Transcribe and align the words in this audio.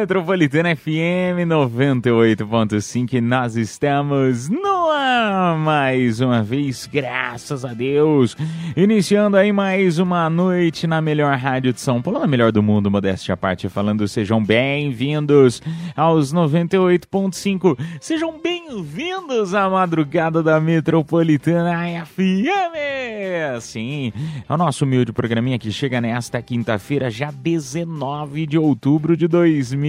Metropolitana 0.00 0.74
FM 0.74 1.44
98.5 1.46 3.12
e 3.12 3.20
nós 3.20 3.54
estamos 3.54 4.48
no 4.48 4.90
ar 4.90 5.58
mais 5.58 6.22
uma 6.22 6.42
vez, 6.42 6.88
graças 6.90 7.66
a 7.66 7.74
Deus. 7.74 8.34
Iniciando 8.74 9.36
aí 9.36 9.52
mais 9.52 9.98
uma 9.98 10.30
noite 10.30 10.86
na 10.86 11.02
melhor 11.02 11.36
rádio 11.36 11.74
de 11.74 11.82
São 11.82 12.00
Paulo, 12.00 12.18
na 12.18 12.26
melhor 12.26 12.50
do 12.50 12.62
mundo, 12.62 12.90
modéstia 12.90 13.34
à 13.34 13.36
parte 13.36 13.68
falando, 13.68 14.08
sejam 14.08 14.42
bem-vindos 14.42 15.60
aos 15.94 16.32
98.5. 16.32 17.78
Sejam 18.00 18.40
bem-vindos 18.42 19.54
à 19.54 19.68
madrugada 19.68 20.42
da 20.42 20.58
Metropolitana 20.58 22.06
FM. 22.06 23.60
Sim, 23.60 24.12
é 24.48 24.52
o 24.52 24.56
nosso 24.56 24.84
humilde 24.84 25.12
programinha 25.12 25.58
que 25.58 25.70
chega 25.70 26.00
nesta 26.00 26.40
quinta-feira, 26.40 27.10
já 27.10 27.30
19 27.30 28.46
de 28.46 28.56
outubro 28.56 29.14
de 29.14 29.28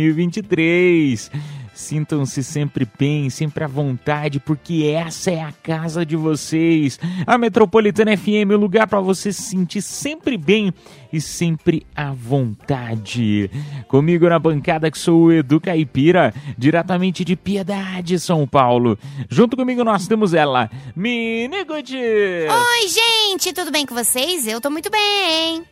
2023. 0.02 1.32
Sintam-se 1.74 2.44
sempre 2.44 2.88
bem, 3.00 3.30
sempre 3.30 3.64
à 3.64 3.68
vontade, 3.68 4.40
porque 4.40 4.94
essa 4.94 5.32
é 5.32 5.42
a 5.42 5.52
casa 5.52 6.06
de 6.06 6.16
vocês. 6.16 7.00
A 7.26 7.38
Metropolitana 7.38 8.16
FM, 8.16 8.52
o 8.52 8.58
lugar 8.58 8.88
para 8.88 9.00
você 9.00 9.32
se 9.32 9.42
sentir 9.42 9.82
sempre 9.82 10.38
bem 10.38 10.74
e 11.14 11.22
sempre 11.22 11.86
à 11.96 12.12
vontade. 12.12 13.50
Comigo 13.88 14.28
na 14.28 14.38
bancada 14.38 14.92
que 14.92 15.00
sou 15.00 15.24
o 15.24 15.32
Edu 15.32 15.62
Caipira, 15.62 16.34
diretamente 16.58 17.24
de 17.24 17.36
Piedade, 17.36 18.20
São 18.20 18.46
Paulo. 18.46 18.98
Junto 19.30 19.56
comigo 19.56 19.84
nós 19.84 20.08
temos 20.08 20.34
ela, 20.34 20.70
Mini 20.96 21.64
Gucci. 21.64 21.96
Oi, 21.96 22.88
gente, 22.88 23.54
tudo 23.54 23.72
bem 23.72 23.86
com 23.86 23.96
vocês? 23.96 24.46
Eu 24.46 24.60
tô 24.60 24.70
muito 24.70 24.90
bem. 24.92 25.64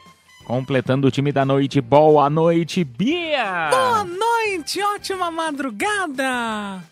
Completando 0.50 1.08
o 1.08 1.12
time 1.12 1.32
da 1.32 1.46
noite, 1.46 1.80
boa 1.80 2.28
noite, 2.28 2.84
Bia! 2.84 3.70
Boa 3.70 4.04
noite, 4.04 4.82
ótima 4.82 5.30
madrugada! 5.30 6.84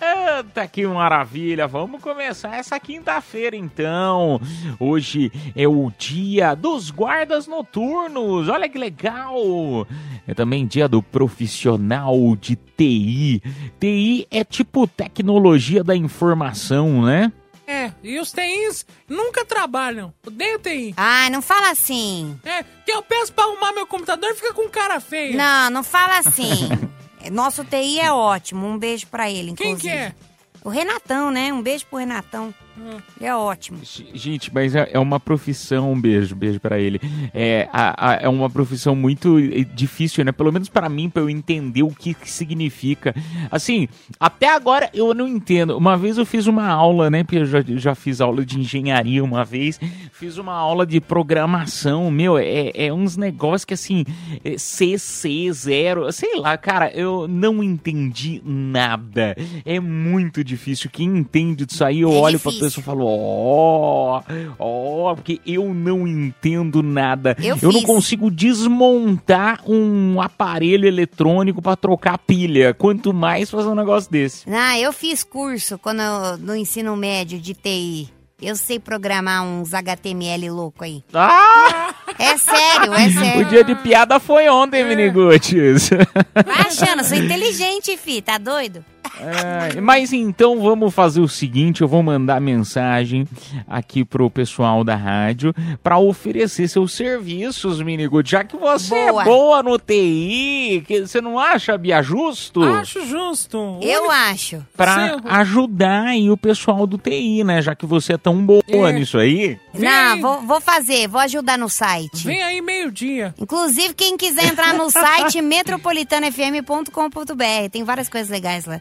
Eita, 0.00 0.66
que 0.66 0.86
maravilha! 0.86 1.66
Vamos 1.66 2.00
começar 2.00 2.56
essa 2.56 2.80
quinta-feira 2.80 3.54
então. 3.54 4.40
Hoje 4.80 5.30
é 5.54 5.68
o 5.68 5.92
dia 5.98 6.54
dos 6.54 6.90
guardas 6.90 7.46
noturnos. 7.46 8.48
Olha 8.48 8.66
que 8.66 8.78
legal! 8.78 9.86
É 10.26 10.32
também 10.32 10.66
dia 10.66 10.88
do 10.88 11.02
profissional 11.02 12.16
de 12.40 12.56
TI. 12.56 13.42
TI 13.78 14.26
é 14.30 14.42
tipo 14.42 14.86
tecnologia 14.86 15.84
da 15.84 15.94
informação, 15.94 17.04
né? 17.04 17.30
É, 17.66 17.92
e 18.02 18.18
os 18.20 18.32
TIs 18.32 18.86
nunca 19.08 19.44
trabalham. 19.44 20.14
Odeio 20.26 20.58
TI. 20.58 20.94
Ai, 20.96 21.30
não 21.30 21.42
fala 21.42 21.70
assim. 21.70 22.38
É, 22.44 22.62
que 22.62 22.92
eu 22.92 23.02
peço 23.02 23.32
pra 23.32 23.44
arrumar 23.44 23.72
meu 23.72 23.86
computador 23.86 24.30
e 24.30 24.34
fica 24.34 24.52
com 24.54 24.68
cara 24.68 25.00
feia. 25.00 25.36
Não, 25.36 25.70
não 25.70 25.82
fala 25.82 26.18
assim. 26.18 26.68
Nosso 27.32 27.64
TI 27.64 27.98
é 27.98 28.12
ótimo. 28.12 28.66
Um 28.66 28.78
beijo 28.78 29.06
pra 29.08 29.28
ele, 29.28 29.52
Quem 29.54 29.72
inclusive. 29.72 29.80
que 29.82 29.88
é? 29.88 30.14
O 30.62 30.68
Renatão, 30.68 31.30
né? 31.30 31.52
Um 31.52 31.60
beijo 31.62 31.86
pro 31.86 31.98
Renatão. 31.98 32.54
Hum. 32.78 32.98
É 33.20 33.34
ótimo. 33.34 33.78
Gente, 34.14 34.52
mas 34.52 34.74
é 34.74 34.90
é 34.92 34.98
uma 34.98 35.18
profissão, 35.18 35.92
um 35.92 36.00
beijo, 36.00 36.34
beijo 36.36 36.60
pra 36.60 36.78
ele. 36.78 37.00
É, 37.34 37.68
a- 37.72 38.10
a- 38.10 38.14
é 38.16 38.28
uma 38.28 38.48
profissão 38.50 38.94
muito 38.94 39.38
eh, 39.38 39.64
difícil, 39.74 40.24
né? 40.24 40.32
Pelo 40.32 40.52
menos 40.52 40.68
pra 40.68 40.88
mim, 40.88 41.08
pra 41.08 41.22
eu 41.22 41.30
entender 41.30 41.82
o 41.82 41.88
que, 41.90 42.12
que 42.14 42.30
significa. 42.30 43.14
Assim, 43.50 43.88
até 44.20 44.54
agora 44.54 44.90
eu 44.94 45.14
não 45.14 45.26
entendo. 45.26 45.76
Uma 45.76 45.96
vez 45.96 46.18
eu 46.18 46.26
fiz 46.26 46.46
uma 46.46 46.66
aula, 46.68 47.08
né? 47.10 47.24
Porque 47.24 47.38
eu 47.38 47.46
já, 47.46 47.62
já 47.66 47.94
fiz 47.94 48.20
aula 48.20 48.44
de 48.44 48.58
engenharia 48.60 49.24
uma 49.24 49.44
vez, 49.44 49.80
fiz 50.12 50.36
uma 50.38 50.52
aula 50.54 50.86
de 50.86 51.00
programação. 51.00 52.10
Meu, 52.10 52.36
é, 52.38 52.70
é 52.74 52.92
uns 52.92 53.16
negócios 53.16 53.64
que 53.64 53.74
assim, 53.74 54.04
é 54.44 54.58
CC, 54.58 55.50
zero, 55.52 56.10
sei 56.12 56.36
lá, 56.38 56.56
cara, 56.56 56.90
eu 56.94 57.26
não 57.26 57.62
entendi 57.62 58.40
nada. 58.44 59.34
É 59.64 59.80
muito 59.80 60.44
difícil. 60.44 60.90
Quem 60.90 61.06
entende 61.18 61.64
disso 61.66 61.84
aí, 61.84 62.00
eu 62.00 62.10
É 62.12 62.14
olho 62.14 62.38
pra 62.40 62.50
difícil. 62.50 62.65
pessoa 62.65 62.65
e 62.68 62.82
falo, 62.82 63.04
ó, 63.06 64.22
ó, 64.58 65.14
porque 65.14 65.40
eu 65.46 65.72
não 65.74 66.06
entendo 66.06 66.82
nada. 66.82 67.36
Eu 67.42 67.56
não 67.62 67.72
fiz. 67.80 67.84
consigo 67.84 68.30
desmontar 68.30 69.60
um 69.66 70.20
aparelho 70.20 70.86
eletrônico 70.86 71.60
pra 71.62 71.76
trocar 71.76 72.18
pilha. 72.18 72.74
Quanto 72.74 73.12
mais 73.12 73.50
fazer 73.50 73.68
um 73.68 73.74
negócio 73.74 74.10
desse. 74.10 74.44
Ah, 74.50 74.78
eu 74.78 74.92
fiz 74.92 75.22
curso 75.24 75.78
quando 75.78 76.00
eu- 76.00 76.38
no 76.38 76.54
ensino 76.56 76.96
médio 76.96 77.38
de 77.40 77.54
TI. 77.54 78.08
Eu 78.40 78.54
sei 78.54 78.78
programar 78.78 79.42
uns 79.44 79.72
HTML 79.72 80.50
louco 80.50 80.84
aí. 80.84 81.02
Ah! 81.14 81.94
É 82.18 82.36
sério, 82.36 82.92
é 82.92 83.06
O 83.06 83.12
sério. 83.12 83.44
dia 83.46 83.64
de 83.64 83.74
piada 83.76 84.20
foi 84.20 84.46
ontem, 84.50 84.84
Miniguts. 84.84 85.88
Vai 86.34 86.60
achando, 86.66 87.02
sou 87.04 87.16
inteligente, 87.16 87.96
fi. 87.96 88.20
Tá 88.20 88.36
doido? 88.36 88.84
É, 89.20 89.80
mas 89.80 90.12
então 90.12 90.60
vamos 90.60 90.94
fazer 90.94 91.20
o 91.20 91.28
seguinte, 91.28 91.82
eu 91.82 91.88
vou 91.88 92.02
mandar 92.02 92.40
mensagem 92.40 93.26
aqui 93.68 94.04
pro 94.04 94.30
pessoal 94.30 94.84
da 94.84 94.94
rádio 94.94 95.54
para 95.82 95.98
oferecer 95.98 96.68
seus 96.68 96.92
serviços, 96.92 97.80
Miniguts. 97.80 98.30
Já 98.30 98.44
que 98.44 98.56
você 98.56 98.94
Boa. 99.10 99.22
é 99.22 99.24
boa 99.24 99.62
no 99.62 99.78
TI, 99.78 100.84
que 100.86 101.06
você 101.06 101.20
não 101.20 101.38
acha, 101.38 101.76
Bia, 101.78 102.02
justo? 102.02 102.62
Acho 102.62 103.06
justo. 103.06 103.78
Eu 103.80 104.10
acho. 104.10 104.64
Pra 104.76 105.16
Sim. 105.16 105.20
ajudar 105.24 106.02
aí 106.08 106.30
o 106.30 106.36
pessoal 106.36 106.86
do 106.86 106.98
TI, 106.98 107.42
né? 107.44 107.62
Já 107.62 107.74
que 107.74 107.86
você 107.86 108.14
é 108.14 108.18
tão 108.18 108.44
boa 108.44 108.62
É. 108.68 108.92
nisso 108.92 109.18
aí. 109.18 109.58
Vem 109.72 109.88
Não, 109.90 110.12
aí. 110.14 110.20
vou, 110.20 110.42
vou 110.42 110.60
fazer, 110.60 111.08
vou 111.08 111.20
ajudar 111.20 111.56
no 111.58 111.68
site. 111.68 112.26
Vem 112.26 112.42
aí 112.42 112.60
meio-dia. 112.60 113.34
Inclusive, 113.40 113.94
quem 113.94 114.16
quiser 114.16 114.46
entrar 114.46 114.74
no 114.74 114.90
site 114.90 115.40
metropolitanafm.com.br, 115.42 117.70
tem 117.70 117.84
várias 117.84 118.08
coisas 118.08 118.28
legais 118.30 118.64
lá. 118.66 118.80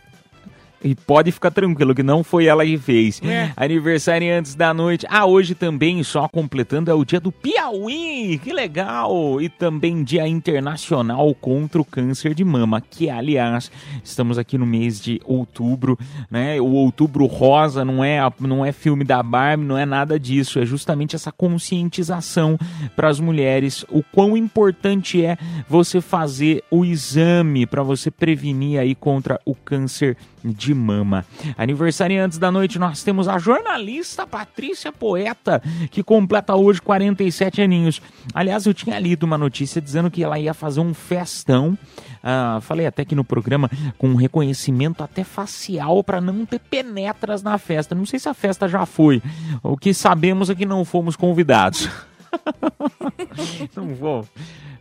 E 0.85 0.93
pode 0.93 1.31
ficar 1.31 1.49
tranquilo 1.49 1.95
que 1.95 2.03
não 2.03 2.23
foi 2.23 2.45
ela 2.45 2.63
que 2.63 2.77
fez. 2.77 3.19
É. 3.23 3.51
Aniversário 3.57 4.31
antes 4.37 4.53
da 4.53 4.71
noite. 4.71 5.03
Ah, 5.09 5.25
hoje 5.25 5.55
também, 5.55 6.03
só 6.03 6.27
completando, 6.27 6.91
é 6.91 6.93
o 6.93 7.03
dia 7.03 7.19
do 7.19 7.31
Piauí. 7.31 8.39
Que 8.43 8.53
legal! 8.53 9.41
E 9.41 9.49
também 9.49 10.03
dia 10.03 10.27
internacional 10.27 11.33
contra 11.33 11.81
o 11.81 11.85
câncer 11.85 12.35
de 12.35 12.43
mama. 12.43 12.79
Que, 12.79 13.09
aliás, 13.09 13.71
estamos 14.03 14.37
aqui 14.37 14.59
no 14.59 14.65
mês 14.65 15.01
de 15.01 15.19
outubro, 15.25 15.97
né? 16.29 16.61
O 16.61 16.73
outubro 16.73 17.25
rosa 17.25 17.83
não 17.83 18.03
é, 18.03 18.19
não 18.39 18.63
é 18.63 18.71
filme 18.71 19.03
da 19.03 19.23
Barbie, 19.23 19.65
não 19.65 19.79
é 19.79 19.87
nada 19.87 20.19
disso. 20.19 20.59
É 20.59 20.65
justamente 20.67 21.15
essa 21.15 21.31
conscientização 21.31 22.59
para 22.95 23.09
as 23.09 23.19
mulheres. 23.19 23.83
O 23.89 24.03
quão 24.03 24.37
importante 24.37 25.25
é 25.25 25.35
você 25.67 25.99
fazer 25.99 26.63
o 26.69 26.85
exame 26.85 27.65
para 27.65 27.81
você 27.81 28.11
prevenir 28.11 28.79
aí 28.79 28.93
contra 28.93 29.39
o 29.43 29.55
câncer 29.55 30.15
de 30.15 30.34
mama. 30.73 31.25
Aniversário 31.57 32.23
antes 32.23 32.37
da 32.37 32.51
noite, 32.51 32.77
nós 32.77 33.03
temos 33.03 33.27
a 33.27 33.37
jornalista 33.37 34.27
Patrícia 34.27 34.91
Poeta, 34.91 35.61
que 35.91 36.03
completa 36.03 36.55
hoje 36.55 36.81
47 36.81 37.61
aninhos. 37.61 38.01
Aliás, 38.33 38.65
eu 38.65 38.73
tinha 38.73 38.99
lido 38.99 39.23
uma 39.23 39.37
notícia 39.37 39.81
dizendo 39.81 40.11
que 40.11 40.23
ela 40.23 40.39
ia 40.39 40.53
fazer 40.53 40.79
um 40.79 40.93
festão. 40.93 41.77
ah, 42.23 42.59
falei 42.61 42.85
até 42.85 43.05
que 43.05 43.15
no 43.15 43.23
programa 43.23 43.69
com 43.97 44.09
um 44.09 44.15
reconhecimento 44.15 45.03
até 45.03 45.23
facial 45.23 46.03
para 46.03 46.19
não 46.19 46.45
ter 46.45 46.59
penetras 46.59 47.43
na 47.43 47.57
festa. 47.57 47.95
Não 47.95 48.05
sei 48.05 48.19
se 48.19 48.29
a 48.29 48.33
festa 48.33 48.67
já 48.67 48.85
foi. 48.85 49.21
O 49.63 49.77
que 49.77 49.93
sabemos 49.93 50.49
é 50.49 50.55
que 50.55 50.65
não 50.65 50.83
fomos 50.85 51.15
convidados. 51.15 51.89
não 53.75 53.93
vou. 53.95 54.27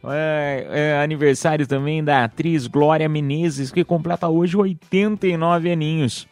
É, 0.07 0.67
é 0.71 1.03
aniversário 1.03 1.67
também 1.67 2.05
da 2.05 2.25
atriz 2.25 2.67
Glória 2.67 3.09
Menezes, 3.09 3.71
que 3.71 3.85
completa 3.85 4.29
hoje 4.29 4.57
89 4.57 5.71
aninhos. 5.71 6.29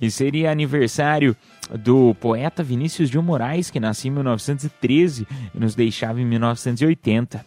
E 0.00 0.10
seria 0.10 0.50
aniversário 0.50 1.36
do 1.78 2.14
poeta 2.14 2.62
Vinícius 2.62 3.10
de 3.10 3.18
Moraes, 3.18 3.70
que 3.70 3.78
nasceu 3.78 4.10
em 4.10 4.14
1913 4.14 5.26
e 5.54 5.58
nos 5.58 5.74
deixava 5.74 6.20
em 6.20 6.24
1980. 6.24 7.44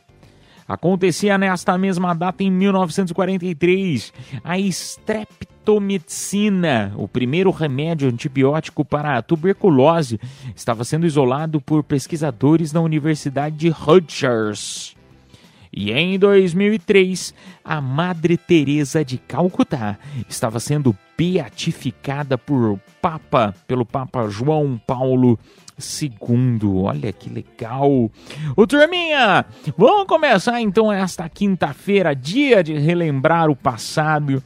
Acontecia 0.67 1.37
nesta 1.37 1.77
mesma 1.77 2.13
data 2.13 2.43
em 2.43 2.51
1943 2.51 4.13
a 4.43 4.57
streptomicina, 5.65 6.93
o 6.95 7.07
primeiro 7.07 7.49
remédio 7.49 8.07
antibiótico 8.07 8.85
para 8.85 9.17
a 9.17 9.21
tuberculose, 9.21 10.19
estava 10.55 10.83
sendo 10.83 11.07
isolado 11.07 11.59
por 11.59 11.83
pesquisadores 11.83 12.71
da 12.71 12.79
Universidade 12.79 13.55
de 13.55 13.69
Rutgers. 13.69 14.95
E 15.73 15.91
em 15.91 16.17
2003, 16.17 17.33
a 17.63 17.81
Madre 17.81 18.37
Teresa 18.37 19.03
de 19.03 19.17
Calcutá 19.17 19.97
estava 20.29 20.59
sendo 20.59 20.95
beatificada 21.17 22.37
por 22.37 22.79
Papa, 23.01 23.53
pelo 23.67 23.85
Papa 23.85 24.29
João 24.29 24.79
Paulo 24.87 25.37
II. 25.77 26.59
Olha 26.75 27.11
que 27.11 27.29
legal. 27.29 28.09
Ô 28.55 28.67
turminha, 28.67 29.45
vamos 29.77 30.07
começar 30.07 30.61
então 30.61 30.93
esta 30.93 31.27
quinta-feira, 31.27 32.15
dia 32.15 32.63
de 32.63 32.73
relembrar 32.77 33.49
o 33.49 33.55
passado. 33.55 34.41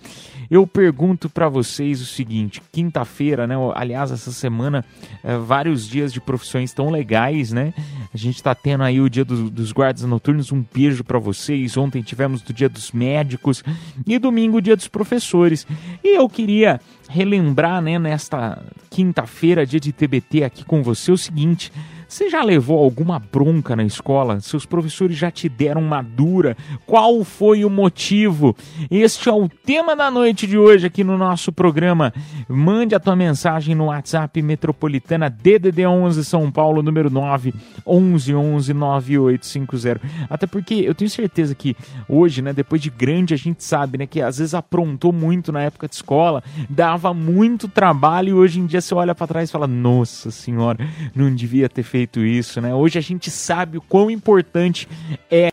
Eu 0.49 0.65
pergunto 0.65 1.29
para 1.29 1.47
vocês 1.47 2.01
o 2.01 2.05
seguinte: 2.05 2.61
quinta-feira, 2.71 3.45
né? 3.45 3.55
Aliás, 3.75 4.11
essa 4.11 4.31
semana, 4.31 4.83
é, 5.23 5.37
vários 5.37 5.87
dias 5.87 6.11
de 6.11 6.19
profissões 6.19 6.73
tão 6.73 6.89
legais, 6.89 7.51
né? 7.51 7.73
A 8.13 8.17
gente 8.17 8.41
tá 8.41 8.55
tendo 8.55 8.83
aí 8.83 8.99
o 8.99 9.09
dia 9.09 9.23
do, 9.23 9.49
dos 9.49 9.71
guardas 9.71 10.03
noturnos. 10.03 10.51
Um 10.51 10.65
beijo 10.73 11.03
para 11.03 11.19
vocês. 11.19 11.77
Ontem 11.77 12.01
tivemos 12.01 12.41
o 12.41 12.53
dia 12.53 12.67
dos 12.67 12.91
médicos 12.91 13.63
e 14.07 14.17
domingo 14.17 14.57
o 14.57 14.61
dia 14.61 14.75
dos 14.75 14.87
professores. 14.87 15.67
E 16.03 16.17
eu 16.17 16.27
queria 16.27 16.81
relembrar, 17.07 17.81
né, 17.81 17.99
nesta 17.99 18.61
quinta-feira, 18.89 19.65
dia 19.65 19.79
de 19.79 19.91
TBT, 19.91 20.43
aqui 20.43 20.65
com 20.65 20.81
você, 20.81 21.11
o 21.11 21.17
seguinte. 21.17 21.71
Você 22.09 22.27
já 22.27 22.43
levou 22.43 22.83
alguma 22.83 23.19
bronca 23.19 23.75
na 23.75 23.83
escola? 23.83 24.39
Seus 24.39 24.65
professores 24.65 25.15
já 25.15 25.29
te 25.29 25.47
deram 25.47 25.79
uma 25.79 26.01
dura? 26.01 26.57
Qual 26.83 27.23
foi 27.23 27.63
o 27.63 27.69
motivo? 27.69 28.57
Este 28.89 29.29
é 29.29 29.31
o 29.31 29.47
tema 29.47 29.95
da 29.95 30.09
noite 30.09 30.47
de 30.47 30.57
hoje 30.57 30.87
aqui 30.87 31.03
no 31.03 31.19
nosso 31.19 31.51
programa. 31.51 32.11
Mande 32.47 32.95
a 32.95 32.99
tua 32.99 33.15
mensagem 33.15 33.75
no 33.75 33.85
WhatsApp 33.85 34.41
Metropolitana 34.41 35.29
DDD 35.29 35.85
11 35.85 36.25
São 36.25 36.51
Paulo, 36.51 36.81
número 36.81 37.11
9 37.11 37.53
11 37.85 38.33
11 38.33 38.73
9850. 38.73 40.01
Até 40.27 40.47
porque 40.47 40.73
eu 40.73 40.95
tenho 40.95 41.11
certeza 41.11 41.53
que 41.53 41.77
hoje, 42.07 42.41
né, 42.41 42.51
depois 42.53 42.81
de 42.81 42.89
grande, 42.89 43.35
a 43.35 43.37
gente 43.37 43.63
sabe, 43.63 43.99
né, 43.99 44.07
que 44.07 44.19
às 44.19 44.39
vezes 44.39 44.55
aprontou 44.55 45.13
muito 45.13 45.51
na 45.51 45.61
época 45.61 45.87
de 45.87 45.93
escola, 45.93 46.43
dava 46.67 47.13
muito 47.13 47.67
trabalho 47.67 48.29
e 48.29 48.33
hoje 48.33 48.59
em 48.59 48.65
dia 48.65 48.81
você 48.81 48.95
olha 48.95 49.13
para 49.13 49.27
trás 49.27 49.49
e 49.49 49.51
fala: 49.51 49.67
"Nossa 49.67 50.31
senhora, 50.31 50.79
não 51.13 51.31
devia 51.35 51.69
ter 51.69 51.83
feito 51.83 51.98
feito 51.99 52.21
isso, 52.21 52.61
né? 52.61 52.73
Hoje 52.73 52.97
a 52.97 53.01
gente 53.01 53.29
sabe 53.29 53.77
o 53.77 53.81
quão 53.81 54.09
importante 54.09 54.87
é, 55.29 55.51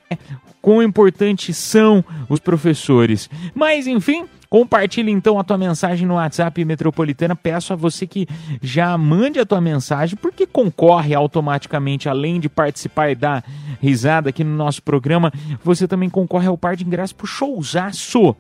quão 0.62 0.80
importantes 0.80 1.56
são 1.56 2.04
os 2.28 2.38
professores. 2.38 3.28
Mas 3.54 3.86
enfim, 3.86 4.26
Compartilhe 4.48 5.10
então 5.10 5.40
a 5.40 5.44
tua 5.44 5.58
mensagem 5.58 6.06
no 6.06 6.14
WhatsApp 6.14 6.64
Metropolitana. 6.64 7.34
Peço 7.34 7.72
a 7.72 7.76
você 7.76 8.06
que 8.06 8.28
já 8.62 8.96
mande 8.96 9.40
a 9.40 9.44
tua 9.44 9.60
mensagem, 9.60 10.16
porque 10.16 10.46
concorre 10.46 11.16
automaticamente, 11.16 12.08
além 12.08 12.38
de 12.38 12.48
participar 12.48 13.10
e 13.10 13.16
dar 13.16 13.44
risada 13.82 14.30
aqui 14.30 14.44
no 14.44 14.56
nosso 14.56 14.80
programa, 14.84 15.32
você 15.64 15.88
também 15.88 16.08
concorre 16.08 16.46
ao 16.46 16.56
par 16.56 16.76
de 16.76 16.86
ingressos 16.86 17.12
pro 17.12 17.26
showzaço, 17.26 18.36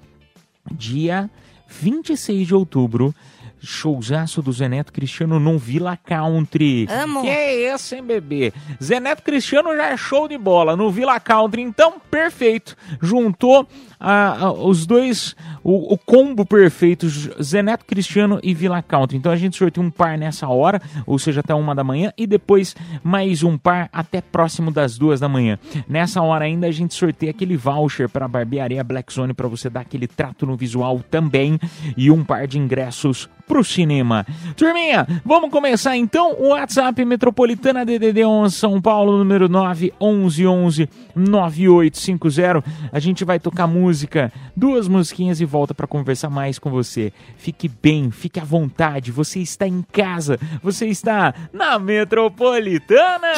dia 0.70 1.28
26 1.68 2.46
de 2.46 2.54
outubro 2.54 3.12
showzaço 3.60 4.42
do 4.42 4.52
Zeneto 4.52 4.92
Cristiano 4.92 5.40
no 5.40 5.58
Villa 5.58 5.96
Country. 5.96 6.86
Amo. 6.90 7.22
Que 7.22 7.28
é 7.28 7.74
esse, 7.74 7.96
hein, 7.96 8.04
bebê? 8.04 8.52
Zeneto 8.82 9.22
Cristiano 9.22 9.74
já 9.76 9.90
é 9.90 9.96
show 9.96 10.28
de 10.28 10.38
bola 10.38 10.76
no 10.76 10.90
Villa 10.90 11.18
Country, 11.18 11.62
então 11.62 11.94
perfeito. 12.10 12.76
Juntou 13.00 13.66
ah, 13.98 14.36
ah, 14.40 14.52
os 14.52 14.86
dois, 14.86 15.34
o, 15.64 15.94
o, 15.94 15.98
combo 15.98 16.44
perfeito, 16.44 17.08
Zeneto 17.42 17.84
Cristiano 17.84 18.38
e 18.42 18.52
Villa 18.54 18.82
Country. 18.82 19.16
Então 19.16 19.32
a 19.32 19.36
gente 19.36 19.56
sorteia 19.56 19.84
um 19.84 19.90
par 19.90 20.18
nessa 20.18 20.46
hora, 20.48 20.80
ou 21.06 21.18
seja, 21.18 21.40
até 21.40 21.54
uma 21.54 21.74
da 21.74 21.82
manhã, 21.82 22.12
e 22.16 22.26
depois 22.26 22.76
mais 23.02 23.42
um 23.42 23.56
par 23.56 23.88
até 23.92 24.20
próximo 24.20 24.70
das 24.70 24.98
duas 24.98 25.20
da 25.20 25.28
manhã. 25.28 25.58
Nessa 25.88 26.22
hora 26.22 26.44
ainda 26.44 26.66
a 26.66 26.72
gente 26.72 26.94
sorteia 26.94 27.30
aquele 27.30 27.56
voucher 27.56 28.08
para 28.08 28.26
a 28.26 28.28
barbearia 28.28 28.84
Black 28.84 29.12
Zone 29.12 29.32
para 29.32 29.48
você 29.48 29.70
dar 29.70 29.80
aquele 29.80 30.06
trato 30.06 30.46
no 30.46 30.56
visual 30.56 31.00
também 31.10 31.58
e 31.96 32.10
um 32.10 32.22
par 32.22 32.46
de 32.46 32.58
ingressos 32.58 33.28
pro 33.46 33.64
cinema. 33.64 34.26
Turminha, 34.56 35.06
vamos 35.24 35.50
começar 35.50 35.96
então 35.96 36.32
o 36.38 36.48
WhatsApp 36.48 37.04
Metropolitana 37.04 37.84
DDD 37.84 38.24
11 38.24 38.54
São 38.54 38.80
Paulo, 38.80 39.16
número 39.16 39.48
9 39.48 39.92
11 40.00 40.46
11 40.46 40.88
9850. 41.14 42.64
A 42.92 42.98
gente 42.98 43.24
vai 43.24 43.38
tocar 43.38 43.66
música, 43.66 44.32
duas 44.54 44.88
musiquinhas 44.88 45.40
e 45.40 45.44
volta 45.44 45.74
para 45.74 45.86
conversar 45.86 46.30
mais 46.30 46.58
com 46.58 46.70
você. 46.70 47.12
Fique 47.36 47.68
bem, 47.68 48.10
fique 48.10 48.40
à 48.40 48.44
vontade. 48.44 49.12
Você 49.12 49.40
está 49.40 49.66
em 49.66 49.82
casa, 49.92 50.38
você 50.62 50.86
está 50.86 51.34
na 51.52 51.78
Metropolitana. 51.78 53.28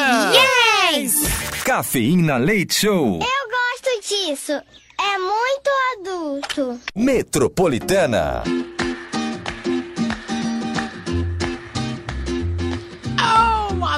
Yes! 0.91 1.63
Cafeína 1.63 2.37
Leite 2.37 2.73
Show. 2.73 3.19
Eu 3.19 3.49
gosto 3.49 4.09
disso. 4.09 4.53
É 4.53 5.17
muito 5.17 5.69
adulto. 5.93 6.79
Metropolitana. 6.95 8.43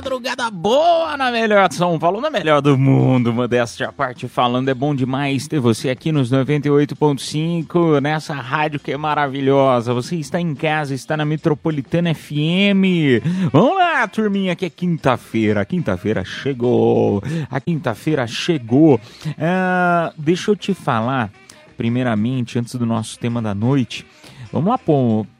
Madrugada 0.01 0.49
boa 0.49 1.15
na 1.15 1.29
melhor 1.29 1.69
de 1.69 1.75
São 1.75 1.99
Paulo, 1.99 2.19
na 2.19 2.31
melhor 2.31 2.59
do 2.59 2.75
mundo, 2.75 3.31
modéstia 3.31 3.89
à 3.89 3.91
parte 3.91 4.27
falando, 4.27 4.67
é 4.67 4.73
bom 4.73 4.95
demais 4.95 5.47
ter 5.47 5.59
você 5.59 5.91
aqui 5.91 6.11
nos 6.11 6.31
98.5, 6.31 8.01
nessa 8.01 8.33
rádio 8.33 8.79
que 8.79 8.91
é 8.91 8.97
maravilhosa, 8.97 9.93
você 9.93 10.15
está 10.15 10.41
em 10.41 10.55
casa, 10.55 10.95
está 10.95 11.15
na 11.15 11.23
Metropolitana 11.23 12.15
FM, 12.15 13.21
vamos 13.53 13.77
lá 13.77 14.07
turminha, 14.07 14.55
que 14.55 14.65
é 14.65 14.71
quinta-feira, 14.71 15.63
quinta-feira 15.65 16.25
chegou, 16.25 17.21
a 17.51 17.61
quinta-feira 17.61 18.25
chegou, 18.25 18.99
Ah, 19.37 20.11
deixa 20.17 20.49
eu 20.49 20.55
te 20.55 20.73
falar, 20.73 21.31
primeiramente, 21.77 22.57
antes 22.57 22.73
do 22.73 22.87
nosso 22.87 23.19
tema 23.19 23.39
da 23.39 23.53
noite, 23.53 24.03
vamos 24.51 24.67
lá 24.67 24.79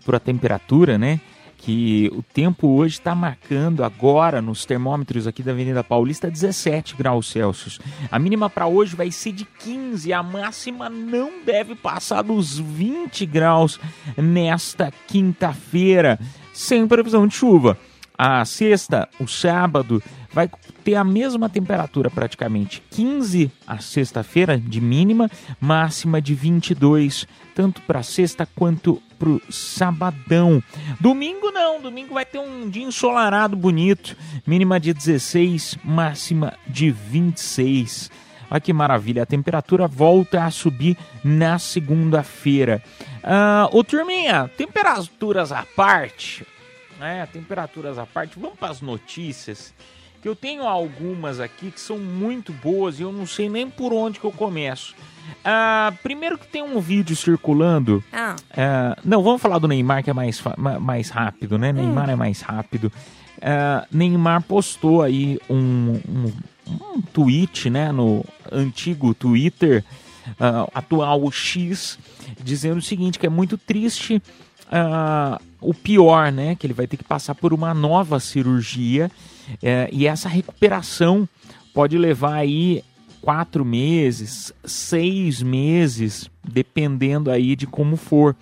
para 0.06 0.18
a 0.18 0.20
temperatura, 0.20 1.00
né? 1.00 1.20
Que 1.62 2.12
o 2.14 2.24
tempo 2.24 2.68
hoje 2.70 2.96
está 2.96 3.14
marcando 3.14 3.84
agora 3.84 4.42
nos 4.42 4.66
termômetros 4.66 5.28
aqui 5.28 5.44
da 5.44 5.52
Avenida 5.52 5.84
Paulista 5.84 6.30
17 6.30 6.96
graus 6.96 7.30
Celsius. 7.30 7.80
A 8.12 8.18
mínima 8.18 8.50
para 8.50 8.66
hoje 8.66 8.96
vai 8.96 9.12
ser 9.12 9.32
de 9.32 9.46
15, 9.46 10.12
a 10.12 10.24
máxima 10.24 10.90
não 10.90 11.44
deve 11.46 11.76
passar 11.76 12.24
dos 12.24 12.58
20 12.58 13.28
graus 13.28 13.80
nesta 14.18 14.92
quinta-feira, 15.08 16.20
sem 16.52 16.88
previsão 16.88 17.28
de 17.28 17.36
chuva. 17.36 17.78
A 18.18 18.44
sexta, 18.44 19.08
o 19.20 19.28
sábado, 19.28 20.02
vai 20.34 20.50
ter 20.84 20.96
a 20.96 21.04
mesma 21.04 21.48
temperatura 21.48 22.10
praticamente. 22.10 22.82
15 22.90 23.52
a 23.68 23.78
sexta-feira 23.78 24.58
de 24.58 24.82
mínima, 24.82 25.30
máxima 25.60 26.20
de 26.20 26.34
22, 26.34 27.28
tanto 27.54 27.82
para 27.82 28.02
sexta 28.02 28.48
quanto 28.56 29.02
para 29.22 29.30
o 29.30 29.42
sabadão. 29.52 30.64
Domingo 31.00 31.52
não, 31.52 31.80
domingo 31.80 32.16
vai 32.16 32.26
ter 32.26 32.40
um 32.40 32.68
dia 32.68 32.84
ensolarado 32.84 33.56
bonito, 33.56 34.18
mínima 34.48 34.80
de 34.80 34.92
16, 34.92 35.78
máxima 35.84 36.58
de 36.68 36.90
26. 36.90 38.10
Olha 38.50 38.60
que 38.60 38.74
maravilha, 38.74 39.22
a 39.22 39.28
temperatura 39.28 39.88
volta 39.88 40.44
a 40.44 40.50
subir 40.50 40.98
na 41.24 41.60
segunda-feira. 41.60 42.84
Ah, 43.24 43.70
ô 43.72 43.84
turminha, 43.84 44.50
temperaturas 44.58 45.52
à 45.52 45.64
parte, 45.76 46.46
né? 47.00 47.28
Temperaturas 47.32 48.00
à 48.00 48.08
parte, 48.08 48.40
vamos 48.40 48.58
para 48.58 48.72
as 48.72 48.82
notícias. 48.82 49.72
Que 50.22 50.28
eu 50.28 50.36
tenho 50.36 50.64
algumas 50.64 51.40
aqui 51.40 51.72
que 51.72 51.80
são 51.80 51.98
muito 51.98 52.54
boas 52.54 53.00
e 53.00 53.02
eu 53.02 53.12
não 53.12 53.26
sei 53.26 53.50
nem 53.50 53.70
por 53.70 53.92
onde 53.92 54.20
que 54.20 54.26
eu 54.26 54.32
começo. 54.32 54.94
Ah, 55.44 55.94
primeiro 56.04 56.38
que 56.38 56.48
tem 56.48 56.62
um 56.62 56.80
vídeo 56.80 57.16
circulando. 57.16 58.04
Ah, 58.14 58.36
ah, 58.56 58.98
não, 59.04 59.24
vamos 59.24 59.42
falar 59.42 59.58
do 59.58 59.68
Neymar 59.68 60.04
que 60.04 60.10
é 60.10 60.14
mais, 60.14 60.42
mais 60.80 61.10
rápido, 61.10 61.58
né? 61.58 61.72
Neymar 61.74 62.10
é 62.10 62.16
mais 62.16 62.42
rápido. 62.42 62.92
Ah, 63.42 63.88
Neymar 63.92 64.44
postou 64.44 65.02
aí 65.02 65.40
um, 65.50 66.00
um, 66.08 66.34
um 66.68 67.02
tweet, 67.02 67.70
né? 67.70 67.92
No 67.92 68.24
antigo 68.52 69.16
Twitter, 69.16 69.84
atual 70.74 71.32
X, 71.32 71.98
dizendo 72.44 72.78
o 72.78 72.82
seguinte: 72.82 73.18
que 73.18 73.26
é 73.26 73.30
muito 73.30 73.58
triste 73.58 74.22
o 75.60 75.74
pior, 75.74 76.32
né? 76.32 76.56
Que 76.56 76.68
ele 76.68 76.74
vai 76.74 76.86
ter 76.86 76.98
que 76.98 77.04
passar 77.04 77.34
por 77.34 77.54
uma 77.54 77.74
nova 77.74 78.20
cirurgia 78.20 79.10
eh, 79.62 79.90
e 79.92 80.08
essa 80.08 80.30
recuperação 80.30 81.28
pode 81.74 81.98
levar 81.98 82.36
aí 82.36 82.84
quatro 83.22 83.64
meses, 83.64 84.54
seis 84.66 85.42
meses, 85.42 86.30
dependendo 86.44 87.30
aí 87.30 87.56
de 87.56 87.68
como 87.68 87.96
for. 87.96 88.36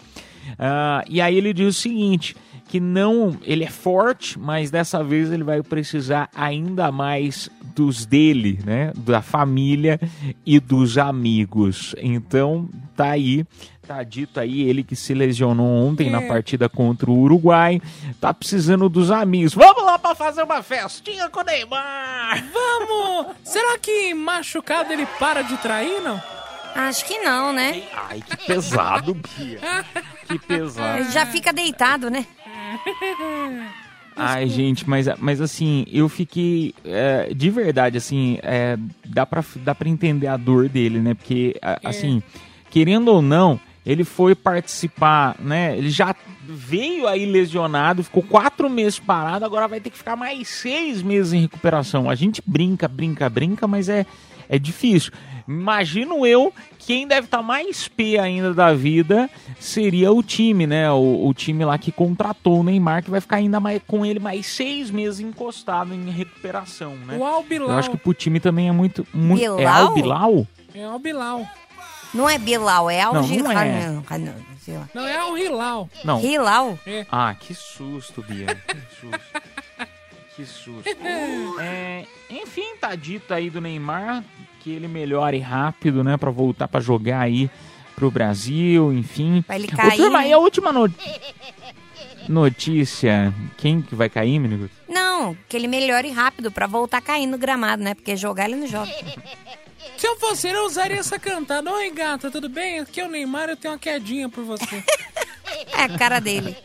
Ah, 0.57 1.03
e 1.07 1.21
aí 1.21 1.35
ele 1.35 1.53
diz 1.53 1.75
o 1.75 1.79
seguinte, 1.79 2.35
que 2.67 2.79
não, 2.79 3.37
ele 3.43 3.63
é 3.63 3.69
forte, 3.69 4.39
mas 4.39 4.71
dessa 4.71 5.03
vez 5.03 5.31
ele 5.31 5.43
vai 5.43 5.61
precisar 5.61 6.29
ainda 6.33 6.91
mais 6.91 7.49
dos 7.75 8.05
dele, 8.05 8.59
né, 8.65 8.91
da 8.95 9.21
família 9.21 9.99
e 10.45 10.59
dos 10.59 10.97
amigos. 10.97 11.95
Então, 11.97 12.69
tá 12.95 13.11
aí 13.11 13.45
Tá 13.89 14.03
dito 14.03 14.39
aí, 14.39 14.69
ele 14.69 14.83
que 14.83 14.95
se 14.95 15.15
lesionou 15.15 15.65
ontem 15.65 16.11
na 16.11 16.21
É. 16.21 16.27
partida 16.27 16.69
contra 16.69 17.09
o 17.09 17.17
Uruguai, 17.21 17.81
tá 18.21 18.31
precisando 18.31 18.87
dos 18.87 19.09
amigos. 19.09 19.55
Vamos 19.55 19.83
lá 19.83 19.97
pra 19.97 20.13
fazer 20.13 20.43
uma 20.43 20.61
festinha 20.61 21.27
com 21.27 21.39
o 21.39 21.43
Neymar! 21.43 22.45
Vamos! 22.53 23.35
Será 23.43 23.79
que 23.79 24.13
machucado 24.13 24.93
ele 24.93 25.07
para 25.17 25.41
de 25.41 25.57
trair, 25.57 26.01
não? 26.03 26.21
Acho 26.75 27.03
que 27.03 27.17
não, 27.17 27.51
né? 27.51 27.81
Ai, 28.07 28.21
que 28.21 28.37
pesado, 28.45 29.15
Bia. 29.15 29.59
Que 30.27 30.37
pesado. 30.37 30.99
Ele 30.99 31.09
já 31.09 31.25
fica 31.25 31.51
deitado, 31.51 32.11
né? 32.11 32.27
Ai, 34.15 34.47
gente, 34.49 34.87
mas, 34.87 35.07
mas 35.17 35.41
assim, 35.41 35.83
eu 35.91 36.07
fiquei. 36.07 36.75
é, 36.85 37.33
de 37.33 37.49
verdade, 37.49 37.97
assim, 37.97 38.37
é, 38.43 38.77
dá, 39.03 39.25
pra, 39.25 39.43
dá 39.55 39.73
pra 39.73 39.89
entender 39.89 40.27
a 40.27 40.37
dor 40.37 40.69
dele, 40.69 40.99
né? 40.99 41.15
Porque, 41.15 41.55
a- 41.59 41.79
assim, 41.85 42.21
querendo 42.69 43.07
ou 43.07 43.21
não, 43.23 43.59
ele 43.89 44.03
foi 44.03 44.35
participar, 44.35 45.35
né? 45.39 45.75
Ele 45.75 45.89
já 45.89 46.15
veio 46.43 47.07
aí 47.07 47.25
lesionado, 47.25 48.03
ficou 48.03 48.21
quatro 48.21 48.69
meses 48.69 48.99
parado, 48.99 49.43
agora 49.43 49.67
vai 49.67 49.79
ter 49.79 49.89
que 49.89 49.97
ficar 49.97 50.15
mais 50.15 50.47
seis 50.47 51.01
meses 51.01 51.33
em 51.33 51.41
recuperação. 51.41 52.07
A 52.07 52.13
gente 52.13 52.39
brinca, 52.45 52.87
brinca, 52.87 53.27
brinca, 53.27 53.67
mas 53.67 53.89
é, 53.89 54.05
é 54.47 54.59
difícil. 54.59 55.11
Imagino 55.47 56.23
eu, 56.23 56.53
quem 56.77 57.07
deve 57.07 57.25
estar 57.25 57.41
mais 57.41 57.87
pé 57.87 58.19
ainda 58.19 58.53
da 58.53 58.75
vida 58.75 59.27
seria 59.59 60.11
o 60.11 60.21
time, 60.21 60.67
né? 60.67 60.91
O, 60.91 61.27
o 61.27 61.33
time 61.33 61.65
lá 61.65 61.75
que 61.79 61.91
contratou 61.91 62.59
o 62.59 62.63
Neymar, 62.63 63.03
que 63.03 63.09
vai 63.09 63.19
ficar 63.19 63.37
ainda 63.37 63.59
mais 63.59 63.81
com 63.87 64.05
ele 64.05 64.19
mais 64.19 64.45
seis 64.45 64.91
meses 64.91 65.19
encostado 65.19 65.95
em 65.95 66.11
recuperação, 66.11 66.95
né? 67.07 67.17
O 67.17 67.25
Albilau. 67.25 67.71
Eu 67.71 67.77
acho 67.79 67.89
que 67.89 67.97
pro 67.97 68.13
time 68.13 68.39
também 68.39 68.69
é 68.69 68.71
muito. 68.71 69.03
muito 69.11 69.59
é? 69.59 69.65
Albilau? 69.65 70.45
É 70.75 70.83
Albilau. 70.83 71.47
Não 72.13 72.29
é 72.29 72.37
Bilal, 72.37 72.89
é 72.89 73.03
Não, 73.03 73.15
Algir... 73.17 73.43
não 73.43 73.51
é. 73.51 73.55
Ah, 74.09 74.17
não, 74.17 74.33
não, 74.33 74.35
sei 74.63 74.77
lá. 74.77 74.89
Não, 74.93 75.05
é 75.07 75.15
Al 75.15 75.37
Hilal. 75.37 75.89
Não. 76.03 76.19
Hilal? 76.19 76.79
Ah, 77.11 77.35
que 77.39 77.53
susto, 77.53 78.23
Bia. 78.27 78.47
Que 78.67 78.77
susto. 78.99 79.19
que 80.35 80.45
susto. 80.45 80.89
É, 81.61 82.05
enfim, 82.29 82.75
tá 82.79 82.95
dito 82.95 83.33
aí 83.33 83.49
do 83.49 83.59
Neymar 83.61 84.23
que 84.61 84.71
ele 84.71 84.87
melhore 84.87 85.39
rápido, 85.39 86.03
né? 86.03 86.17
Pra 86.17 86.31
voltar 86.31 86.67
pra 86.67 86.79
jogar 86.79 87.19
aí 87.21 87.49
pro 87.95 88.09
Brasil, 88.09 88.91
enfim. 88.93 89.41
Pra 89.45 89.55
ele 89.57 89.67
Ô, 89.67 89.75
cair. 89.75 89.97
turma, 89.97 90.25
e 90.25 90.31
a 90.33 90.37
última 90.37 90.71
no- 90.71 90.91
notícia? 92.27 93.33
Quem 93.57 93.81
que 93.81 93.93
vai 93.95 94.09
cair, 94.09 94.39
menino? 94.39 94.69
Não, 94.87 95.35
que 95.47 95.55
ele 95.57 95.67
melhore 95.67 96.09
rápido 96.11 96.51
pra 96.51 96.65
voltar 96.67 97.01
cair 97.01 97.27
no 97.27 97.37
gramado, 97.37 97.83
né? 97.83 97.93
Porque 97.93 98.15
jogar 98.15 98.45
ele 98.49 98.55
não 98.55 98.67
joga. 98.67 98.91
Se 99.97 100.07
eu 100.07 100.17
fosse 100.17 100.47
ele, 100.47 100.57
eu 100.57 100.65
usaria 100.65 100.99
essa 100.99 101.19
cantada. 101.19 101.71
Oi, 101.71 101.91
gata, 101.91 102.29
tudo 102.31 102.49
bem? 102.49 102.79
Aqui 102.79 103.01
é 103.01 103.05
o 103.05 103.09
Neymar, 103.09 103.49
eu 103.49 103.57
tenho 103.57 103.73
uma 103.73 103.79
quedinha 103.79 104.29
por 104.29 104.43
você. 104.43 104.83
É 105.73 105.83
a 105.83 105.97
cara 105.97 106.19
dele. 106.19 106.55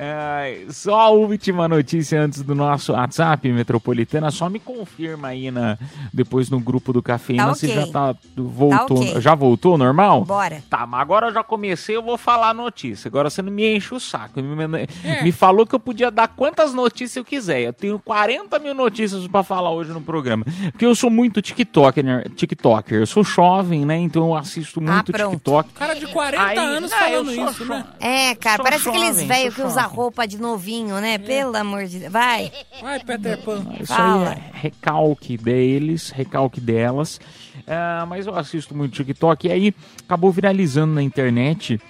É, 0.00 0.64
só 0.70 1.00
a 1.00 1.08
última 1.10 1.66
notícia 1.66 2.20
antes 2.20 2.40
do 2.42 2.54
nosso 2.54 2.92
WhatsApp, 2.92 3.50
Metropolitana. 3.50 4.30
Só 4.30 4.48
me 4.48 4.60
confirma 4.60 5.28
aí 5.28 5.50
na, 5.50 5.76
depois 6.14 6.48
no 6.48 6.60
grupo 6.60 6.92
do 6.92 7.02
Cafeína 7.02 7.48
Tá 7.48 7.54
se 7.54 7.66
já 7.66 7.84
tá, 7.88 8.14
voltou. 8.36 9.00
ok. 9.02 9.20
Já 9.20 9.34
voltou 9.34 9.76
normal? 9.76 10.24
Bora. 10.24 10.62
Tá, 10.70 10.86
mas 10.86 11.00
agora 11.00 11.26
eu 11.28 11.34
já 11.34 11.42
comecei, 11.42 11.96
eu 11.96 12.02
vou 12.02 12.16
falar 12.16 12.50
a 12.50 12.54
notícia. 12.54 13.08
Agora 13.08 13.28
você 13.28 13.42
não 13.42 13.50
me 13.52 13.74
enche 13.76 13.92
o 13.92 13.98
saco. 13.98 14.40
Me, 14.40 14.68
me- 14.68 14.86
É. 15.02 15.22
me 15.24 15.32
falou 15.32 15.66
que 15.66 15.74
eu 15.74 15.80
podia 15.80 16.12
dar 16.12 16.28
quantas 16.28 16.72
notícias 16.72 17.16
eu 17.16 17.24
quiser. 17.24 17.62
Eu 17.62 17.72
tenho 17.72 17.98
40 17.98 18.56
mil 18.60 18.74
notícias 18.74 19.26
pra 19.26 19.42
falar 19.42 19.70
hoje 19.72 19.90
no 19.90 20.00
programa. 20.00 20.44
Porque 20.70 20.86
eu 20.86 20.94
sou 20.94 21.10
muito 21.10 21.42
TikToker, 21.42 22.04
né? 22.04 22.22
TikToker. 22.36 22.98
Eu 23.00 23.06
sou 23.06 23.24
jovem, 23.24 23.84
né? 23.84 23.96
Então 23.96 24.26
eu 24.28 24.36
assisto 24.36 24.80
muito 24.80 25.10
pronto. 25.10 25.32
TikTok. 25.32 25.70
Cara 25.72 25.94
de 25.94 26.06
40 26.06 26.40
Aí- 26.44 26.56
anos 26.56 26.92
Ah, 26.92 27.10
eu 27.10 27.24
falando 27.24 27.50
isso, 27.50 27.64
né? 27.64 27.84
É, 27.98 28.34
cara, 28.36 28.56
Sou 28.58 28.64
parece 28.64 28.88
aqueles 28.88 29.08
jovem, 29.08 29.26
velhos 29.26 29.54
sou 29.54 29.64
que 29.64 29.70
usam. 29.70 29.87
Roupa 29.88 30.26
de 30.26 30.38
novinho, 30.38 31.00
né? 31.00 31.18
Pelo 31.18 31.56
amor 31.56 31.86
de 31.86 31.98
Deus. 32.00 32.12
Vai. 32.12 32.52
Vai, 32.80 33.00
Peter 33.00 33.42
Pan. 33.42 33.64
Isso 33.80 33.94
Fala. 33.94 34.30
aí 34.30 34.36
é 34.36 34.50
recalque 34.52 35.36
deles, 35.36 36.10
recalque 36.10 36.60
delas. 36.60 37.20
Ah, 37.66 38.06
mas 38.08 38.26
eu 38.26 38.36
assisto 38.36 38.74
muito 38.74 38.92
TikTok 38.92 39.46
e 39.46 39.52
aí 39.52 39.74
acabou 40.04 40.30
viralizando 40.30 40.94
na 40.94 41.02
internet 41.02 41.80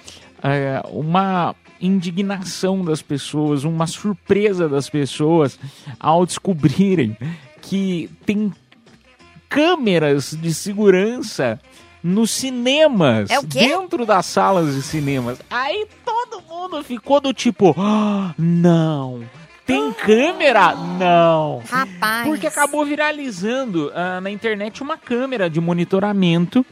ah, 0.43 0.87
uma 0.91 1.55
indignação 1.81 2.85
das 2.85 3.03
pessoas, 3.03 3.65
uma 3.65 3.87
surpresa 3.87 4.69
das 4.69 4.91
pessoas 4.91 5.59
ao 5.99 6.27
descobrirem 6.27 7.17
que 7.63 8.11
tem 8.27 8.53
câmeras 9.49 10.37
de 10.41 10.53
segurança 10.53 11.61
nos 12.03 12.31
cinemas, 12.31 13.31
É 13.31 13.39
o 13.39 13.43
quê? 13.47 13.61
dentro 13.61 14.07
das 14.07 14.27
salas 14.27 14.75
de 14.75 14.83
cinemas. 14.83 15.39
Aí 15.51 15.87
todo 16.05 16.43
mundo 16.49 16.83
ficou 16.85 17.21
do 17.21 17.33
tipo, 17.33 17.75
"Ah, 17.79 18.35
não, 18.39 19.23
tem 19.67 19.93
câmera? 19.93 20.75
Não. 20.75 21.63
Rapaz. 21.69 22.27
Porque 22.27 22.47
acabou 22.47 22.85
viralizando 22.87 23.93
ah, 23.95 24.21
na 24.21 24.31
internet 24.31 24.83
uma 24.83 24.97
câmera 24.97 25.51
de 25.51 25.61
monitoramento 25.61 26.65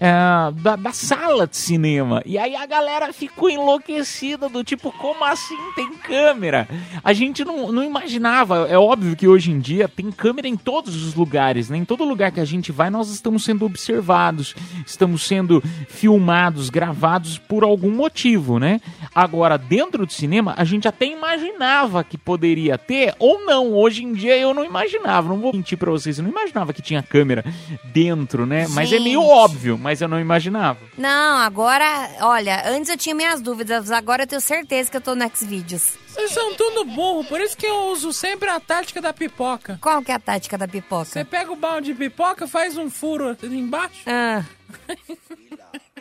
ah, 0.00 0.52
da, 0.54 0.76
da 0.76 0.92
sala 0.92 1.46
de 1.46 1.56
cinema. 1.56 2.22
E 2.26 2.36
aí 2.36 2.56
a 2.56 2.66
galera 2.66 3.12
ficou 3.12 3.48
enlouquecida, 3.48 4.48
do 4.48 4.64
tipo, 4.64 4.90
como 4.92 5.24
assim 5.24 5.56
tem 5.76 5.92
câmera? 5.94 6.68
A 7.02 7.12
gente 7.12 7.44
não, 7.44 7.70
não 7.70 7.82
imaginava. 7.82 8.66
É 8.68 8.78
óbvio 8.78 9.16
que 9.16 9.28
hoje 9.28 9.50
em 9.50 9.58
dia 9.58 9.88
tem 9.88 10.10
câmera 10.10 10.48
em 10.48 10.56
todos 10.56 11.04
os 11.04 11.14
lugares, 11.14 11.68
né? 11.68 11.78
Em 11.78 11.84
todo 11.84 12.04
lugar 12.04 12.32
que 12.32 12.40
a 12.40 12.44
gente 12.44 12.72
vai, 12.72 12.90
nós 12.90 13.10
estamos 13.10 13.44
sendo 13.44 13.64
observados, 13.64 14.54
estamos 14.86 15.26
sendo 15.26 15.62
filmados, 15.88 16.70
gravados 16.70 17.38
por 17.38 17.62
algum 17.62 17.90
motivo, 17.90 18.58
né? 18.58 18.80
Agora, 19.14 19.56
dentro 19.56 20.04
do 20.06 20.12
cinema, 20.12 20.54
a 20.56 20.64
gente 20.64 20.88
até 20.88 21.06
imaginava 21.06 22.02
que 22.02 22.18
poderia 22.18 22.76
ter, 22.76 23.14
ou 23.18 23.44
não. 23.44 23.74
Hoje 23.74 24.04
em 24.04 24.12
dia 24.12 24.36
eu 24.36 24.52
não 24.52 24.64
imaginava, 24.64 25.28
não 25.28 25.38
vou 25.38 25.52
mentir 25.52 25.78
pra 25.78 25.90
vocês, 25.90 26.18
eu 26.18 26.24
não 26.24 26.30
imaginava 26.30 26.72
que 26.72 26.82
tinha 26.82 27.02
câmera 27.02 27.44
dentro, 27.92 28.44
né? 28.44 28.66
Mas 28.70 28.92
é 28.92 28.98
meio 28.98 29.22
óbvio, 29.22 29.78
mas 29.84 30.00
eu 30.00 30.08
não 30.08 30.18
imaginava. 30.18 30.78
Não, 30.96 31.36
agora, 31.36 31.84
olha, 32.22 32.62
antes 32.70 32.88
eu 32.88 32.96
tinha 32.96 33.14
minhas 33.14 33.42
dúvidas, 33.42 33.90
agora 33.90 34.22
eu 34.22 34.26
tenho 34.26 34.40
certeza 34.40 34.90
que 34.90 34.96
eu 34.96 35.00
tô 35.02 35.14
no 35.14 35.30
Xvideos. 35.36 35.92
Vocês 36.08 36.30
são 36.30 36.54
tudo 36.54 36.84
burro, 36.86 37.22
por 37.24 37.38
isso 37.38 37.54
que 37.54 37.66
eu 37.66 37.88
uso 37.92 38.10
sempre 38.12 38.48
a 38.48 38.58
tática 38.58 39.02
da 39.02 39.12
pipoca. 39.12 39.78
Qual 39.82 40.00
que 40.02 40.10
é 40.10 40.14
a 40.14 40.18
tática 40.18 40.56
da 40.56 40.64
Você 40.64 40.72
pipoca? 40.72 41.24
pega 41.26 41.52
o 41.52 41.56
balde 41.56 41.92
de 41.92 41.98
pipoca, 41.98 42.48
faz 42.48 42.78
um 42.78 42.88
furo 42.88 43.36
embaixo. 43.42 44.00
Ah, 44.06 44.42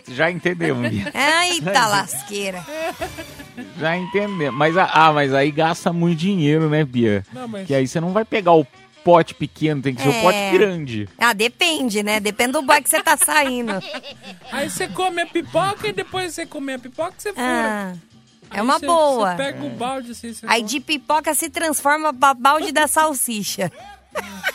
Já 0.07 0.29
entendemos, 0.31 0.89
Bia. 0.89 1.11
eita 1.51 1.87
lasqueira. 1.87 2.63
Já 3.77 3.97
entendemos. 3.97 4.57
Mas, 4.57 4.77
a- 4.77 4.89
ah, 4.93 5.11
mas 5.13 5.33
aí 5.33 5.51
gasta 5.51 5.91
muito 5.93 6.19
dinheiro, 6.19 6.69
né, 6.69 6.83
Bia? 6.85 7.25
Não, 7.33 7.47
mas- 7.47 7.67
Que 7.67 7.73
aí 7.75 7.87
você 7.87 7.99
não 7.99 8.11
vai 8.13 8.23
pegar 8.25 8.53
o 8.53 8.65
pote 9.03 9.33
pequeno, 9.33 9.81
tem 9.81 9.93
que 9.95 10.01
ser 10.01 10.09
o 10.09 10.11
É. 10.13 10.21
pote 10.21 10.51
grande. 10.57 11.09
Ah, 11.17 11.33
depende, 11.33 12.01
né? 12.03 12.19
Depende 12.19 12.53
do 12.53 12.61
boy 12.61 12.81
que 12.81 12.89
você 12.89 13.01
tá 13.01 13.17
saindo. 13.17 13.73
Aí 14.51 14.69
você 14.69 14.87
come 14.87 15.21
a 15.21 15.25
pipoca 15.25 15.87
e 15.87 15.91
depois 15.93 16.33
você 16.33 16.45
come 16.45 16.73
a 16.73 16.79
pipoca, 16.79 17.13
você 17.17 17.31
fura. 17.33 17.43
Ah, 17.45 17.93
Aí 18.49 18.59
é 18.59 18.61
uma 18.61 18.79
você- 18.79 18.85
boa. 18.85 19.31
Você 19.31 19.37
pega 19.37 19.63
o 19.65 19.69
balde 19.71 20.11
assim, 20.11 20.33
Aí 20.47 20.59
come. 20.61 20.69
de 20.69 20.79
pipoca 20.79 21.33
se 21.33 21.49
transforma 21.49 22.13
pra 22.13 22.33
balde 22.33 22.71
da 22.71 22.87
salsicha. 22.87 23.71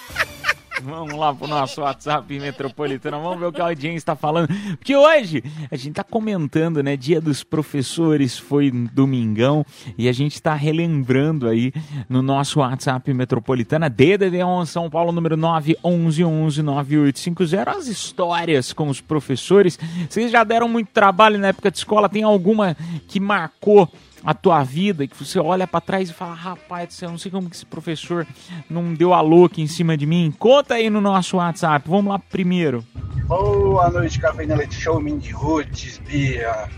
Vamos 0.82 1.14
lá 1.14 1.32
pro 1.34 1.48
nosso 1.48 1.80
WhatsApp 1.80 2.38
metropolitano, 2.38 3.20
vamos 3.20 3.40
ver 3.40 3.46
o 3.46 3.52
que 3.52 3.60
a 3.60 3.64
audiência 3.64 3.98
está 3.98 4.16
falando. 4.16 4.48
Porque 4.78 4.96
hoje 4.96 5.42
a 5.70 5.76
gente 5.76 5.94
tá 5.94 6.04
comentando, 6.04 6.82
né? 6.82 6.96
Dia 6.96 7.20
dos 7.20 7.42
professores 7.42 8.38
foi 8.38 8.70
domingão 8.70 9.66
e 9.96 10.08
a 10.08 10.12
gente 10.12 10.40
tá 10.40 10.54
relembrando 10.54 11.48
aí 11.48 11.72
no 12.08 12.22
nosso 12.22 12.60
WhatsApp 12.60 13.12
metropolitana 13.12 13.90
DDD1 13.90 14.66
São 14.66 14.88
Paulo 14.88 15.10
número 15.12 15.36
911-9850 15.36 17.68
as 17.68 17.86
histórias 17.86 18.72
com 18.72 18.88
os 18.88 19.00
professores. 19.00 19.78
Vocês 20.08 20.30
já 20.30 20.44
deram 20.44 20.68
muito 20.68 20.88
trabalho 20.88 21.38
na 21.38 21.48
época 21.48 21.70
de 21.70 21.78
escola? 21.78 22.08
Tem 22.08 22.22
alguma 22.22 22.76
que 23.06 23.20
marcou? 23.20 23.88
A 24.24 24.34
tua 24.34 24.62
vida 24.62 25.06
que 25.06 25.16
você 25.16 25.38
olha 25.38 25.66
pra 25.66 25.80
trás 25.80 26.10
e 26.10 26.12
fala, 26.12 26.34
rapaz 26.34 26.94
céu, 26.94 27.10
não 27.10 27.18
sei 27.18 27.30
como 27.30 27.48
que 27.48 27.56
esse 27.56 27.66
professor 27.66 28.26
não 28.68 28.94
deu 28.94 29.14
a 29.14 29.20
louca 29.20 29.60
em 29.60 29.66
cima 29.66 29.96
de 29.96 30.06
mim. 30.06 30.34
Conta 30.38 30.74
aí 30.74 30.90
no 30.90 31.00
nosso 31.00 31.36
WhatsApp. 31.36 31.88
Vamos 31.88 32.10
lá 32.10 32.18
primeiro. 32.18 32.84
Boa 33.26 33.90
noite, 33.90 34.18
Café 34.18 34.46
na 34.46 34.56
Leite 34.56 34.74
Show, 34.74 35.00
Mindy 35.00 35.30
Roots, 35.30 35.98
Bia, 35.98 36.68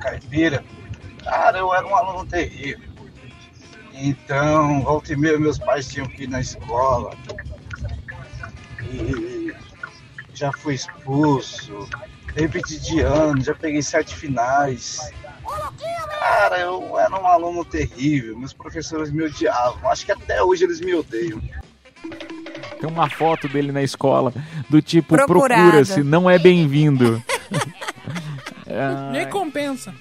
Caipira. 0.00 0.64
Cara, 1.24 1.58
eu 1.58 1.74
era 1.74 1.86
um 1.86 1.94
aluno 1.94 2.26
terrível. 2.26 2.92
Então, 3.94 4.82
volta 4.82 5.12
e 5.12 5.16
meia, 5.16 5.38
meus 5.38 5.58
pais 5.58 5.88
tinham 5.88 6.06
que 6.06 6.24
ir 6.24 6.28
na 6.28 6.40
escola. 6.40 7.14
E 8.92 9.52
já 10.34 10.50
fui 10.52 10.74
expulso, 10.74 11.88
repeti 12.34 12.80
de 12.80 13.00
ano, 13.00 13.40
já 13.42 13.54
peguei 13.54 13.82
sete 13.82 14.14
finais. 14.14 15.12
Cara, 16.18 16.58
eu 16.60 16.98
era 16.98 17.20
um 17.20 17.26
aluno 17.26 17.64
terrível, 17.64 18.38
meus 18.38 18.52
professores 18.52 19.10
me 19.10 19.24
odiavam. 19.24 19.90
Acho 19.90 20.06
que 20.06 20.12
até 20.12 20.42
hoje 20.42 20.64
eles 20.64 20.80
me 20.80 20.94
odeiam. 20.94 21.40
Tem 22.80 22.88
uma 22.88 23.08
foto 23.08 23.48
dele 23.48 23.70
na 23.70 23.82
escola 23.82 24.32
do 24.68 24.82
tipo 24.82 25.14
procura-se, 25.14 26.02
não 26.02 26.28
é 26.28 26.38
bem-vindo. 26.38 27.22
Ah, 28.68 29.10
Nem 29.12 29.28
compensa. 29.28 29.94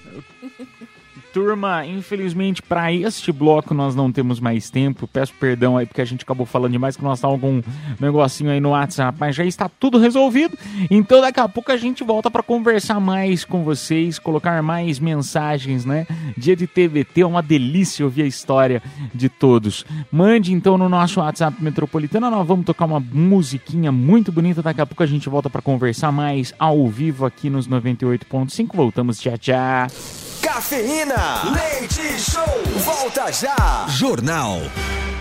Turma, 1.34 1.86
infelizmente 1.86 2.62
para 2.62 2.92
este 2.92 3.32
bloco 3.32 3.74
nós 3.74 3.96
não 3.96 4.12
temos 4.12 4.40
mais 4.40 4.70
tempo. 4.70 5.08
Peço 5.08 5.34
perdão 5.40 5.78
aí 5.78 5.86
porque 5.86 6.02
a 6.02 6.06
gente 6.06 6.24
acabou 6.24 6.46
falando 6.46 6.74
demais 6.74 6.98
que 6.98 7.04
nós 7.04 7.20
estávamos 7.20 7.42
com 7.42 7.52
um 7.58 7.64
negocinho 8.00 8.52
aí 8.52 8.60
no 8.60 8.70
WhatsApp, 8.70 9.18
mas 9.20 9.36
já 9.36 9.46
está 9.46 9.70
tudo 9.70 9.98
resolvido. 9.98 10.58
Então 10.90 11.22
daqui 11.22 11.40
a 11.40 11.48
pouco 11.48 11.72
a 11.72 11.78
gente 11.78 12.04
volta 12.04 12.30
para 12.30 12.44
conversar 12.44 13.00
mais 13.00 13.46
com 13.46 13.64
vocês, 13.64 14.20
colocar 14.20 14.62
mais 14.62 15.00
mensagens, 15.00 15.86
né? 15.86 16.06
Dia 16.38 16.56
de 16.56 16.68
TVT 16.68 17.22
é 17.22 17.26
uma 17.26 17.42
delícia 17.42 18.06
ouvir 18.06 18.24
a 18.24 18.28
história 18.28 18.82
de 19.14 19.30
todos. 19.30 19.86
Mande 20.12 20.54
então 20.54 20.78
no 20.78 20.90
nosso 20.90 21.20
WhatsApp 21.20 21.64
Metropolitana, 21.64 22.30
nós 22.30 22.48
vamos 22.48 22.66
tocar 22.66 22.86
uma 22.86 23.00
musiquinha 23.00 23.92
muito 23.92 24.32
bonita. 24.32 24.62
Daqui 24.62 24.82
a 24.82 24.86
pouco 24.86 25.04
a 25.04 25.08
gente 25.08 25.30
volta 25.30 25.50
para 25.50 25.62
conversar 25.62 26.12
mais 26.12 26.54
ao 26.60 26.88
vivo 26.88 27.26
aqui 27.26 27.50
nos 27.50 27.68
98.5. 27.68 28.76
Voltamos, 28.76 29.20
tchau, 29.20 29.38
tchau. 29.38 30.31
Cafeína. 30.54 31.44
Leite 31.56 32.20
Show. 32.20 32.44
Volta 32.84 33.32
já. 33.32 33.86
Jornal 33.88 34.60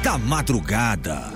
da 0.03 0.19
Madrugada. 0.19 1.33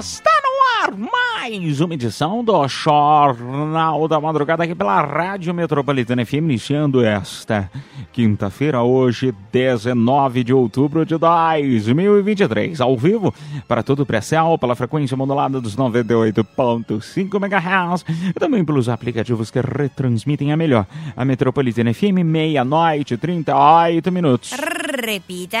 Está 0.00 0.39
no 0.60 0.82
ar 0.82 0.94
mais 0.94 1.80
uma 1.80 1.94
edição 1.94 2.44
do 2.44 2.68
Jornal 2.68 4.06
da 4.06 4.20
Madrugada 4.20 4.64
aqui 4.64 4.74
pela 4.74 5.00
Rádio 5.00 5.54
Metropolitana 5.54 6.24
FM, 6.24 6.34
iniciando 6.34 7.02
esta 7.02 7.70
quinta-feira, 8.12 8.82
hoje, 8.82 9.34
19 9.50 10.44
de 10.44 10.52
outubro 10.52 11.06
de 11.06 11.16
2023, 11.16 12.78
ao 12.80 12.94
vivo 12.94 13.32
para 13.66 13.82
todo 13.82 14.00
o 14.00 14.06
pré-céu, 14.06 14.58
pela 14.58 14.76
frequência 14.76 15.16
modulada 15.16 15.62
dos 15.62 15.76
98.5 15.76 17.36
MHz 17.36 18.04
e 18.28 18.34
também 18.34 18.62
pelos 18.62 18.90
aplicativos 18.90 19.50
que 19.50 19.60
retransmitem 19.60 20.52
a 20.52 20.56
melhor, 20.58 20.86
a 21.16 21.24
Metropolitana 21.24 21.94
FM, 21.94 22.22
meia-noite, 22.22 23.16
38 23.16 24.12
minutos. 24.12 24.52
Repita. 24.52 25.58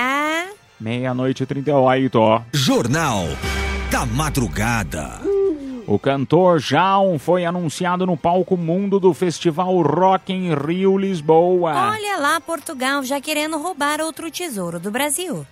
Meia-noite, 0.78 1.46
38. 1.46 2.42
Jornal 2.52 3.26
da 3.90 4.06
Madrugada. 4.06 5.20
O 5.84 5.98
cantor 5.98 6.60
Jaun 6.60 7.18
foi 7.18 7.44
anunciado 7.44 8.06
no 8.06 8.16
palco 8.16 8.56
mundo 8.56 9.00
do 9.00 9.12
Festival 9.12 9.82
Rock 9.82 10.32
em 10.32 10.54
Rio, 10.54 10.96
Lisboa. 10.96 11.90
Olha 11.90 12.16
lá, 12.18 12.40
Portugal 12.40 13.02
já 13.02 13.20
querendo 13.20 13.58
roubar 13.58 14.00
outro 14.00 14.30
tesouro 14.30 14.78
do 14.78 14.92
Brasil. 14.92 15.44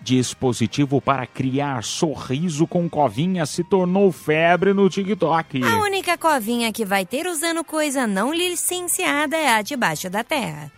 Dispositivo 0.00 1.00
para 1.00 1.26
criar 1.26 1.82
sorriso 1.82 2.64
com 2.64 2.88
covinha 2.88 3.44
se 3.44 3.64
tornou 3.64 4.12
febre 4.12 4.72
no 4.72 4.88
TikTok. 4.88 5.60
A 5.64 5.80
única 5.80 6.16
covinha 6.16 6.72
que 6.72 6.84
vai 6.84 7.04
ter 7.04 7.26
usando 7.26 7.64
coisa 7.64 8.06
não 8.06 8.32
licenciada 8.32 9.36
é 9.36 9.48
a 9.48 9.62
debaixo 9.62 10.08
da 10.08 10.22
terra. 10.22 10.70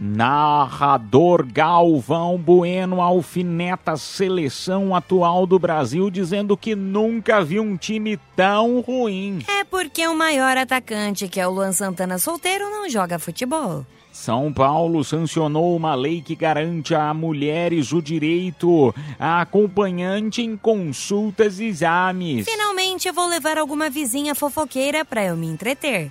Narrador 0.00 1.44
Galvão 1.44 2.38
Bueno 2.38 3.02
alfineta 3.02 3.92
a 3.92 3.96
seleção 3.96 4.94
atual 4.94 5.44
do 5.44 5.58
Brasil, 5.58 6.08
dizendo 6.08 6.56
que 6.56 6.76
nunca 6.76 7.42
viu 7.42 7.62
um 7.62 7.76
time 7.76 8.16
tão 8.36 8.80
ruim. 8.80 9.40
É 9.48 9.64
porque 9.64 10.06
o 10.06 10.16
maior 10.16 10.56
atacante, 10.56 11.26
que 11.26 11.40
é 11.40 11.48
o 11.48 11.50
Luan 11.50 11.72
Santana 11.72 12.16
solteiro, 12.18 12.70
não 12.70 12.88
joga 12.88 13.18
futebol. 13.18 13.84
São 14.12 14.52
Paulo 14.52 15.04
sancionou 15.04 15.76
uma 15.76 15.94
lei 15.94 16.20
que 16.20 16.34
garante 16.34 16.94
a 16.94 17.12
mulheres 17.12 17.92
o 17.92 18.02
direito 18.02 18.94
a 19.18 19.40
acompanhante 19.40 20.42
em 20.42 20.56
consultas 20.56 21.60
e 21.60 21.66
exames. 21.66 22.44
Finalmente 22.44 23.06
eu 23.06 23.14
vou 23.14 23.28
levar 23.28 23.58
alguma 23.58 23.90
vizinha 23.90 24.34
fofoqueira 24.34 25.04
pra 25.04 25.24
eu 25.24 25.36
me 25.36 25.46
entreter. 25.46 26.10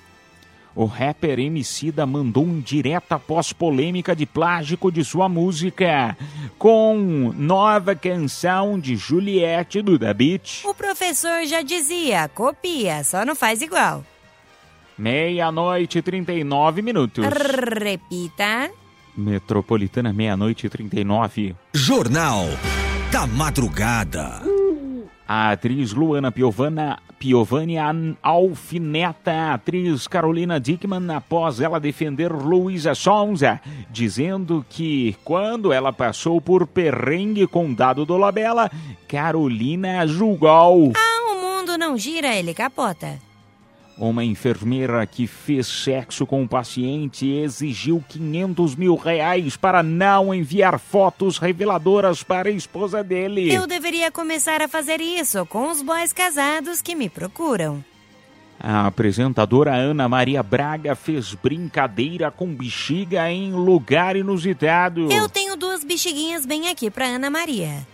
O 0.77 0.85
rapper 0.85 1.39
Emicida 1.39 2.05
mandou 2.05 2.45
um 2.45 2.59
direto 2.59 3.13
após 3.13 3.51
polêmica 3.51 4.15
de 4.15 4.27
plágio 4.27 4.77
de 4.91 5.03
sua 5.03 5.27
música 5.27 6.15
com 6.59 7.33
nova 7.35 7.95
canção 7.95 8.79
de 8.79 8.95
Juliette 8.95 9.81
do 9.81 9.97
Da 9.97 10.13
Beat. 10.13 10.63
O 10.65 10.75
professor 10.75 11.43
já 11.47 11.63
dizia, 11.63 12.29
copia, 12.29 13.03
só 13.03 13.25
não 13.25 13.35
faz 13.35 13.63
igual. 13.63 14.05
Meia-noite 14.95 15.97
e 15.97 16.01
39 16.03 16.83
minutos. 16.83 17.25
Repita. 17.25 18.69
Metropolitana, 19.17 20.13
meia-noite 20.13 20.67
e 20.67 20.69
39. 20.69 21.55
Jornal 21.73 22.45
da 23.11 23.25
Madrugada. 23.25 24.43
A 25.27 25.51
atriz 25.51 25.91
Luana 25.91 26.31
Piovana, 26.31 26.99
Piovani 27.19 27.77
an- 27.77 28.15
alfineta 28.21 29.31
a 29.31 29.53
atriz 29.55 30.07
Carolina 30.07 30.59
Dickman 30.59 31.09
após 31.15 31.59
ela 31.59 31.79
defender 31.79 32.31
Luísa 32.31 32.93
Sonza, 32.93 33.59
dizendo 33.89 34.65
que 34.69 35.15
quando 35.23 35.73
ela 35.73 35.91
passou 35.91 36.39
por 36.39 36.67
perrengue 36.67 37.47
com 37.47 37.73
Dado 37.73 38.05
Dolabella, 38.05 38.69
Carolina 39.07 40.05
julgou. 40.05 40.93
Ah, 40.95 41.31
o 41.33 41.41
mundo 41.41 41.77
não 41.77 41.97
gira, 41.97 42.35
ele 42.35 42.53
capota. 42.53 43.19
Uma 43.97 44.23
enfermeira 44.23 45.03
que 45.07 45.25
fez 45.25 45.65
sexo 45.65 46.23
com 46.27 46.43
o 46.43 46.47
paciente 46.47 47.27
exigiu 47.27 48.03
500 48.07 48.75
mil 48.75 48.95
reais 48.95 49.57
para 49.57 49.81
não 49.81 50.31
enviar 50.31 50.79
fotos 50.79 51.39
reveladoras 51.39 52.21
para 52.21 52.47
a 52.47 52.51
esposa 52.51 53.03
dele. 53.03 53.51
Eu 53.51 53.65
deveria 53.65 54.11
começar 54.11 54.61
a 54.61 54.67
fazer 54.67 55.01
isso 55.01 55.43
com 55.47 55.71
os 55.71 55.81
boys 55.81 56.13
casados 56.13 56.79
que 56.79 56.93
me 56.93 57.09
procuram. 57.09 57.83
A 58.59 58.85
apresentadora 58.85 59.73
Ana 59.73 60.07
Maria 60.07 60.43
Braga 60.43 60.95
fez 60.95 61.33
brincadeira 61.33 62.29
com 62.29 62.53
bexiga 62.53 63.31
em 63.31 63.51
lugar 63.51 64.15
inusitado. 64.15 65.11
Eu 65.11 65.27
tenho 65.27 65.55
duas 65.55 65.83
bexiguinhas 65.83 66.45
bem 66.45 66.67
aqui 66.69 66.91
pra 66.91 67.05
Ana 67.05 67.31
Maria. 67.31 67.85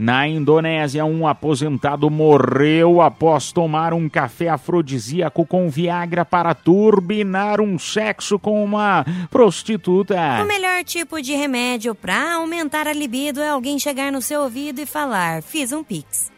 Na 0.00 0.26
Indonésia, 0.26 1.04
um 1.04 1.28
aposentado 1.28 2.08
morreu 2.08 3.02
após 3.02 3.52
tomar 3.52 3.92
um 3.92 4.08
café 4.08 4.48
afrodisíaco 4.48 5.44
com 5.44 5.68
Viagra 5.68 6.24
para 6.24 6.54
turbinar 6.54 7.60
um 7.60 7.78
sexo 7.78 8.38
com 8.38 8.64
uma 8.64 9.04
prostituta. 9.28 10.16
O 10.42 10.46
melhor 10.46 10.82
tipo 10.84 11.20
de 11.20 11.34
remédio 11.34 11.94
pra 11.94 12.36
aumentar 12.36 12.88
a 12.88 12.94
libido 12.94 13.42
é 13.42 13.50
alguém 13.50 13.78
chegar 13.78 14.10
no 14.10 14.22
seu 14.22 14.40
ouvido 14.40 14.80
e 14.80 14.86
falar: 14.86 15.42
Fiz 15.42 15.70
um 15.70 15.84
pix. 15.84 16.29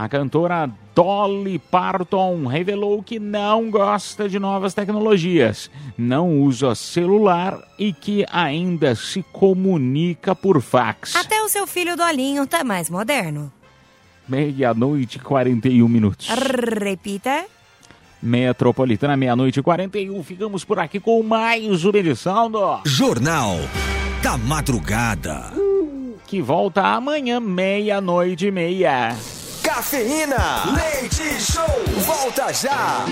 A 0.00 0.08
cantora 0.08 0.66
Dolly 0.94 1.58
Parton 1.58 2.46
revelou 2.46 3.02
que 3.02 3.20
não 3.20 3.70
gosta 3.70 4.26
de 4.30 4.38
novas 4.38 4.72
tecnologias, 4.72 5.70
não 5.98 6.40
usa 6.40 6.74
celular 6.74 7.58
e 7.78 7.92
que 7.92 8.24
ainda 8.32 8.94
se 8.94 9.22
comunica 9.30 10.34
por 10.34 10.62
fax. 10.62 11.14
Até 11.14 11.42
o 11.42 11.50
seu 11.50 11.66
filho 11.66 11.98
Dolinho 11.98 12.46
tá 12.46 12.64
mais 12.64 12.88
moderno. 12.88 13.52
Meia-noite 14.26 15.18
e 15.18 15.20
41 15.20 15.86
minutos. 15.86 16.28
Repita. 16.30 17.44
Metropolitana, 18.22 19.18
meia-noite 19.18 19.60
e 19.60 19.62
41. 19.62 20.24
Ficamos 20.24 20.64
por 20.64 20.78
aqui 20.78 20.98
com 20.98 21.22
mais 21.22 21.84
uma 21.84 21.98
edição 21.98 22.50
do. 22.50 22.80
Jornal 22.86 23.58
da 24.22 24.38
Madrugada. 24.38 25.52
Que 26.26 26.40
volta 26.40 26.86
amanhã, 26.86 27.38
meia-noite 27.38 28.46
e 28.46 28.50
meia. 28.50 29.14
Cafeína. 29.74 30.64
Leite 30.74 31.40
Show. 31.40 31.84
Volta 32.04 32.52
já. 32.52 33.06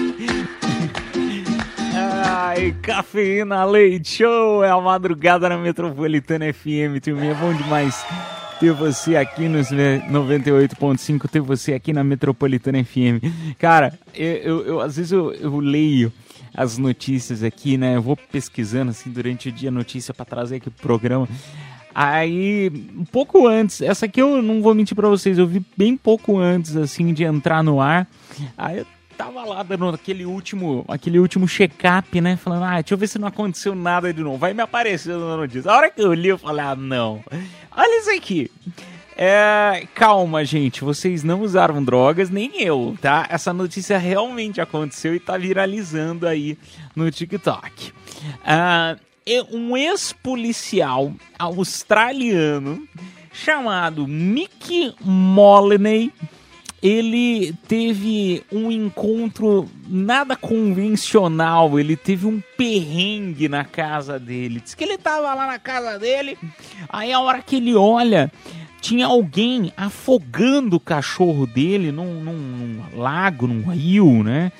Ai, 2.26 2.72
cafeína, 2.82 3.64
leite 3.64 4.08
show, 4.18 4.64
é 4.64 4.70
a 4.70 4.80
madrugada 4.80 5.48
na 5.48 5.56
Metropolitana 5.56 6.52
FM, 6.52 7.00
turminha, 7.02 7.30
é 7.30 7.34
bom 7.34 7.52
demais 7.54 8.04
ter 8.58 8.72
você 8.72 9.16
aqui 9.16 9.48
nos 9.48 9.70
né, 9.70 10.04
98.5, 10.10 11.28
ter 11.28 11.40
você 11.40 11.74
aqui 11.74 11.92
na 11.92 12.02
Metropolitana 12.02 12.82
FM. 12.84 13.22
Cara, 13.58 13.96
eu, 14.14 14.26
eu- 14.36 14.66
eu- 14.66 14.80
às 14.80 14.96
vezes 14.96 15.12
eu, 15.12 15.32
eu 15.34 15.58
leio 15.60 16.12
as 16.54 16.76
notícias 16.76 17.42
aqui, 17.44 17.76
né, 17.78 17.94
eu 17.96 18.02
vou 18.02 18.16
pesquisando 18.16 18.90
assim 18.90 19.10
durante 19.10 19.48
o 19.48 19.52
dia 19.52 19.70
notícia 19.70 20.12
pra 20.12 20.24
trazer 20.24 20.56
aqui 20.56 20.70
pro 20.70 20.82
programa. 20.82 21.28
Aí, 22.00 22.70
um 22.96 23.04
pouco 23.04 23.48
antes, 23.48 23.82
essa 23.82 24.06
aqui 24.06 24.22
eu 24.22 24.40
não 24.40 24.62
vou 24.62 24.72
mentir 24.72 24.94
pra 24.94 25.08
vocês, 25.08 25.36
eu 25.36 25.48
vi 25.48 25.66
bem 25.76 25.96
pouco 25.96 26.38
antes, 26.38 26.76
assim, 26.76 27.12
de 27.12 27.24
entrar 27.24 27.60
no 27.60 27.80
ar. 27.80 28.06
Aí 28.56 28.78
eu 28.78 28.86
tava 29.16 29.44
lá 29.44 29.64
dando 29.64 29.88
aquele 29.88 30.24
último, 30.24 30.84
aquele 30.86 31.18
último 31.18 31.48
check-up, 31.48 32.20
né? 32.20 32.36
Falando, 32.36 32.62
ah, 32.62 32.74
deixa 32.74 32.94
eu 32.94 32.98
ver 32.98 33.08
se 33.08 33.18
não 33.18 33.26
aconteceu 33.26 33.74
nada 33.74 34.14
de 34.14 34.22
novo. 34.22 34.38
Vai 34.38 34.54
me 34.54 34.62
aparecendo 34.62 35.26
na 35.26 35.36
notícia. 35.36 35.72
A 35.72 35.76
hora 35.76 35.90
que 35.90 36.00
eu 36.00 36.14
li, 36.14 36.28
eu 36.28 36.38
falei, 36.38 36.64
ah, 36.64 36.76
não. 36.76 37.20
Olha 37.76 38.00
isso 38.00 38.12
aqui. 38.12 38.48
É, 39.16 39.84
calma, 39.92 40.44
gente. 40.44 40.84
Vocês 40.84 41.24
não 41.24 41.40
usaram 41.40 41.82
drogas, 41.82 42.30
nem 42.30 42.62
eu, 42.62 42.96
tá? 43.02 43.26
Essa 43.28 43.52
notícia 43.52 43.98
realmente 43.98 44.60
aconteceu 44.60 45.16
e 45.16 45.18
tá 45.18 45.36
viralizando 45.36 46.28
aí 46.28 46.56
no 46.94 47.10
TikTok. 47.10 47.92
Ah, 48.46 48.96
um 49.50 49.76
ex-policial 49.76 51.12
australiano 51.38 52.86
chamado 53.32 54.06
Mick 54.06 54.94
Molyneux 55.00 56.12
ele 56.82 57.52
teve 57.66 58.42
um 58.52 58.70
encontro 58.70 59.68
nada 59.88 60.36
convencional, 60.36 61.78
ele 61.78 61.96
teve 61.96 62.26
um 62.26 62.40
perrengue 62.56 63.48
na 63.48 63.64
casa 63.64 64.18
dele. 64.18 64.60
Diz 64.60 64.74
que 64.74 64.84
ele 64.84 64.96
tava 64.96 65.34
lá 65.34 65.46
na 65.46 65.58
casa 65.58 65.98
dele, 65.98 66.38
aí 66.88 67.12
a 67.12 67.20
hora 67.20 67.42
que 67.42 67.56
ele 67.56 67.74
olha, 67.74 68.30
tinha 68.80 69.06
alguém 69.06 69.72
afogando 69.76 70.76
o 70.76 70.80
cachorro 70.80 71.46
dele 71.46 71.90
num, 71.90 72.22
num, 72.22 72.32
num 72.32 72.82
lago, 72.96 73.48
num 73.48 73.68
rio, 73.70 74.22
né? 74.22 74.52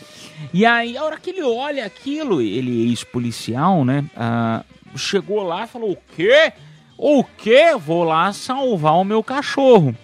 E 0.52 0.64
aí, 0.64 0.96
a 0.96 1.04
hora 1.04 1.18
que 1.18 1.30
ele 1.30 1.42
olha 1.42 1.84
aquilo, 1.84 2.40
ele 2.40 2.84
é 2.84 2.88
ex-policial, 2.88 3.84
né? 3.84 4.04
Ah, 4.16 4.64
chegou 4.96 5.42
lá 5.42 5.64
e 5.64 5.68
falou: 5.68 5.92
O 5.92 5.98
quê? 6.16 6.52
O 6.96 7.22
quê? 7.24 7.76
Vou 7.78 8.04
lá 8.04 8.32
salvar 8.32 8.94
o 8.94 9.04
meu 9.04 9.22
cachorro. 9.22 9.94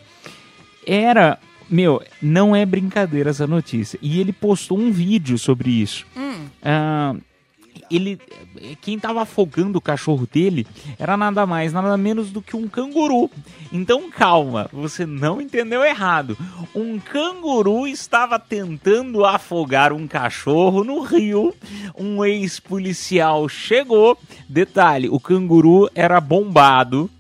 Era 0.87 1.39
meu, 1.69 2.03
não 2.21 2.55
é 2.55 2.65
brincadeira 2.65 3.31
essa 3.31 3.47
notícia. 3.47 3.99
E 4.03 4.21
ele 4.21 4.33
postou 4.33 4.79
um 4.79 4.93
vídeo 4.93 5.39
sobre 5.39 5.71
isso. 5.71 6.07
Hum. 6.17 6.47
Ah, 6.63 7.15
ele, 7.91 8.19
quem 8.81 8.97
estava 8.97 9.23
afogando 9.23 9.79
o 9.79 9.81
cachorro 9.81 10.27
dele 10.31 10.67
era 10.99 11.17
nada 11.17 11.47
mais, 11.47 11.73
nada 11.73 11.97
menos 11.97 12.31
do 12.31 12.43
que 12.43 12.57
um 12.57 12.69
canguru. 12.69 13.31
Então 13.73 14.11
calma, 14.11 14.69
você 14.73 15.05
não 15.07 15.41
entendeu 15.41 15.85
errado. 15.85 16.37
Um 16.75 16.99
canguru 16.99 17.87
estava 17.87 18.39
tentando 18.39 19.25
afogar 19.25 19.93
um 19.93 20.07
cachorro 20.07 20.85
no 20.85 21.01
rio. 21.01 21.55
Um 21.99 22.25
ex-policial 22.25 23.49
chegou. 23.49 24.19
Detalhe: 24.49 25.09
o 25.09 25.21
canguru 25.21 25.89
era 25.95 26.21
bombado. 26.21 27.11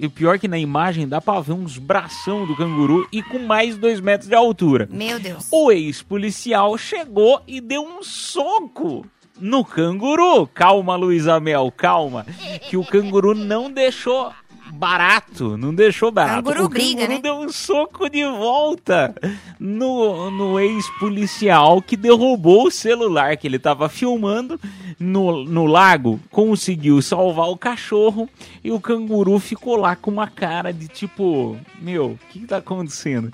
E 0.00 0.06
o 0.06 0.10
pior 0.10 0.36
é 0.36 0.38
que 0.38 0.46
na 0.46 0.58
imagem 0.58 1.08
dá 1.08 1.20
pra 1.20 1.40
ver 1.40 1.54
uns 1.54 1.76
bração 1.76 2.46
do 2.46 2.54
canguru 2.54 3.08
e 3.10 3.20
com 3.20 3.40
mais 3.40 3.76
dois 3.76 4.00
metros 4.00 4.28
de 4.28 4.34
altura. 4.34 4.88
Meu 4.88 5.18
Deus. 5.18 5.48
O 5.50 5.72
ex-policial 5.72 6.78
chegou 6.78 7.42
e 7.48 7.60
deu 7.60 7.82
um 7.82 8.00
soco 8.00 9.04
no 9.40 9.64
canguru. 9.64 10.46
Calma, 10.46 10.96
Luísa 10.96 11.38
Mel, 11.40 11.72
calma. 11.76 12.26
Que 12.68 12.76
o 12.76 12.84
canguru 12.84 13.34
não 13.34 13.70
deixou 13.70 14.32
barato, 14.72 15.56
não 15.56 15.74
deixou 15.74 16.10
barato. 16.10 16.44
Canguru 16.44 16.64
o 16.64 16.68
briga, 16.68 17.00
canguru 17.00 17.14
né? 17.14 17.20
deu 17.20 17.34
um 17.34 17.48
soco 17.48 18.08
de 18.08 18.24
volta 18.24 19.14
no, 19.58 20.30
no 20.30 20.60
ex-policial 20.60 21.82
que 21.82 21.96
derrubou 21.96 22.66
o 22.66 22.70
celular 22.70 23.36
que 23.36 23.46
ele 23.46 23.56
estava 23.56 23.88
filmando 23.88 24.60
no, 24.98 25.44
no 25.44 25.66
lago, 25.66 26.20
conseguiu 26.30 27.00
salvar 27.00 27.48
o 27.48 27.56
cachorro 27.56 28.28
e 28.62 28.70
o 28.70 28.80
canguru 28.80 29.38
ficou 29.38 29.76
lá 29.76 29.96
com 29.96 30.10
uma 30.10 30.28
cara 30.28 30.72
de 30.72 30.88
tipo, 30.88 31.56
meu, 31.80 32.12
o 32.12 32.18
que, 32.30 32.40
que 32.40 32.46
tá 32.46 32.58
acontecendo? 32.58 33.32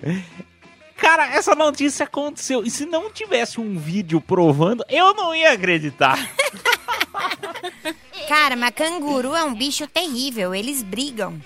Cara, 1.05 1.27
essa 1.35 1.55
notícia 1.55 2.05
aconteceu. 2.05 2.65
E 2.65 2.71
se 2.71 2.87
não 2.87 3.11
tivesse 3.11 3.61
um 3.61 3.79
vídeo 3.79 4.21
provando, 4.23 4.83
eu 4.89 5.13
não 5.15 5.35
ia 5.35 5.53
acreditar. 5.53 6.17
Cara, 8.29 8.57
mas 8.57 8.71
canguru 8.75 9.35
é 9.35 9.45
um 9.45 9.55
bicho 9.55 9.87
terrível. 9.87 10.55
Eles 10.55 10.83
brigam. 10.83 11.39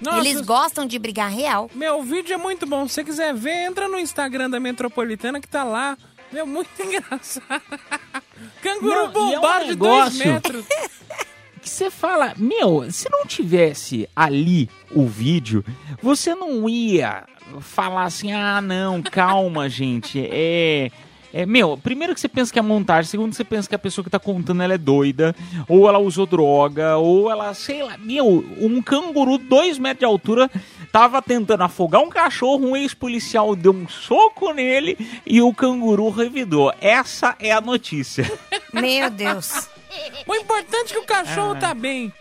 Nossa, 0.00 0.18
Eles 0.18 0.40
gostam 0.40 0.86
de 0.86 0.98
brigar 0.98 1.30
real. 1.30 1.70
Meu, 1.74 2.00
o 2.00 2.02
vídeo 2.02 2.34
é 2.34 2.36
muito 2.36 2.66
bom. 2.66 2.86
Se 2.88 2.94
você 2.94 3.04
quiser 3.04 3.34
ver, 3.34 3.66
entra 3.66 3.88
no 3.88 3.98
Instagram 3.98 4.50
da 4.50 4.58
Metropolitana 4.58 5.40
que 5.40 5.48
tá 5.48 5.62
lá. 5.64 5.96
Meu, 6.32 6.46
muito 6.46 6.68
engraçado. 6.82 7.62
Canguru 8.62 9.12
Não, 9.12 9.30
e 9.30 9.34
é 9.34 9.38
um 9.38 9.40
bombado 9.42 9.64
de 9.66 9.74
dois 9.74 10.14
negócio- 10.18 10.32
metros. 10.32 10.64
que 11.60 11.70
você 11.70 11.90
fala, 11.90 12.34
meu, 12.36 12.90
se 12.90 13.08
não 13.10 13.24
tivesse 13.26 14.08
ali 14.14 14.68
o 14.90 15.06
vídeo, 15.06 15.64
você 16.02 16.34
não 16.34 16.68
ia 16.68 17.24
falar 17.60 18.04
assim, 18.04 18.32
ah, 18.32 18.60
não, 18.60 19.02
calma, 19.02 19.68
gente, 19.70 20.20
é... 20.30 20.90
É, 21.36 21.44
meu, 21.44 21.76
primeiro 21.76 22.14
que 22.14 22.20
você 22.20 22.28
pensa 22.28 22.52
que 22.52 22.60
é 22.60 22.62
montagem, 22.62 23.10
segundo 23.10 23.30
que 23.30 23.36
você 23.36 23.42
pensa 23.42 23.68
que 23.68 23.74
a 23.74 23.78
pessoa 23.78 24.04
que 24.04 24.10
tá 24.10 24.20
contando 24.20 24.62
ela 24.62 24.74
é 24.74 24.78
doida, 24.78 25.34
ou 25.68 25.88
ela 25.88 25.98
usou 25.98 26.26
droga, 26.26 26.96
ou 26.96 27.28
ela, 27.28 27.52
sei 27.54 27.82
lá, 27.82 27.98
meu, 27.98 28.44
um 28.60 28.80
canguru 28.80 29.36
dois 29.36 29.76
metros 29.76 29.98
de 29.98 30.04
altura 30.04 30.48
tava 30.92 31.20
tentando 31.20 31.64
afogar 31.64 32.02
um 32.02 32.08
cachorro, 32.08 32.64
um 32.70 32.76
ex-policial 32.76 33.56
deu 33.56 33.72
um 33.72 33.88
soco 33.88 34.52
nele 34.52 34.96
e 35.26 35.42
o 35.42 35.52
canguru 35.52 36.08
revidou. 36.08 36.72
Essa 36.80 37.34
é 37.40 37.50
a 37.50 37.60
notícia. 37.60 38.30
Meu 38.72 39.10
Deus. 39.10 39.68
O 40.28 40.36
importante 40.36 40.92
é 40.92 40.94
que 40.94 40.98
o 40.98 41.04
cachorro 41.04 41.54
Ah. 41.56 41.58
tá 41.58 41.74
bem. 41.74 42.12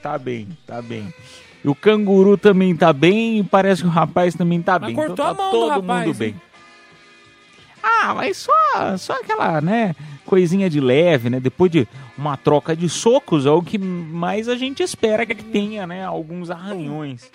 Tá 0.00 0.16
bem, 0.16 0.48
tá 0.66 0.80
bem. 0.80 1.12
O 1.66 1.74
canguru 1.74 2.36
também 2.38 2.74
tá 2.76 2.92
bem 2.92 3.38
e 3.38 3.42
parece 3.44 3.82
que 3.82 3.88
o 3.88 3.90
rapaz 3.90 4.34
também 4.34 4.62
tá 4.62 4.78
Mas 4.78 4.86
bem. 4.88 4.94
cortou 4.94 5.12
então 5.14 5.26
a 5.26 5.34
tá 5.34 5.42
mão 5.42 5.50
do 5.50 5.58
todo 5.58 5.68
rapaz, 5.70 6.06
mundo 6.06 6.22
hein? 6.22 6.32
bem. 6.32 6.42
Ah, 7.82 8.14
mas 8.14 8.36
só, 8.36 8.96
só 8.98 9.12
aquela, 9.14 9.60
né, 9.60 9.94
coisinha 10.24 10.68
de 10.68 10.80
leve, 10.80 11.30
né? 11.30 11.38
Depois 11.38 11.70
de 11.70 11.86
uma 12.18 12.36
troca 12.36 12.74
de 12.74 12.88
socos, 12.88 13.46
é 13.46 13.50
o 13.50 13.62
que 13.62 13.78
mais 13.78 14.48
a 14.48 14.56
gente 14.56 14.82
espera 14.82 15.24
que 15.24 15.34
tenha, 15.36 15.86
né? 15.86 16.04
Alguns 16.04 16.50
arranhões. 16.50 17.30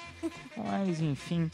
Mas, 0.58 1.02
enfim, 1.02 1.50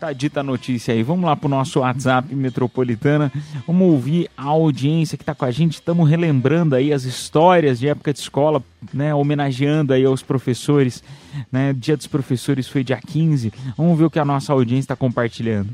tá 0.00 0.12
dita 0.14 0.40
a 0.40 0.42
notícia 0.42 0.94
aí. 0.94 1.02
Vamos 1.02 1.26
lá 1.26 1.36
pro 1.36 1.48
nosso 1.48 1.80
WhatsApp 1.80 2.34
Metropolitana. 2.34 3.30
Vamos 3.66 3.92
ouvir 3.92 4.30
a 4.34 4.44
audiência 4.44 5.18
que 5.18 5.24
tá 5.24 5.34
com 5.34 5.44
a 5.44 5.50
gente. 5.50 5.74
Estamos 5.74 6.08
relembrando 6.08 6.74
aí 6.74 6.90
as 6.90 7.04
histórias 7.04 7.78
de 7.78 7.86
época 7.86 8.10
de 8.10 8.18
escola, 8.18 8.62
né? 8.94 9.14
Homenageando 9.14 9.92
aí 9.92 10.06
aos 10.06 10.22
professores, 10.22 11.04
né? 11.52 11.74
Dia 11.74 11.98
dos 11.98 12.06
professores 12.06 12.66
foi 12.66 12.82
dia 12.82 12.98
15. 12.98 13.52
Vamos 13.76 13.98
ver 13.98 14.06
o 14.06 14.10
que 14.10 14.18
a 14.18 14.24
nossa 14.24 14.54
audiência 14.54 14.84
está 14.84 14.96
compartilhando. 14.96 15.68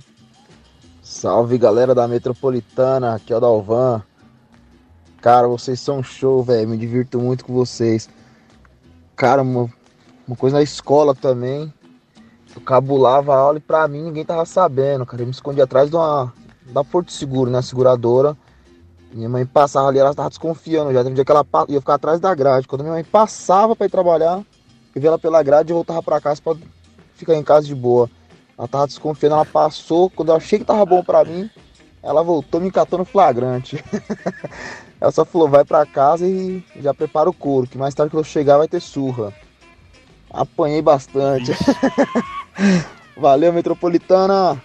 Salve 1.01 1.57
galera 1.57 1.95
da 1.95 2.09
Metropolitana, 2.09 3.15
aqui 3.15 3.33
é 3.33 3.37
o 3.37 3.41
Dalvan. 3.41 4.03
Cara, 5.21 5.47
vocês 5.47 5.79
são 5.79 6.03
show, 6.03 6.43
velho. 6.43 6.69
Me 6.69 6.77
divirto 6.77 7.21
muito 7.21 7.45
com 7.45 7.55
vocês. 7.55 8.09
Cara, 9.15 9.43
uma, 9.43 9.71
uma 10.27 10.37
coisa 10.37 10.57
na 10.57 10.62
escola 10.65 11.15
também. 11.15 11.73
Eu 12.57 12.62
cabulava 12.62 13.35
a 13.35 13.38
aula 13.38 13.59
e 13.59 13.61
pra 13.61 13.87
mim 13.87 14.03
ninguém 14.03 14.25
tava 14.25 14.47
sabendo, 14.47 15.05
cara. 15.05 15.23
Eu 15.23 15.27
me 15.27 15.33
escondi 15.33 15.61
atrás 15.61 15.90
de 15.90 15.97
uma. 15.97 16.33
da 16.64 16.83
Porto 16.83 17.12
Seguro, 17.12 17.51
né? 17.51 17.61
Seguradora. 17.61 18.35
Minha 19.12 19.29
mãe 19.29 19.45
passava 19.47 19.88
ali, 19.88 19.99
ela 19.99 20.14
tava 20.14 20.31
desconfiando 20.31 20.92
já. 20.92 21.01
Teve 21.01 21.11
um 21.11 21.14
dia 21.14 21.25
que 21.25 21.31
ela 21.31 21.47
ia 21.69 21.81
ficar 21.81 21.95
atrás 21.95 22.19
da 22.19 22.35
grade. 22.35 22.66
Quando 22.66 22.81
minha 22.81 22.95
mãe 22.95 23.05
passava 23.05 23.77
pra 23.77 23.87
ir 23.87 23.90
trabalhar, 23.90 24.42
eu 24.95 25.01
via 25.01 25.09
ela 25.09 25.19
pela 25.19 25.42
grade 25.42 25.71
e 25.71 25.75
voltava 25.75 26.03
pra 26.03 26.21
casa 26.21 26.40
pra 26.42 26.57
ficar 27.14 27.35
em 27.35 27.42
casa 27.42 27.66
de 27.66 27.75
boa. 27.75 28.11
Ela 28.59 28.66
tava 28.66 28.87
desconfiando, 28.87 29.35
ela 29.35 29.45
passou. 29.45 30.09
Quando 30.09 30.31
eu 30.31 30.37
achei 30.37 30.59
que 30.59 30.64
tava 30.64 30.85
bom 30.87 31.05
pra 31.05 31.25
mim, 31.25 31.51
ela 32.03 32.23
voltou 32.23 32.61
me 32.61 32.71
catou 32.71 32.99
no 32.99 33.05
flagrante. 33.05 33.85
ela 34.99 35.12
só 35.12 35.27
falou, 35.27 35.49
vai 35.49 35.64
pra 35.64 35.85
casa 35.85 36.27
e 36.27 36.64
já 36.81 36.95
prepara 36.95 37.29
o 37.29 37.35
couro, 37.35 37.66
que 37.66 37.77
mais 37.77 37.95
tarde 37.95 38.11
que 38.11 38.16
eu 38.16 38.25
chegar 38.25 38.57
vai 38.57 38.69
ter 38.69 38.81
surra. 38.81 39.33
Apanhei 40.31 40.81
bastante. 40.81 41.53
Valeu, 43.16 43.53
Metropolitana! 43.53 44.61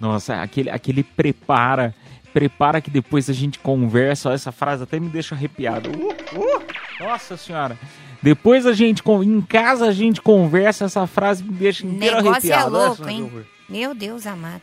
Nossa, 0.00 0.42
aquele, 0.42 0.68
aquele 0.68 1.02
prepara, 1.02 1.94
prepara 2.32 2.80
que 2.80 2.90
depois 2.90 3.30
a 3.30 3.32
gente 3.32 3.58
conversa. 3.58 4.28
Ó, 4.28 4.32
essa 4.32 4.52
frase 4.52 4.82
até 4.82 5.00
me 5.00 5.08
deixa 5.08 5.34
arrepiado. 5.34 5.90
Uh, 5.90 6.10
uh, 6.10 6.62
nossa 7.00 7.36
senhora. 7.36 7.78
Depois 8.22 8.66
a 8.66 8.72
gente, 8.72 9.02
em 9.24 9.40
casa 9.40 9.86
a 9.86 9.92
gente 9.92 10.20
conversa, 10.20 10.84
essa 10.84 11.06
frase 11.06 11.44
me 11.44 11.52
deixa 11.52 11.86
inteiro 11.86 12.16
Negócio 12.16 12.50
é 12.50 12.54
arrepiado. 12.54 12.76
Olha 12.76 12.86
louco, 12.88 13.08
hein? 13.08 13.46
Meu 13.68 13.94
Deus 13.94 14.26
amado. 14.26 14.62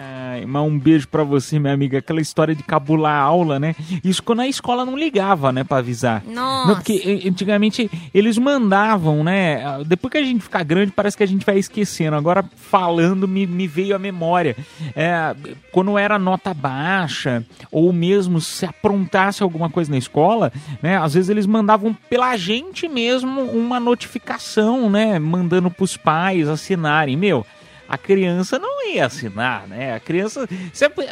Ai, 0.00 0.46
mas 0.46 0.62
um 0.62 0.78
beijo 0.78 1.08
pra 1.08 1.24
você, 1.24 1.58
minha 1.58 1.72
amiga. 1.74 1.98
Aquela 1.98 2.20
história 2.20 2.54
de 2.54 2.62
cabular 2.62 3.16
a 3.16 3.22
aula, 3.22 3.58
né? 3.58 3.74
Isso 4.04 4.22
quando 4.22 4.40
a 4.40 4.46
escola 4.46 4.84
não 4.84 4.96
ligava, 4.96 5.50
né, 5.50 5.64
pra 5.64 5.78
avisar. 5.78 6.22
Nossa. 6.24 6.68
Não, 6.68 6.74
porque 6.76 7.24
antigamente 7.26 7.90
eles 8.14 8.38
mandavam, 8.38 9.24
né? 9.24 9.64
Ah, 9.64 9.80
Depois 9.84 10.12
que 10.12 10.18
a 10.18 10.22
gente 10.22 10.40
ficar 10.42 10.62
grande, 10.62 10.92
parece 10.92 11.16
que 11.16 11.22
a 11.24 11.26
gente 11.26 11.44
vai 11.44 11.58
esquecendo. 11.58 12.14
Agora, 12.16 12.44
falando, 12.54 13.26
me, 13.26 13.46
me 13.46 13.66
veio 13.66 13.96
a 13.96 13.98
memória. 13.98 14.56
É, 14.94 15.34
quando 15.72 15.98
era 15.98 16.18
nota 16.18 16.54
baixa, 16.54 17.44
ou 17.72 17.92
mesmo 17.92 18.40
se 18.40 18.64
aprontasse 18.64 19.42
alguma 19.42 19.68
coisa 19.68 19.90
na 19.90 19.98
escola, 19.98 20.52
né? 20.80 20.96
Às 20.98 21.14
vezes 21.14 21.28
eles 21.28 21.46
mandavam 21.46 21.96
pela 22.08 22.36
gente 22.36 22.86
mesmo 22.88 23.42
uma 23.42 23.80
notificação, 23.80 24.88
né? 24.88 25.18
Mandando 25.18 25.70
pros 25.70 25.96
pais 25.96 26.48
assinarem. 26.48 27.16
Meu, 27.16 27.44
a 27.88 27.96
criança 27.96 28.58
não 28.58 28.86
ia 28.86 29.06
assinar, 29.06 29.66
né? 29.66 29.94
A 29.94 30.00
criança, 30.00 30.46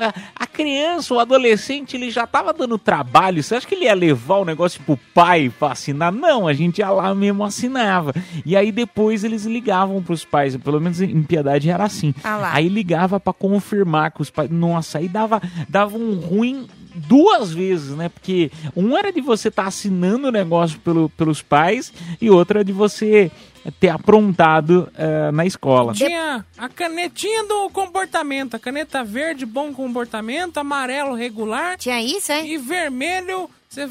a, 0.00 0.42
a 0.44 0.46
criança, 0.46 1.14
o 1.14 1.18
adolescente, 1.18 1.96
ele 1.96 2.10
já 2.10 2.26
tava 2.26 2.52
dando 2.52 2.76
trabalho. 2.78 3.42
Você 3.42 3.54
acha 3.54 3.66
que 3.66 3.74
ele 3.74 3.86
ia 3.86 3.94
levar 3.94 4.36
o 4.36 4.44
negócio 4.44 4.80
pro 4.82 4.98
pai 5.14 5.50
pra 5.58 5.72
assinar? 5.72 6.12
Não, 6.12 6.46
a 6.46 6.52
gente 6.52 6.78
ia 6.78 6.90
lá 6.90 7.14
mesmo 7.14 7.44
assinava. 7.44 8.12
E 8.44 8.54
aí 8.54 8.70
depois 8.70 9.24
eles 9.24 9.44
ligavam 9.44 10.02
pros 10.02 10.24
pais, 10.24 10.56
pelo 10.56 10.80
menos 10.80 11.00
em 11.00 11.22
Piedade 11.22 11.70
era 11.70 11.84
assim. 11.84 12.14
Ah. 12.22 12.50
Aí 12.52 12.68
ligava 12.68 13.18
pra 13.18 13.32
confirmar 13.32 14.10
com 14.10 14.22
os 14.22 14.30
pais. 14.30 14.50
Nossa, 14.50 14.98
aí 14.98 15.08
dava, 15.08 15.40
dava 15.68 15.96
um 15.96 16.14
ruim 16.16 16.66
duas 16.94 17.52
vezes, 17.52 17.96
né? 17.96 18.08
Porque 18.08 18.50
um 18.74 18.96
era 18.96 19.12
de 19.12 19.20
você 19.20 19.48
estar 19.48 19.66
assinando 19.66 20.28
o 20.28 20.32
negócio 20.32 20.78
pelo, 20.80 21.08
pelos 21.10 21.42
pais 21.42 21.92
e 22.20 22.30
outra 22.30 22.64
de 22.64 22.72
você 22.72 23.30
ter 23.72 23.88
aprontado 23.88 24.88
eh, 24.96 25.30
na 25.32 25.44
escola. 25.46 25.92
Tinha 25.92 26.44
a 26.56 26.68
canetinha 26.68 27.44
do 27.44 27.68
comportamento, 27.70 28.54
a 28.54 28.58
caneta 28.58 29.02
verde, 29.04 29.44
bom 29.46 29.72
comportamento, 29.72 30.58
amarelo, 30.58 31.14
regular. 31.14 31.76
Tinha 31.78 32.00
isso, 32.02 32.32
é? 32.32 32.46
E 32.46 32.56
vermelho, 32.58 33.48
você 33.68 33.88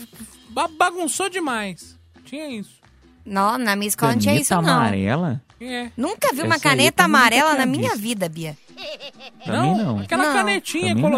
ba- 0.50 0.70
bagunçou 0.78 1.30
demais. 1.30 1.98
Tinha 2.26 2.48
isso. 2.50 2.76
Não, 3.26 3.58
na 3.58 3.76
minha 3.76 3.88
escola 3.90 4.12
não 4.14 4.20
tinha 4.20 4.34
Caneta 4.34 4.54
isso, 4.56 4.62
não. 4.62 4.74
amarela? 4.74 5.42
É. 5.60 5.90
Nunca 5.98 6.34
vi 6.34 6.42
uma 6.42 6.56
Essa 6.56 6.68
eu 6.68 6.70
caneta 6.72 7.04
amarela 7.06 7.56
na 7.56 7.66
minha 7.66 7.96
vida, 7.96 8.30
Bia. 8.30 8.56
Também 9.44 9.76
não. 9.78 10.00
Aquela 10.00 10.26
Não. 10.26 10.34
canetinha 10.34 10.90
Também 10.96 11.04
não. 11.04 11.12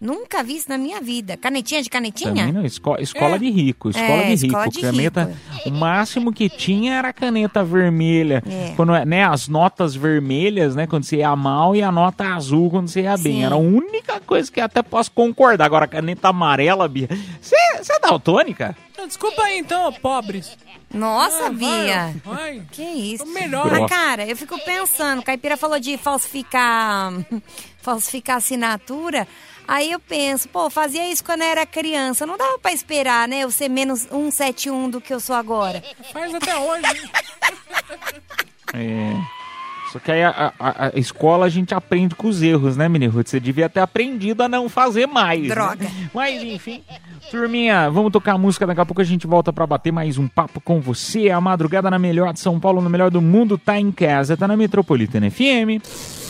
Nunca 0.00 0.42
vi 0.42 0.56
isso 0.56 0.68
na 0.70 0.78
minha 0.78 0.98
vida. 1.00 1.36
Canetinha 1.36 1.82
de 1.82 1.90
canetinha? 1.90 2.30
Também 2.34 2.52
não. 2.52 2.64
Esco- 2.64 2.96
escola 3.00 3.34
É. 3.34 3.38
de 3.38 3.50
rico. 3.50 3.90
Escola 3.90 4.08
É, 4.22 4.22
de 4.28 4.30
rico. 4.34 4.46
escola 4.46 4.68
de 4.68 4.80
caneta. 4.80 5.32
O 5.66 5.70
máximo 5.70 6.32
que 6.32 6.48
tinha 6.48 6.94
era 6.94 7.08
a 7.08 7.12
caneta 7.12 7.62
vermelha. 7.62 8.42
É. 8.48 8.72
Quando, 8.76 8.92
né, 9.04 9.24
as 9.24 9.46
notas 9.46 9.94
vermelhas, 9.94 10.74
né? 10.74 10.86
Quando 10.86 11.04
você 11.04 11.16
ia 11.18 11.36
mal 11.36 11.76
e 11.76 11.82
a 11.82 11.92
nota 11.92 12.24
azul 12.34 12.70
quando 12.70 12.88
você 12.88 13.02
ia 13.02 13.16
bem. 13.18 13.34
Sim. 13.40 13.44
Era 13.44 13.56
a 13.56 13.58
única 13.58 14.18
coisa 14.20 14.50
que 14.50 14.58
eu 14.58 14.64
até 14.64 14.82
posso 14.82 15.10
concordar. 15.12 15.66
Agora, 15.66 15.84
a 15.84 15.88
caneta 15.88 16.28
amarela, 16.28 16.88
Bia. 16.88 17.08
Você 17.40 17.54
você 17.82 17.92
é 17.92 18.00
daltônica? 18.00 18.74
Desculpa 19.06 19.42
aí 19.42 19.58
então, 19.58 19.90
pobres. 19.94 20.56
Nossa, 20.92 21.46
Ah, 21.46 21.50
Bia. 21.50 22.14
vai, 22.24 22.34
vai. 22.36 22.62
Que 22.72 22.82
isso? 22.82 23.24
O 23.24 23.32
melhor. 23.32 23.70
Mas, 23.70 23.88
cara, 23.88 24.26
eu 24.26 24.36
fico 24.36 24.58
pensando, 24.64 25.22
Caipira 25.22 25.56
falou 25.56 25.78
de 25.80 25.96
falsificar, 25.96 27.12
falsificar 27.80 28.36
assinatura. 28.38 29.26
Aí 29.70 29.92
eu 29.92 30.00
penso, 30.00 30.48
pô, 30.48 30.68
fazia 30.68 31.08
isso 31.08 31.22
quando 31.22 31.42
eu 31.42 31.46
era 31.46 31.64
criança. 31.64 32.26
Não 32.26 32.36
dava 32.36 32.58
pra 32.58 32.72
esperar, 32.72 33.28
né? 33.28 33.38
Eu 33.38 33.52
ser 33.52 33.68
menos 33.68 34.00
171 34.00 34.90
do 34.90 35.00
que 35.00 35.14
eu 35.14 35.20
sou 35.20 35.36
agora. 35.36 35.80
Faz 36.12 36.34
até 36.34 36.56
hoje. 36.56 36.82
É. 38.74 39.39
Só 39.92 39.98
que 39.98 40.12
aí 40.12 40.22
a, 40.22 40.52
a- 40.58 40.86
a 40.86 40.98
escola 40.98 41.46
a 41.46 41.48
gente 41.48 41.74
aprende 41.74 42.14
com 42.14 42.28
os 42.28 42.40
erros, 42.42 42.76
né, 42.76 42.88
menino? 42.88 43.12
Você 43.12 43.40
devia 43.40 43.68
ter 43.68 43.80
aprendido 43.80 44.42
a 44.42 44.48
não 44.48 44.68
fazer 44.68 45.06
mais. 45.06 45.42
né? 45.42 45.48
Droga. 45.48 45.86
Mas 46.14 46.42
enfim. 46.42 46.82
Turminha, 47.30 47.90
vamos 47.90 48.12
tocar 48.12 48.32
a 48.34 48.38
música, 48.38 48.66
daqui 48.66 48.80
a 48.80 48.86
pouco 48.86 49.00
a 49.00 49.04
gente 49.04 49.26
volta 49.26 49.52
pra 49.52 49.66
bater 49.66 49.92
mais 49.92 50.16
um 50.18 50.26
papo 50.28 50.60
com 50.60 50.80
você. 50.80 51.30
A 51.30 51.40
madrugada 51.40 51.90
na 51.90 51.98
melhor 51.98 52.32
de 52.32 52.40
São 52.40 52.58
Paulo, 52.60 52.80
no 52.80 52.88
melhor 52.90 53.10
do 53.10 53.20
mundo, 53.20 53.58
tá 53.58 53.78
em 53.78 53.90
casa, 53.92 54.36
tá 54.36 54.46
na 54.48 54.56
Metropolitana 54.56 55.30
FM. 55.30 55.82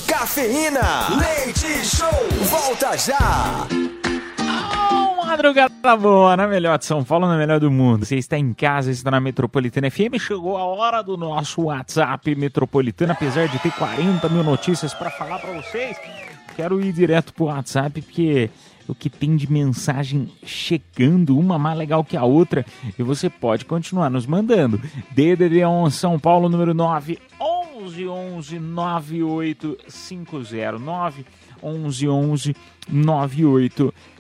Cafeína, 0.07 1.09
leite 1.19 1.67
show, 1.87 2.09
volta 2.51 2.97
já. 2.99 3.67
Madrugada 5.31 5.97
boa, 5.97 6.37
na 6.37 6.49
melhor 6.49 6.77
de 6.77 6.85
São 6.85 7.05
Paulo, 7.05 7.29
na 7.29 7.39
melhor 7.39 7.61
do 7.61 7.71
mundo. 7.71 8.05
Você 8.05 8.17
está 8.17 8.37
em 8.37 8.53
casa, 8.53 8.91
está 8.91 9.13
na 9.13 9.21
Metropolitana 9.21 9.89
FM. 9.89 10.19
Chegou 10.19 10.59
a 10.59 10.65
hora 10.65 11.03
do 11.03 11.17
nosso 11.17 11.63
WhatsApp 11.63 12.35
Metropolitana, 12.35 13.13
apesar 13.13 13.47
de 13.47 13.57
ter 13.61 13.71
40 13.71 14.29
mil 14.29 14.43
notícias 14.43 14.93
para 14.93 15.09
falar 15.09 15.39
para 15.39 15.53
vocês. 15.53 15.97
Quero 16.57 16.83
ir 16.83 16.93
direto 16.93 17.33
pro 17.33 17.45
WhatsApp, 17.45 18.03
porque 18.03 18.51
o 18.89 18.95
que 18.95 19.09
tem 19.09 19.37
de 19.37 19.49
mensagem 19.49 20.29
chegando, 20.45 21.39
uma 21.39 21.61
mais 21.61 21.79
legal 21.79 22.03
que 22.03 22.17
a 22.17 22.25
outra, 22.25 22.67
e 22.99 23.03
você 23.05 23.31
pode 23.31 23.65
continuar 23.65 24.11
nos 24.11 24.27
mandando. 24.27 24.83
DDD 25.13 25.65
11 25.65 25.97
São 25.97 26.19
Paulo, 26.19 26.49
número 26.49 26.75
9 26.75 27.21
11 27.41 28.09
11 28.09 28.59
9850 28.59 30.79
9 30.81 31.25
11 31.63 32.09
11 32.09 32.57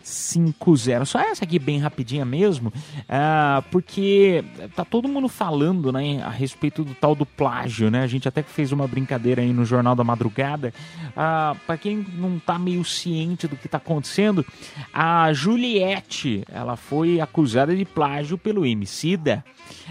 9850. 0.01 1.05
Só 1.05 1.21
essa 1.21 1.45
aqui 1.45 1.59
bem 1.59 1.79
rapidinha 1.79 2.25
mesmo, 2.25 2.73
ah, 3.09 3.63
porque 3.71 4.45
tá 4.75 4.85
todo 4.85 5.09
mundo 5.09 5.29
falando, 5.29 5.93
né, 5.93 6.23
a 6.23 6.31
respeito 6.31 6.85
do 6.85 6.95
tal 6.95 7.15
do 7.15 7.27
plágio, 7.27 7.91
né? 7.91 8.03
A 8.03 8.07
gente 8.07 8.27
até 8.27 8.43
fez 8.43 8.73
uma 8.73 8.87
brincadeira 8.87 9.43
aí 9.43 9.53
no 9.53 9.65
Jornal 9.65 9.95
da 9.95 10.05
Madrugada. 10.05 10.73
Ah, 11.17 11.55
para 11.67 11.77
quem 11.77 12.07
não 12.15 12.39
tá 12.39 12.59
meio 12.59 12.85
ciente 12.85 13.47
do 13.47 13.57
que 13.57 13.69
tá 13.69 13.79
acontecendo, 13.79 14.45
a 14.93 15.33
Juliette, 15.33 16.45
ela 16.51 16.77
foi 16.77 17.21
acusada 17.21 17.75
de 17.75 17.85
plágio 17.85 18.39
pelo 18.39 18.67
Emicida 18.67 19.45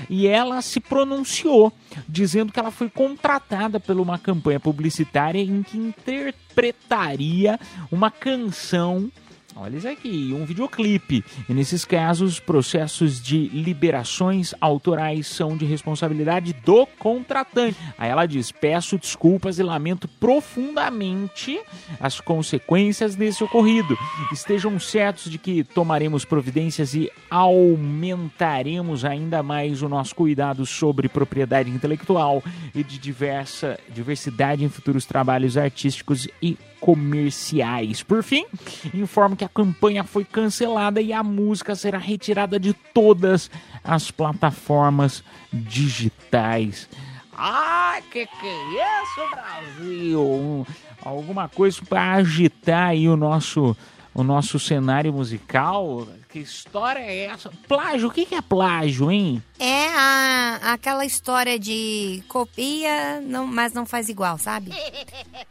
e 0.10 0.28
ela 0.28 0.62
se 0.62 0.80
pronunciou 0.80 1.72
dizendo 2.08 2.52
que 2.52 2.60
ela 2.60 2.72
foi 2.72 2.90
contratada 2.90 3.80
por 3.80 3.98
uma 3.98 4.18
campanha 4.18 4.60
publicitária 4.60 5.42
em 5.42 5.64
que 5.64 5.78
interpretaria 5.78 7.60
uma 7.92 8.12
canção 8.12 9.12
Olha 9.56 9.78
isso 9.78 9.88
aqui, 9.88 10.32
um 10.34 10.46
videoclipe. 10.46 11.24
E 11.48 11.54
nesses 11.54 11.84
casos, 11.84 12.40
processos 12.40 13.22
de 13.22 13.48
liberações 13.50 14.54
autorais 14.62 15.28
são 15.28 15.58
de 15.58 15.66
responsabilidade 15.66 16.54
do 16.64 16.86
contratante. 16.86 17.76
Aí 17.98 18.10
ela 18.10 18.26
diz: 18.26 18.52
peço 18.52 18.98
desculpas 18.98 19.58
e 19.58 19.64
lamento 19.64 20.08
profundamente 20.08 21.60
as 22.00 22.22
consequências 22.22 23.16
desse 23.16 23.44
ocorrido. 23.44 23.98
Estejam 24.32 24.80
certos 24.80 25.32
de 25.32 25.38
que 25.38 25.64
tomaremos 25.64 26.24
providências 26.24 26.94
e 26.94 27.12
aumentaremos 27.30 29.04
ainda 29.04 29.42
mais 29.42 29.82
o 29.82 29.90
nosso 29.90 30.16
cuidado 30.16 30.66
sobre 30.66 31.10
propriedade 31.10 31.70
intelectual 31.70 32.44
e 32.74 32.84
de 32.84 33.00
diversa 33.00 33.80
diversidade 33.90 34.64
em 34.64 34.70
futuros 34.70 35.06
trabalhos 35.06 35.58
artísticos 35.58 36.28
e 36.42 36.58
comerciais. 36.80 38.02
Por 38.02 38.24
fim, 38.24 38.46
informo 38.94 39.36
que 39.40 39.46
a 39.46 39.50
campanha 39.50 40.04
foi 40.04 40.26
cancelada 40.26 41.02
e 41.02 41.14
a 41.14 41.24
música 41.24 41.74
será 41.74 41.98
retirada 41.98 42.60
de 42.60 42.74
todas 42.74 43.50
as 43.82 44.12
plataformas 44.12 45.24
digitais. 45.54 46.90
Ah, 47.34 48.00
que 48.12 48.26
que 48.26 48.46
é 48.46 49.02
isso, 49.02 49.30
Brasil? 49.32 50.22
Um- 50.22 50.66
alguma 51.02 51.48
coisa 51.48 51.80
para 51.88 52.16
agitar 52.16 52.90
aí 52.90 53.08
o 53.08 53.16
nosso 53.16 53.78
o 54.20 54.24
nosso 54.24 54.60
cenário 54.60 55.14
musical? 55.14 56.08
Que 56.28 56.40
história 56.40 57.00
é 57.00 57.26
essa? 57.26 57.52
Plágio, 57.68 58.10
o 58.10 58.12
que 58.12 58.26
que 58.26 58.36
é 58.36 58.42
plágio, 58.42 59.12
hein? 59.12 59.42
É 59.58 59.88
a, 59.88 60.74
aquela 60.74 61.06
história 61.06 61.58
de 61.58 62.24
copia, 62.28 63.20
não, 63.22 63.48
mas 63.48 63.74
não 63.74 63.86
faz 63.86 64.10
igual, 64.10 64.38
sabe? 64.38 64.72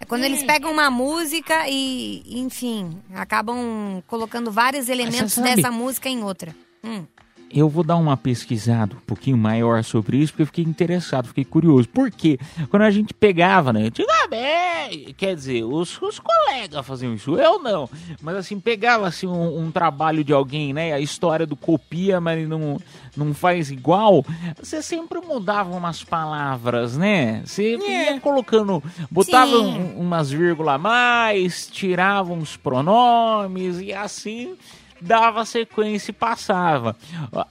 É 0.01 0.05
quando 0.07 0.25
eles 0.25 0.43
pegam 0.47 0.71
uma 0.71 0.91
música 0.91 1.69
e, 1.69 2.23
enfim, 2.27 3.01
acabam 3.15 4.03
colocando 4.07 4.53
vários 4.53 4.89
elementos 4.89 5.37
dessa 5.37 5.71
música 5.71 6.09
em 6.09 6.23
outra. 6.23 6.55
Hum. 6.85 7.05
Eu 7.51 7.69
vou 7.69 7.83
dar 7.83 7.97
uma 7.97 8.17
pesquisada 8.17 8.95
um 8.95 9.01
pouquinho 9.07 9.37
maior 9.39 9.83
sobre 9.83 10.19
isso, 10.19 10.33
porque 10.33 10.43
eu 10.43 10.47
fiquei 10.47 10.65
interessado, 10.65 11.29
fiquei 11.29 11.45
curioso. 11.45 11.89
Por 11.89 12.11
quê? 12.11 12.39
Quando 12.69 12.83
a 12.83 12.91
gente 12.91 13.15
pegava, 13.15 13.73
né? 13.73 13.85
Antigamente, 13.87 15.15
quer 15.15 15.35
dizer, 15.35 15.65
os, 15.65 16.01
os 16.03 16.19
colegas 16.19 16.87
faziam 16.87 17.15
isso, 17.15 17.37
eu 17.39 17.59
não. 17.59 17.89
Mas 18.21 18.37
assim, 18.37 18.61
pegava 18.61 19.07
assim, 19.07 19.27
um, 19.27 19.61
um 19.63 19.71
trabalho 19.71 20.23
de 20.23 20.33
alguém, 20.33 20.73
né? 20.73 20.93
A 20.93 21.01
história 21.01 21.47
do 21.47 21.57
copia, 21.57 22.21
mas 22.21 22.47
não, 22.49 22.79
não 23.17 23.33
faz 23.33 23.71
igual. 23.71 24.25
Você 24.63 24.83
sempre 24.83 25.19
mudava 25.21 25.75
umas 25.75 26.05
palavras, 26.05 26.97
né? 26.97 27.43
Você 27.45 27.77
ia 27.77 28.21
colocando, 28.21 28.83
botava 29.11 29.57
um- 29.59 30.01
umas 30.01 30.31
vírgulas 30.31 30.75
a 30.75 30.79
mais, 30.79 31.67
tirava 31.67 32.33
uns 32.33 32.57
pronomes 32.57 33.81
e 33.81 33.93
assim 33.93 34.55
dava 35.01 35.45
sequência 35.45 36.11
e 36.11 36.15
passava. 36.15 36.97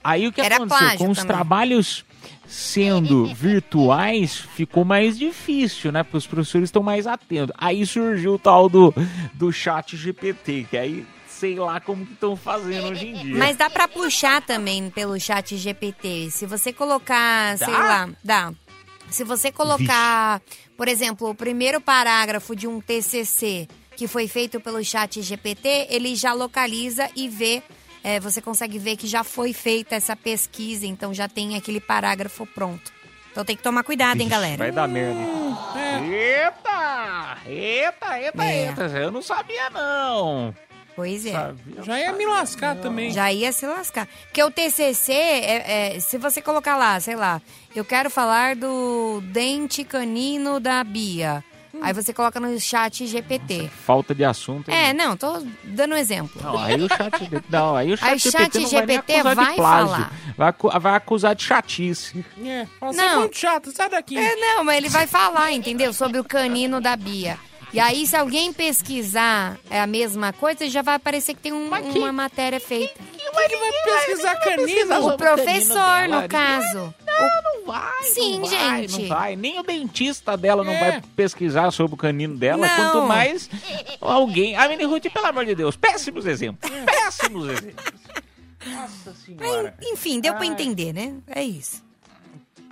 Aí 0.02 0.26
o 0.26 0.32
que 0.32 0.40
Era 0.40 0.56
aconteceu 0.56 0.98
com 0.98 1.10
os 1.10 1.18
também. 1.18 1.26
trabalhos 1.34 2.04
sendo 2.46 3.26
virtuais 3.34 4.36
ficou 4.54 4.84
mais 4.84 5.18
difícil, 5.18 5.92
né? 5.92 6.02
Porque 6.02 6.16
os 6.18 6.26
professores 6.26 6.68
estão 6.68 6.82
mais 6.82 7.06
atentos. 7.06 7.54
Aí 7.58 7.84
surgiu 7.86 8.34
o 8.34 8.38
tal 8.38 8.68
do, 8.68 8.94
do 9.34 9.52
chat 9.52 9.96
GPT, 9.96 10.66
que 10.70 10.76
aí 10.76 11.06
sei 11.28 11.54
lá 11.56 11.78
como 11.78 12.04
que 12.04 12.14
estão 12.14 12.34
fazendo 12.36 12.88
hoje 12.88 13.06
em 13.08 13.12
dia. 13.14 13.36
Mas 13.36 13.56
dá 13.56 13.70
pra 13.70 13.86
puxar 13.86 14.42
também 14.42 14.90
pelo 14.90 15.18
chat 15.20 15.56
GPT. 15.56 16.30
Se 16.30 16.46
você 16.46 16.72
colocar, 16.72 17.56
sei 17.58 17.66
Dá? 17.68 17.78
lá, 17.78 18.08
dá. 18.24 18.52
Se 19.08 19.24
você 19.24 19.50
colocar, 19.52 20.42
por 20.76 20.88
exemplo, 20.88 21.30
o 21.30 21.34
primeiro 21.34 21.80
parágrafo 21.80 22.54
de 22.56 22.66
um 22.66 22.80
TCC 22.80 23.66
que 23.98 24.06
foi 24.06 24.28
feito 24.28 24.60
pelo 24.60 24.82
chat 24.84 25.20
GPT, 25.20 25.88
ele 25.90 26.14
já 26.14 26.32
localiza 26.32 27.10
e 27.16 27.28
vê, 27.28 27.60
é, 28.04 28.20
você 28.20 28.40
consegue 28.40 28.78
ver 28.78 28.96
que 28.96 29.08
já 29.08 29.24
foi 29.24 29.52
feita 29.52 29.96
essa 29.96 30.14
pesquisa, 30.14 30.86
então 30.86 31.12
já 31.12 31.28
tem 31.28 31.56
aquele 31.56 31.80
parágrafo 31.80 32.46
pronto. 32.46 32.92
Então 33.32 33.44
tem 33.44 33.56
que 33.56 33.62
tomar 33.62 33.82
cuidado, 33.82 34.20
hein, 34.20 34.28
galera. 34.28 34.56
Vai 34.56 34.70
dar 34.70 34.86
merda. 34.86 35.18
Eita! 36.00 37.38
Eita, 37.44 38.20
eita, 38.20 38.44
É. 38.44 38.68
eita. 38.68 38.82
Eu 38.82 39.10
não 39.10 39.20
sabia, 39.20 39.68
não. 39.70 40.54
Pois 40.94 41.26
é. 41.26 41.32
Sabia. 41.32 41.82
Já 41.82 42.00
ia 42.00 42.12
me 42.12 42.24
lascar 42.26 42.76
também. 42.76 43.10
Já 43.10 43.32
ia 43.32 43.50
se 43.52 43.66
lascar. 43.66 44.06
Porque 44.26 44.42
o 44.44 44.50
TCC, 44.50 45.12
é, 45.12 45.96
é, 45.96 46.00
se 46.00 46.18
você 46.18 46.40
colocar 46.40 46.76
lá, 46.76 46.98
sei 47.00 47.16
lá, 47.16 47.42
eu 47.74 47.84
quero 47.84 48.10
falar 48.10 48.54
do 48.54 49.20
dente 49.24 49.82
canino 49.82 50.60
da 50.60 50.82
Bia. 50.84 51.44
Aí 51.82 51.92
você 51.92 52.12
coloca 52.12 52.38
no 52.40 52.58
chat 52.60 53.06
GPT. 53.06 53.70
Falta 53.84 54.14
de 54.14 54.24
assunto. 54.24 54.68
hein? 54.70 54.76
É, 54.76 54.92
não, 54.92 55.16
tô 55.16 55.42
dando 55.64 55.94
um 55.94 55.96
exemplo. 55.96 56.40
Não, 56.42 56.58
aí 56.58 56.80
o 56.82 56.88
chat, 56.88 57.30
não, 57.48 57.76
aí 57.76 57.92
o 57.92 57.96
chat, 57.96 58.08
Aí 58.08 58.16
o 58.16 58.20
chat 58.20 58.32
GPT 58.60 58.62
não 58.62 58.70
vai 58.70 58.86
GPT 58.96 59.22
vai 59.22 59.56
falar. 59.56 60.12
Vai, 60.36 60.48
acu- 60.48 60.80
vai 60.80 60.94
acusar 60.94 61.34
de 61.34 61.42
chatice. 61.44 62.24
É, 62.44 62.66
você 62.80 62.96
Não. 62.96 63.08
é 63.08 63.16
muito 63.16 63.36
chato, 63.38 63.70
sai 63.72 63.88
daqui. 63.88 64.16
É, 64.16 64.36
não, 64.36 64.64
mas 64.64 64.76
ele 64.76 64.88
vai 64.88 65.06
falar, 65.06 65.52
entendeu? 65.52 65.92
Sobre 65.92 66.18
o 66.18 66.24
canino 66.24 66.80
da 66.80 66.96
Bia. 66.96 67.38
E 67.72 67.78
aí, 67.78 68.06
se 68.06 68.16
alguém 68.16 68.52
pesquisar 68.52 69.58
é 69.68 69.80
a 69.80 69.86
mesma 69.86 70.32
coisa, 70.32 70.68
já 70.70 70.80
vai 70.80 70.94
aparecer 70.94 71.34
que 71.34 71.40
tem 71.40 71.52
um- 71.52 71.68
uma 71.68 72.12
matéria 72.12 72.58
feita. 72.58 72.94
Como 72.98 73.40
é 73.40 73.48
que 73.48 73.56
vai 73.56 73.72
pesquisar 73.84 74.34
canino? 74.36 75.06
O 75.08 75.16
professor, 75.18 76.08
no 76.08 76.28
caso. 76.28 76.94
Não 77.06 77.66
vai, 77.66 78.02
Sim, 78.04 78.38
não 78.40 78.48
vai, 78.48 78.88
gente. 78.88 79.02
Não 79.02 79.08
vai. 79.08 79.36
Nem 79.36 79.58
o 79.58 79.62
dentista 79.62 80.36
dela 80.36 80.64
não 80.64 80.72
É. 80.72 80.78
vai 80.92 81.02
pesquisar 81.14 81.70
sobre 81.70 81.94
o 81.94 81.98
canino 81.98 82.36
dela, 82.36 82.66
Não. 82.66 82.76
quanto 82.76 83.06
mais 83.06 83.50
alguém. 84.00 84.56
A 84.56 84.66
Mini 84.68 84.84
Ruth, 84.84 85.10
pelo 85.12 85.26
amor 85.26 85.44
de 85.44 85.54
Deus, 85.54 85.76
péssimos 85.76 86.24
exemplos. 86.24 86.70
Péssimos 86.86 87.48
exemplos. 87.50 87.84
Nossa 88.66 89.14
senhora. 89.14 89.76
Enfim, 89.82 90.20
deu 90.20 90.32
pra 90.34 90.42
Ai. 90.42 90.48
entender, 90.48 90.92
né? 90.94 91.14
É 91.26 91.42
isso. 91.42 91.82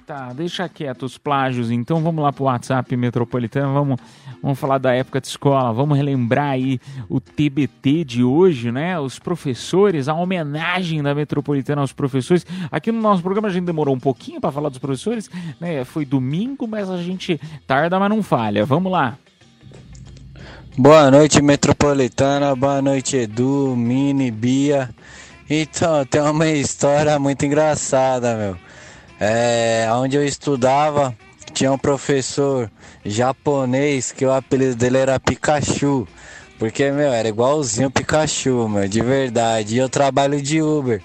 Tá, 0.06 0.32
deixa 0.32 0.68
quieto 0.68 1.02
os 1.02 1.18
plágios. 1.18 1.68
Então 1.68 2.00
vamos 2.00 2.22
lá 2.22 2.32
pro 2.32 2.44
WhatsApp 2.44 2.96
metropolitano. 2.96 3.74
Vamos, 3.74 4.00
vamos 4.40 4.56
falar 4.56 4.78
da 4.78 4.94
época 4.94 5.20
de 5.20 5.26
escola. 5.26 5.72
Vamos 5.72 5.96
relembrar 5.96 6.50
aí 6.50 6.80
o 7.08 7.20
TBT 7.20 8.04
de 8.04 8.22
hoje, 8.22 8.70
né? 8.70 9.00
Os 9.00 9.18
professores, 9.18 10.06
a 10.06 10.14
homenagem 10.14 11.02
da 11.02 11.12
metropolitana 11.12 11.80
aos 11.80 11.92
professores. 11.92 12.46
Aqui 12.70 12.92
no 12.92 13.00
nosso 13.00 13.20
programa 13.20 13.48
a 13.48 13.50
gente 13.50 13.64
demorou 13.64 13.96
um 13.96 13.98
pouquinho 13.98 14.40
para 14.40 14.52
falar 14.52 14.68
dos 14.68 14.78
professores, 14.78 15.28
né? 15.60 15.84
Foi 15.84 16.04
domingo, 16.04 16.68
mas 16.68 16.88
a 16.88 17.02
gente 17.02 17.40
tarda, 17.66 17.98
mas 17.98 18.08
não 18.08 18.22
falha. 18.22 18.64
Vamos 18.64 18.92
lá. 18.92 19.18
Boa 20.78 21.10
noite, 21.10 21.42
Metropolitana. 21.42 22.54
Boa 22.54 22.80
noite, 22.80 23.16
Edu, 23.16 23.74
Mini, 23.76 24.30
Bia. 24.30 24.88
Então, 25.50 26.04
tem 26.06 26.20
uma 26.20 26.46
história 26.46 27.18
muito 27.18 27.44
engraçada, 27.44 28.36
meu. 28.36 28.65
É, 29.18 29.88
onde 29.92 30.16
eu 30.16 30.24
estudava, 30.24 31.16
tinha 31.52 31.72
um 31.72 31.78
professor 31.78 32.70
japonês 33.04 34.12
que 34.12 34.26
o 34.26 34.32
apelido 34.32 34.74
dele 34.74 34.98
era 34.98 35.18
Pikachu. 35.18 36.06
Porque, 36.58 36.90
meu, 36.90 37.12
era 37.12 37.28
igualzinho 37.28 37.88
o 37.88 37.90
Pikachu, 37.90 38.68
meu, 38.68 38.88
de 38.88 39.00
verdade. 39.02 39.76
E 39.76 39.78
eu 39.78 39.88
trabalho 39.88 40.40
de 40.40 40.62
Uber. 40.62 41.02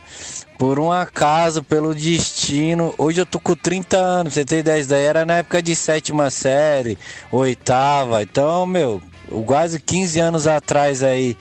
Por 0.58 0.80
um 0.80 0.92
acaso, 0.92 1.64
pelo 1.64 1.94
destino, 1.96 2.94
hoje 2.98 3.22
eu 3.22 3.26
tô 3.26 3.40
com 3.40 3.56
30 3.56 3.98
anos, 3.98 4.34
você 4.34 4.46
tem 4.46 4.60
ideia? 4.60 4.80
Isso 4.80 4.90
daí 4.90 5.06
era 5.06 5.26
na 5.26 5.38
época 5.38 5.62
de 5.62 5.76
sétima 5.76 6.30
série, 6.30 6.98
oitava. 7.32 8.22
Então, 8.22 8.66
meu, 8.66 9.02
quase 9.46 9.80
15 9.80 10.20
anos 10.20 10.48
atrás 10.48 11.02
aí. 11.04 11.36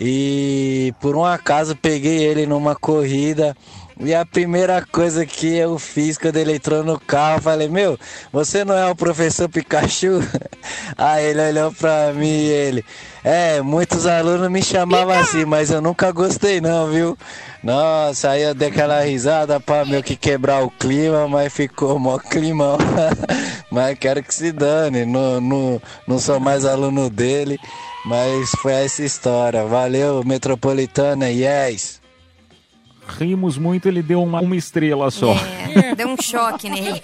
E 0.00 0.92
por 1.00 1.14
um 1.14 1.24
acaso 1.24 1.76
peguei 1.76 2.24
ele 2.24 2.46
numa 2.46 2.74
corrida. 2.74 3.56
E 4.00 4.12
a 4.12 4.26
primeira 4.26 4.84
coisa 4.84 5.24
que 5.24 5.54
eu 5.56 5.78
fiz 5.78 6.18
quando 6.18 6.36
ele 6.36 6.56
entrou 6.56 6.82
no 6.82 6.98
carro, 6.98 7.38
eu 7.38 7.42
falei, 7.42 7.68
meu, 7.68 7.96
você 8.32 8.64
não 8.64 8.74
é 8.76 8.90
o 8.90 8.96
professor 8.96 9.48
Pikachu? 9.48 10.20
Aí 10.98 11.26
ele 11.26 11.40
olhou 11.40 11.72
pra 11.72 12.12
mim 12.12 12.26
e 12.26 12.48
ele, 12.48 12.84
é, 13.22 13.62
muitos 13.62 14.04
alunos 14.04 14.50
me 14.50 14.62
chamavam 14.62 15.14
assim, 15.14 15.44
mas 15.44 15.70
eu 15.70 15.80
nunca 15.80 16.10
gostei 16.10 16.60
não, 16.60 16.90
viu? 16.90 17.16
Nossa, 17.62 18.30
aí 18.30 18.42
eu 18.42 18.54
dei 18.54 18.68
aquela 18.68 19.00
risada 19.00 19.58
pra 19.58 19.86
meio 19.86 20.02
que 20.02 20.16
quebrar 20.16 20.62
o 20.62 20.70
clima, 20.70 21.26
mas 21.26 21.50
ficou 21.50 21.98
mó 21.98 22.18
climão. 22.18 22.76
mas 23.72 23.98
quero 23.98 24.22
que 24.22 24.34
se 24.34 24.52
dane, 24.52 25.06
não, 25.06 25.40
não, 25.40 25.82
não 26.06 26.18
sou 26.18 26.38
mais 26.38 26.66
aluno 26.66 27.08
dele, 27.08 27.58
mas 28.04 28.50
foi 28.60 28.72
essa 28.74 29.02
história. 29.02 29.64
Valeu, 29.64 30.22
Metropolitana, 30.22 31.30
yes! 31.30 32.03
Rimos 33.06 33.58
muito, 33.58 33.86
ele 33.86 34.02
deu 34.02 34.22
uma, 34.22 34.40
uma 34.40 34.56
estrela 34.56 35.10
só. 35.10 35.34
É, 35.74 35.94
deu 35.94 36.08
um 36.08 36.16
choque 36.20 36.68
nele. 36.70 37.00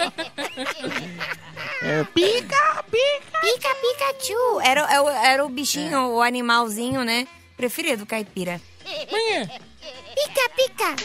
É, 1.83 2.05
Pica, 2.05 2.85
pica. 2.91 3.41
Pica, 3.41 3.69
Pikachu. 3.75 4.61
Era, 4.63 4.81
era, 4.91 5.03
o- 5.03 5.09
era 5.09 5.45
o 5.45 5.49
bichinho, 5.49 6.09
o 6.15 6.21
animalzinho, 6.23 7.05
né? 7.05 7.27
Preferido 7.57 7.99
do 8.05 8.07
caipira. 8.07 8.61
Pica, 8.85 10.51
pica. 10.57 10.97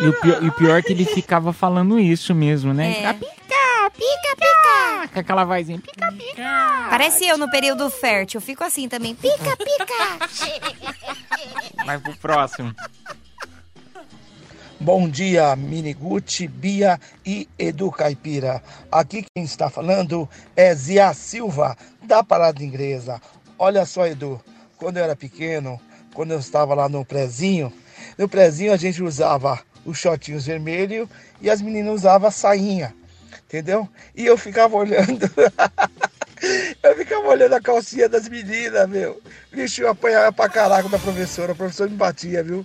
E 0.00 0.08
o 0.08 0.12
pior, 0.20 0.42
e 0.44 0.48
o 0.48 0.52
pior 0.52 0.78
é 0.78 0.82
que 0.82 0.92
ele 0.92 1.04
ficava 1.04 1.52
falando 1.52 1.98
isso 1.98 2.34
mesmo, 2.34 2.72
né? 2.72 3.02
É. 3.02 3.12
Pica, 3.12 3.90
pica, 3.96 4.36
pica. 4.36 5.08
Com 5.12 5.20
aquela 5.20 5.44
vozinha. 5.44 5.78
Pica, 5.80 6.12
pica. 6.12 6.86
Parece 6.90 7.26
eu 7.26 7.36
no 7.36 7.50
período 7.50 7.88
fértil. 7.90 8.38
Eu 8.38 8.42
fico 8.42 8.64
assim 8.64 8.88
também. 8.88 9.14
Pica, 9.14 9.56
pica. 9.56 10.28
Vai 11.84 11.98
pro 11.98 12.16
próximo. 12.16 12.74
Bom 14.80 15.08
dia, 15.08 15.56
Miniguti, 15.56 16.46
Bia 16.46 17.00
e 17.26 17.48
Edu 17.58 17.90
Caipira. 17.90 18.62
Aqui 18.92 19.24
quem 19.34 19.42
está 19.42 19.68
falando 19.68 20.28
é 20.54 20.72
Zia 20.72 21.12
Silva, 21.14 21.76
da 22.00 22.22
Parada 22.22 22.62
Inglesa. 22.62 23.20
Olha 23.58 23.84
só, 23.84 24.06
Edu, 24.06 24.40
quando 24.76 24.98
eu 24.98 25.02
era 25.02 25.16
pequeno, 25.16 25.80
quando 26.14 26.30
eu 26.30 26.38
estava 26.38 26.74
lá 26.74 26.88
no 26.88 27.04
prezinho, 27.04 27.72
no 28.16 28.28
prezinho 28.28 28.72
a 28.72 28.76
gente 28.76 29.02
usava 29.02 29.58
os 29.84 29.98
shortinhos 29.98 30.46
vermelhos 30.46 31.08
e 31.40 31.50
as 31.50 31.60
meninas 31.60 31.94
usavam 31.96 32.28
a 32.28 32.30
sainha, 32.30 32.94
entendeu? 33.46 33.88
E 34.14 34.26
eu 34.26 34.38
ficava 34.38 34.76
olhando. 34.76 35.28
Eu 36.80 36.96
ficava 36.96 37.26
olhando 37.26 37.54
a 37.54 37.60
calcinha 37.60 38.08
das 38.08 38.28
meninas, 38.28 38.88
meu. 38.88 39.20
Vixe, 39.52 39.80
eu 39.80 39.88
apanhava 39.88 40.32
pra 40.32 40.48
caraca 40.48 40.88
da 40.88 40.96
professora. 40.96 41.50
A 41.50 41.54
professora 41.54 41.90
me 41.90 41.96
batia, 41.96 42.44
viu? 42.44 42.64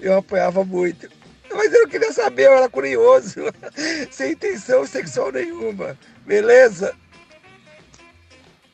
Eu 0.00 0.18
apanhava 0.18 0.64
muito. 0.64 1.08
Mas 1.54 1.72
eu 1.72 1.82
não 1.82 1.88
queria 1.88 2.12
saber, 2.12 2.46
eu 2.46 2.54
era 2.54 2.68
curioso. 2.68 3.40
Sem 4.10 4.32
intenção 4.32 4.86
sexual 4.86 5.30
nenhuma. 5.32 5.96
Beleza? 6.26 6.94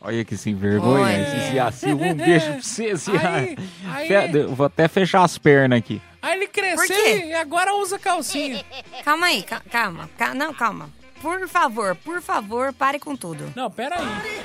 Olha 0.01 0.25
que 0.25 0.35
sem 0.37 0.55
vergonha. 0.55 1.05
Olha. 1.05 1.23
Esse 1.23 1.51
Zia 1.51 1.71
Silva, 1.73 2.05
um 2.07 2.15
beijo 2.15 2.47
pra 2.47 2.63
você, 2.63 2.95
Zia. 2.97 3.29
Aí- 3.31 3.57
aí- 3.93 4.09
Fe- 4.09 4.39
eu 4.39 4.55
Vou 4.55 4.65
até 4.67 4.89
fechar 4.89 5.23
as 5.25 5.37
pernas 5.37 5.79
aqui. 5.79 6.01
Aí 6.23 6.37
ele 6.39 6.47
cresceu 6.47 7.19
e 7.19 7.35
agora 7.35 7.75
usa 7.75 7.99
calcinha. 7.99 8.65
Calma 9.05 9.27
aí, 9.27 9.43
ca- 9.43 9.63
calma. 9.71 10.09
ca- 10.17 10.33
Não, 10.35 10.55
calma. 10.55 10.89
Por 11.21 11.47
favor, 11.49 11.95
por 11.97 12.23
favor, 12.23 12.73
pare 12.73 12.99
com 12.99 13.15
tudo. 13.15 13.53
Não, 13.55 13.71
pera 13.71 13.97
aí. 13.99 14.41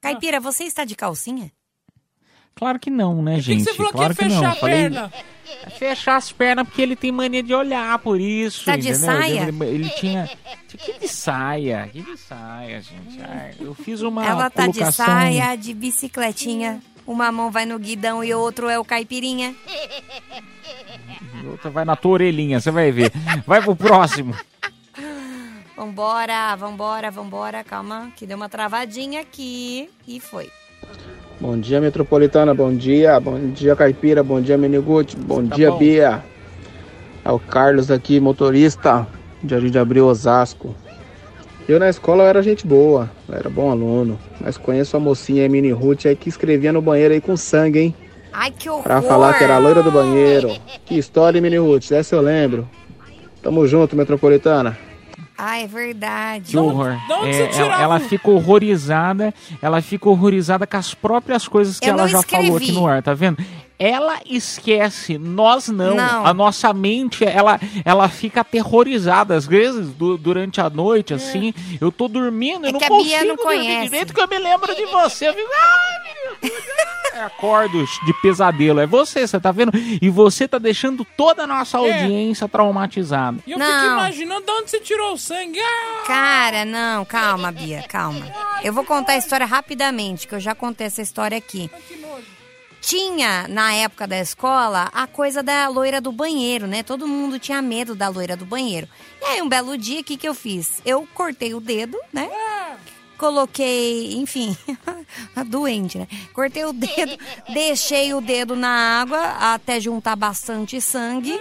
Caipira, 0.00 0.40
você 0.40 0.64
está 0.64 0.82
de 0.86 0.96
calcinha? 0.96 1.52
Claro 2.54 2.78
que 2.78 2.90
não, 2.90 3.22
né, 3.22 3.36
Por 3.36 3.44
que 3.44 3.46
que 3.46 3.52
gente? 3.58 3.64
você 3.64 3.74
falou 3.74 3.92
claro 3.92 4.14
que 4.14 4.22
ia 4.22 4.28
não. 4.28 4.36
fechar 4.36 4.50
a 4.52 4.54
Falei, 4.56 4.76
perna? 4.82 5.12
fechar 5.78 6.16
as 6.16 6.30
pernas 6.32 6.66
porque 6.68 6.82
ele 6.82 6.94
tem 6.94 7.10
mania 7.10 7.42
de 7.42 7.54
olhar, 7.54 7.98
por 8.00 8.20
isso. 8.20 8.66
Tá 8.66 8.76
de 8.76 8.90
entendeu? 8.90 9.06
saia? 9.06 9.48
Ele, 9.48 9.64
ele 9.64 9.88
tinha. 9.90 10.28
Que 10.68 10.98
de 10.98 11.08
saia? 11.08 11.88
Que 11.90 12.02
de 12.02 12.16
saia, 12.18 12.82
gente? 12.82 13.18
Ai, 13.22 13.54
eu 13.60 13.74
fiz 13.74 14.02
uma. 14.02 14.24
Ela 14.26 14.50
tá 14.50 14.66
de 14.66 14.74
colocação- 14.74 15.06
saia, 15.06 15.56
de 15.56 15.72
bicicletinha. 15.72 16.82
Uma 17.06 17.32
mão 17.32 17.50
vai 17.50 17.64
no 17.64 17.78
guidão 17.78 18.22
e 18.22 18.32
o 18.34 18.38
outro 18.38 18.68
é 18.68 18.78
o 18.78 18.84
caipirinha. 18.84 19.54
Outra 21.50 21.70
vai 21.70 21.84
na 21.84 21.96
tua 21.96 22.12
orelhinha, 22.12 22.60
você 22.60 22.70
vai 22.70 22.92
ver. 22.92 23.10
Vai 23.46 23.62
pro 23.62 23.74
próximo. 23.74 24.36
Vambora, 25.76 26.54
vambora, 26.56 27.10
vambora. 27.10 27.64
Calma, 27.64 28.12
que 28.14 28.26
deu 28.26 28.36
uma 28.36 28.48
travadinha 28.50 29.22
aqui. 29.22 29.88
E 30.06 30.20
foi. 30.20 30.50
Bom 31.40 31.58
dia, 31.58 31.80
Metropolitana. 31.80 32.54
Bom 32.54 32.74
dia. 32.74 33.18
Bom 33.18 33.38
dia, 33.52 33.74
Caipira. 33.74 34.22
Bom 34.22 34.40
dia, 34.40 34.58
Meniguti. 34.58 35.16
Bom 35.16 35.46
Tá 35.46 35.56
dia, 35.56 35.70
bom. 35.70 35.78
Bia. 35.78 36.22
É 37.24 37.30
o 37.30 37.38
Carlos 37.38 37.90
aqui, 37.90 38.20
motorista 38.20 39.06
de 39.42 39.78
Abril, 39.78 40.06
Osasco. 40.06 40.74
Eu 41.68 41.78
na 41.78 41.88
escola 41.88 42.24
eu 42.24 42.26
era 42.28 42.42
gente 42.42 42.66
boa, 42.66 43.08
eu 43.28 43.34
era 43.34 43.48
bom 43.48 43.70
aluno. 43.70 44.18
Mas 44.40 44.56
conheço 44.56 44.96
a 44.96 45.00
mocinha 45.00 45.48
Mini 45.48 45.70
Ruth 45.70 46.06
aí 46.06 46.16
que 46.16 46.28
escrevia 46.28 46.72
no 46.72 46.82
banheiro 46.82 47.14
aí 47.14 47.20
com 47.20 47.36
sangue, 47.36 47.78
hein? 47.78 47.94
Ai, 48.32 48.50
que 48.50 48.68
horror! 48.68 48.82
Pra 48.82 49.02
falar 49.02 49.38
que 49.38 49.44
era 49.44 49.56
a 49.56 49.58
loira 49.58 49.82
do 49.82 49.90
banheiro. 49.90 50.50
Que 50.84 50.98
história, 50.98 51.40
Mini 51.40 51.58
Ruth? 51.58 51.92
Essa 51.92 52.16
eu 52.16 52.20
lembro. 52.22 52.68
Tamo 53.42 53.66
junto, 53.66 53.94
Metropolitana. 53.96 54.76
Ah, 55.42 55.58
é 55.58 55.66
verdade. 55.66 56.50
Que 56.50 56.56
horror. 56.58 56.96
de 57.06 57.12
onde 57.14 57.28
É, 57.30 57.50
ela, 57.58 57.82
ela 57.82 58.00
fica 58.00 58.30
horrorizada, 58.30 59.32
ela 59.62 59.80
fica 59.80 60.08
horrorizada 60.08 60.66
com 60.66 60.76
as 60.76 60.92
próprias 60.94 61.48
coisas 61.48 61.80
que 61.80 61.86
Eu 61.88 61.92
ela 61.94 62.02
não 62.02 62.08
já 62.08 62.22
falou 62.22 62.56
aqui 62.56 62.64
escrevi. 62.66 62.72
no 62.72 62.86
ar, 62.86 63.02
tá 63.02 63.14
vendo? 63.14 63.38
Ela 63.82 64.20
esquece, 64.26 65.16
nós 65.16 65.68
não. 65.68 65.94
Não. 65.94 66.26
A 66.26 66.34
nossa 66.34 66.70
mente, 66.74 67.24
ela, 67.24 67.58
ela 67.82 68.08
fica 68.10 68.42
aterrorizada. 68.42 69.34
Às 69.34 69.46
vezes, 69.46 69.88
du- 69.94 70.18
durante 70.18 70.60
a 70.60 70.68
noite, 70.68 71.14
assim, 71.14 71.54
eu 71.80 71.90
tô 71.90 72.06
dormindo, 72.06 72.66
eu 72.66 72.72
não 72.72 72.76
É. 72.76 72.80
que 72.80 72.84
a 72.84 72.88
consigo 72.88 73.08
Bia 73.08 73.24
não 73.24 73.36
dormir 73.36 73.56
conhece. 73.58 73.88
direito 73.88 74.12
que 74.12 74.20
eu 74.20 74.28
me 74.28 74.38
lembro 74.38 74.74
de 74.76 74.84
você. 74.84 75.28
Eu 75.30 75.34
fico, 75.34 75.48
ai, 75.58 76.14
meu 76.14 76.36
Deus. 76.50 76.60
Eu 77.12 77.26
acordo 77.26 77.84
de 78.06 78.12
pesadelo. 78.22 78.80
É 78.80 78.86
você, 78.86 79.26
você 79.26 79.40
tá 79.40 79.50
vendo? 79.50 79.72
E 79.74 80.08
você 80.08 80.46
tá 80.46 80.58
deixando 80.58 81.04
toda 81.16 81.42
a 81.42 81.46
nossa 81.46 81.76
É. 81.78 81.80
audiência 81.80 82.46
traumatizada. 82.48 83.38
E 83.46 83.50
eu 83.52 83.58
fico 83.58 83.68
Não. 83.70 83.92
imaginando 83.94 84.46
de 84.46 84.52
onde 84.52 84.70
você 84.70 84.80
tirou 84.80 85.14
o 85.14 85.18
sangue. 85.18 85.58
Ah! 85.60 86.02
Cara, 86.06 86.64
não, 86.64 87.04
calma, 87.04 87.50
Bia, 87.50 87.82
calma. 87.88 88.24
Eu 88.62 88.72
vou 88.72 88.84
contar 88.84 89.14
a 89.14 89.16
história 89.16 89.44
rapidamente, 89.46 90.26
que 90.28 90.34
eu 90.34 90.40
já 90.40 90.54
contei 90.54 90.86
essa 90.86 91.02
história 91.02 91.36
aqui. 91.36 91.68
Tinha, 92.80 93.46
na 93.46 93.74
época 93.74 94.06
da 94.06 94.18
escola, 94.18 94.90
a 94.92 95.06
coisa 95.06 95.42
da 95.42 95.68
loira 95.68 96.00
do 96.00 96.10
banheiro, 96.10 96.66
né? 96.66 96.82
Todo 96.82 97.06
mundo 97.06 97.38
tinha 97.38 97.60
medo 97.60 97.94
da 97.94 98.08
loira 98.08 98.36
do 98.36 98.46
banheiro. 98.46 98.88
E 99.20 99.24
aí, 99.24 99.42
um 99.42 99.48
belo 99.48 99.76
dia, 99.76 100.00
o 100.00 100.04
que, 100.04 100.16
que 100.16 100.28
eu 100.28 100.34
fiz? 100.34 100.80
Eu 100.84 101.06
cortei 101.14 101.52
o 101.52 101.60
dedo, 101.60 101.98
né? 102.12 102.28
Coloquei, 103.18 104.14
enfim, 104.14 104.56
doente, 105.46 105.98
né? 105.98 106.08
Cortei 106.32 106.64
o 106.64 106.72
dedo, 106.72 107.18
deixei 107.52 108.14
o 108.14 108.20
dedo 108.20 108.56
na 108.56 109.00
água 109.00 109.54
até 109.54 109.78
juntar 109.78 110.16
bastante 110.16 110.80
sangue 110.80 111.38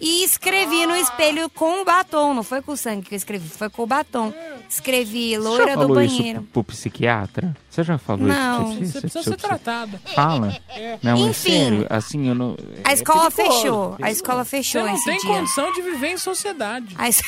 e 0.00 0.24
escrevi 0.24 0.84
no 0.84 0.96
espelho 0.96 1.48
com 1.48 1.80
o 1.80 1.84
batom. 1.84 2.34
Não 2.34 2.42
foi 2.42 2.60
com 2.60 2.72
o 2.72 2.76
sangue 2.76 3.06
que 3.06 3.14
eu 3.14 3.16
escrevi, 3.16 3.48
foi 3.48 3.70
com 3.70 3.84
o 3.84 3.86
batom. 3.86 4.34
Escrevi 4.68 5.30
Você 5.32 5.38
loira 5.38 5.66
já 5.66 5.74
do 5.74 5.80
falou 5.82 6.02
isso 6.02 6.16
banheiro. 6.18 6.42
pro, 6.42 6.64
pro 6.64 6.72
psiquiatra? 6.72 7.56
Você 7.68 7.82
já 7.82 7.98
falou 7.98 8.26
Não. 8.26 8.72
isso? 8.72 8.78
pro 8.78 8.86
Você 8.86 9.00
precisa 9.02 9.22
ser 9.24 9.36
tratada. 9.36 10.00
Fala. 10.14 10.56
É. 10.70 10.98
Não, 11.02 11.16
é 11.16 11.28
Enfim. 11.28 11.50
sério. 11.52 11.86
Assim, 11.90 12.28
eu 12.28 12.34
não... 12.34 12.56
A 12.84 12.90
é 12.90 12.94
escola 12.94 13.30
perigoso, 13.30 13.60
fechou. 13.60 13.96
A 14.00 14.10
escola 14.10 14.44
Você 14.44 14.50
fechou 14.50 14.84
não 14.84 14.94
esse 14.94 15.04
tem 15.04 15.18
dia. 15.18 15.28
condição 15.34 15.72
de 15.72 15.82
viver 15.82 16.08
em 16.12 16.16
sociedade. 16.18 16.94
A, 16.98 17.08
es- 17.08 17.22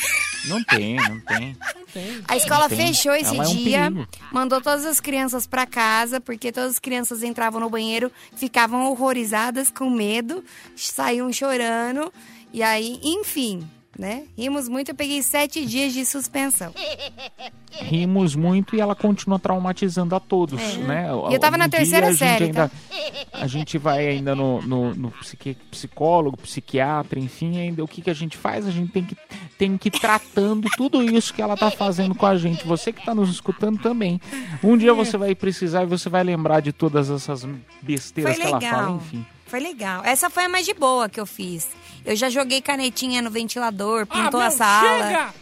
Não 0.47 0.63
tem, 0.63 0.95
não 0.95 1.19
tem. 1.21 1.57
Não 1.75 1.85
tem. 1.93 2.21
a 2.27 2.35
escola 2.37 2.67
fechou 2.69 3.13
esse 3.13 3.33
Ela 3.35 3.43
é 3.45 3.47
um 3.47 3.55
dia, 3.55 3.91
perigo. 3.91 4.07
mandou 4.31 4.59
todas 4.61 4.85
as 4.85 4.99
crianças 4.99 5.45
pra 5.47 5.65
casa, 5.65 6.19
porque 6.21 6.51
todas 6.51 6.71
as 6.71 6.79
crianças 6.79 7.23
entravam 7.23 7.59
no 7.59 7.69
banheiro, 7.69 8.11
ficavam 8.35 8.89
horrorizadas, 8.91 9.69
com 9.71 9.89
medo, 9.89 10.43
saíam 10.75 11.31
chorando. 11.33 12.11
E 12.53 12.61
aí, 12.63 12.99
enfim, 13.03 13.67
né? 13.97 14.23
Rimos 14.37 14.67
muito, 14.67 14.89
eu 14.91 14.95
peguei 14.95 15.21
sete 15.23 15.65
dias 15.65 15.93
de 15.93 16.05
suspensão. 16.05 16.73
Rimos 17.71 18.35
muito 18.35 18.75
e 18.75 18.79
ela 18.79 18.95
continua 18.95 19.37
traumatizando 19.37 20.15
a 20.15 20.19
todos, 20.19 20.61
É. 20.61 20.77
né? 20.77 21.07
E 21.29 21.33
eu 21.33 21.39
tava 21.39 21.57
na 21.57 21.65
Um 21.65 21.67
dia 21.69 21.79
terceira 21.79 22.07
a 22.07 22.09
gente 22.11 22.19
série, 22.19 22.43
ainda- 22.45 22.69
tá? 22.69 22.75
A 23.35 23.47
gente 23.47 23.77
vai 23.77 24.07
ainda 24.07 24.33
no, 24.33 24.61
no, 24.61 24.95
no 24.95 25.11
psiqui- 25.11 25.57
psicólogo, 25.69 26.37
psiquiatra, 26.37 27.19
enfim, 27.19 27.59
ainda 27.59 27.83
o 27.83 27.87
que, 27.87 28.01
que 28.01 28.09
a 28.09 28.13
gente 28.13 28.37
faz? 28.37 28.65
A 28.65 28.71
gente 28.71 28.93
tem 28.93 29.03
que, 29.03 29.17
tem 29.57 29.77
que 29.77 29.89
ir 29.89 29.91
tratando 29.91 30.69
tudo 30.77 31.03
isso 31.03 31.33
que 31.33 31.41
ela 31.41 31.57
tá 31.57 31.69
fazendo 31.69 32.15
com 32.15 32.25
a 32.25 32.37
gente. 32.37 32.65
Você 32.65 32.93
que 32.93 33.03
tá 33.05 33.13
nos 33.13 33.29
escutando 33.29 33.77
também. 33.81 34.21
Um 34.63 34.77
dia 34.77 34.93
você 34.93 35.17
vai 35.17 35.35
precisar 35.35 35.83
e 35.83 35.85
você 35.85 36.07
vai 36.07 36.23
lembrar 36.23 36.61
de 36.61 36.71
todas 36.71 37.09
essas 37.09 37.45
besteiras 37.81 38.35
Foi 38.37 38.41
que 38.41 38.47
ela 38.49 38.61
fala, 38.61 38.81
legal. 38.83 38.95
enfim. 38.95 39.25
Foi 39.45 39.59
legal. 39.59 40.03
Essa 40.03 40.29
foi 40.29 40.45
a 40.45 40.49
mais 40.49 40.65
de 40.65 40.73
boa 40.73 41.07
que 41.07 41.19
eu 41.19 41.25
fiz. 41.25 41.67
Eu 42.05 42.15
já 42.15 42.29
joguei 42.29 42.61
canetinha 42.61 43.21
no 43.21 43.29
ventilador, 43.29 44.05
pintou 44.05 44.39
ah, 44.39 44.47
a 44.47 44.51
sala. 44.51 45.07
Chega! 45.07 45.33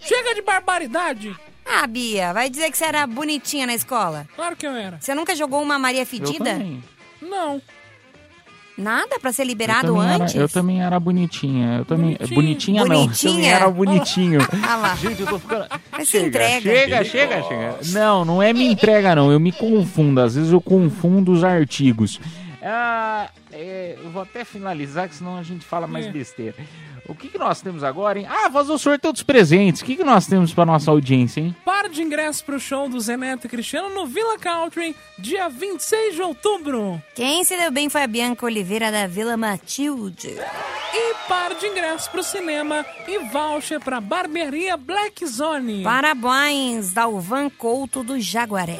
Chega 0.00 0.34
de 0.34 0.42
barbaridade! 0.42 1.36
Ah, 1.66 1.86
Bia, 1.86 2.32
vai 2.32 2.50
dizer 2.50 2.70
que 2.70 2.76
você 2.76 2.84
era 2.84 3.06
bonitinha 3.06 3.66
na 3.66 3.74
escola? 3.74 4.26
Claro 4.36 4.54
que 4.54 4.66
eu 4.66 4.72
era. 4.72 4.98
Você 5.00 5.14
nunca 5.14 5.34
jogou 5.34 5.62
uma 5.62 5.78
Maria 5.78 6.02
Eu 6.02 6.06
Fedida? 6.06 6.44
também. 6.44 6.82
Não. 7.22 7.60
Nada 8.76 9.20
pra 9.20 9.32
ser 9.32 9.42
Eu 9.42 9.46
liberado 9.46 10.02
era, 10.02 10.24
antes? 10.24 10.34
eu 10.34 10.48
também 10.48 10.82
era 10.82 10.98
bonitinha. 10.98 11.78
Eu 11.78 11.84
também. 11.84 12.16
Bonitinho. 12.16 12.34
Bonitinha, 12.34 12.84
não. 12.84 12.84
Eu 12.84 12.90
também 12.90 13.06
Bonitinha? 13.06 13.54
era 13.54 13.70
bonitinho. 13.70 14.40
Ah 14.68 14.76
lá. 14.76 14.96
Gente, 14.96 15.20
eu 15.20 15.26
tô 15.28 15.38
ficando. 15.38 15.66
Mas 15.92 16.08
se 16.08 16.18
entrega. 16.18 16.60
Chega, 16.60 17.04
chega, 17.04 17.42
chega. 17.44 17.78
Não, 17.92 18.24
não 18.24 18.42
é 18.42 18.52
me 18.52 18.66
entrega, 18.66 19.14
não. 19.14 19.30
Eu 19.30 19.38
me 19.38 19.52
confundo. 19.52 20.20
Às 20.20 20.34
vezes 20.34 20.52
eu 20.52 20.60
confundo 20.60 21.32
os 21.32 21.44
artigos. 21.44 22.20
Ah, 22.66 23.28
é, 23.52 23.98
eu 24.02 24.10
vou 24.10 24.22
até 24.22 24.44
finalizar, 24.44 25.08
que 25.08 25.14
senão 25.16 25.36
a 25.36 25.42
gente 25.42 25.64
fala 25.66 25.86
mais 25.86 26.06
É. 26.06 26.10
besteira. 26.10 26.54
O 27.06 27.14
que, 27.14 27.28
que 27.28 27.36
nós 27.36 27.60
temos 27.60 27.84
agora, 27.84 28.18
hein? 28.18 28.26
Ah, 28.26 28.50
fazer 28.50 28.72
o 28.72 28.78
sorteio 28.78 29.12
dos 29.12 29.22
presentes. 29.22 29.82
O 29.82 29.84
que, 29.84 29.94
que 29.96 30.04
nós 30.04 30.26
temos 30.26 30.54
pra 30.54 30.64
nossa 30.64 30.90
audiência, 30.90 31.38
hein? 31.42 31.54
Par 31.62 31.86
de 31.90 32.00
ingressos 32.02 32.40
pro 32.40 32.58
show 32.58 32.88
do 32.88 32.98
Zé 32.98 33.14
Neto 33.14 33.46
e 33.46 33.50
Cristiano 33.50 33.90
no 33.94 34.06
Villa 34.06 34.38
Country, 34.38 34.96
dia 35.18 35.50
26 35.50 36.14
de 36.14 36.22
outubro. 36.22 37.02
Quem 37.14 37.44
se 37.44 37.54
deu 37.58 37.70
bem 37.70 37.90
foi 37.90 38.02
a 38.04 38.06
Bianca 38.06 38.46
Oliveira 38.46 38.90
da 38.90 39.06
Vila 39.06 39.36
Matilde. 39.36 40.34
E 40.94 41.14
par 41.28 41.54
de 41.54 41.66
ingressos 41.66 42.08
pro 42.08 42.22
cinema 42.22 42.86
e 43.06 43.18
voucher 43.30 43.80
pra 43.80 44.00
barbearia 44.00 44.74
Black 44.78 45.26
Zone. 45.26 45.82
Parabéns, 45.82 46.94
Dalvan 46.94 47.50
Couto 47.50 48.02
do 48.02 48.18
Jaguaré. 48.18 48.78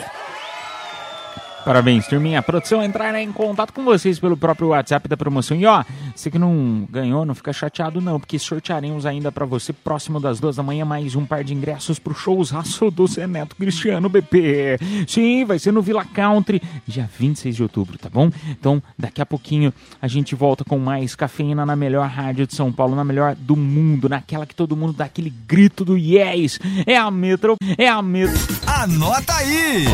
Parabéns, 1.64 2.06
turminha. 2.06 2.40
A 2.40 2.42
produção 2.42 2.82
entrará 2.82 3.22
em 3.22 3.32
contato 3.32 3.72
com 3.72 3.84
vocês 3.84 4.18
pelo 4.18 4.36
próprio 4.36 4.68
WhatsApp 4.68 5.08
da 5.08 5.16
promoção. 5.16 5.56
E 5.56 5.64
ó, 5.64 5.82
você 6.14 6.30
que 6.30 6.38
não 6.38 6.86
ganhou, 6.90 7.24
não 7.24 7.34
fica 7.34 7.54
chateado 7.54 8.02
não, 8.02 8.20
porque 8.20 8.38
sortearemos 8.38 9.06
ainda 9.06 9.32
pra 9.32 9.46
você 9.46 9.72
próximo 9.72 10.20
das 10.20 10.38
duas 10.38 10.56
da 10.56 10.62
manhã 10.62 10.84
mais 10.84 11.16
um 11.16 11.24
par 11.24 11.42
de 11.42 11.54
ingressos 11.54 11.98
pro 11.98 12.14
showzaço 12.14 12.90
do 12.90 13.06
Zé 13.06 13.26
Neto 13.26 13.56
Cristiano 13.56 14.10
BP. 14.10 14.78
Sim, 15.08 15.46
vai 15.46 15.58
ser 15.58 15.72
no 15.72 15.80
Villa 15.80 16.04
Country, 16.04 16.60
dia 16.86 17.08
26 17.18 17.56
de 17.56 17.62
outubro, 17.62 17.96
tá 17.96 18.10
bom? 18.10 18.30
Então, 18.50 18.82
daqui 18.98 19.22
a 19.22 19.26
pouquinho 19.26 19.72
a 20.02 20.06
gente 20.06 20.34
volta 20.34 20.64
com 20.64 20.78
mais 20.78 21.14
cafeína 21.14 21.64
na 21.64 21.74
melhor 21.74 22.08
rádio 22.08 22.46
de 22.46 22.54
São 22.54 22.70
Paulo, 22.70 22.94
na 22.94 23.04
melhor 23.04 23.34
do 23.34 23.56
mundo, 23.56 24.06
naquela 24.06 24.44
que 24.44 24.54
todo 24.54 24.76
mundo 24.76 24.92
dá 24.92 25.06
aquele 25.06 25.30
grito 25.30 25.82
do 25.82 25.96
yes. 25.96 26.58
É 26.86 26.96
a 26.96 27.10
Metro, 27.10 27.56
é 27.78 27.88
a 27.88 28.02
Metro. 28.02 28.36
Anota 28.66 29.34
aí! 29.34 29.86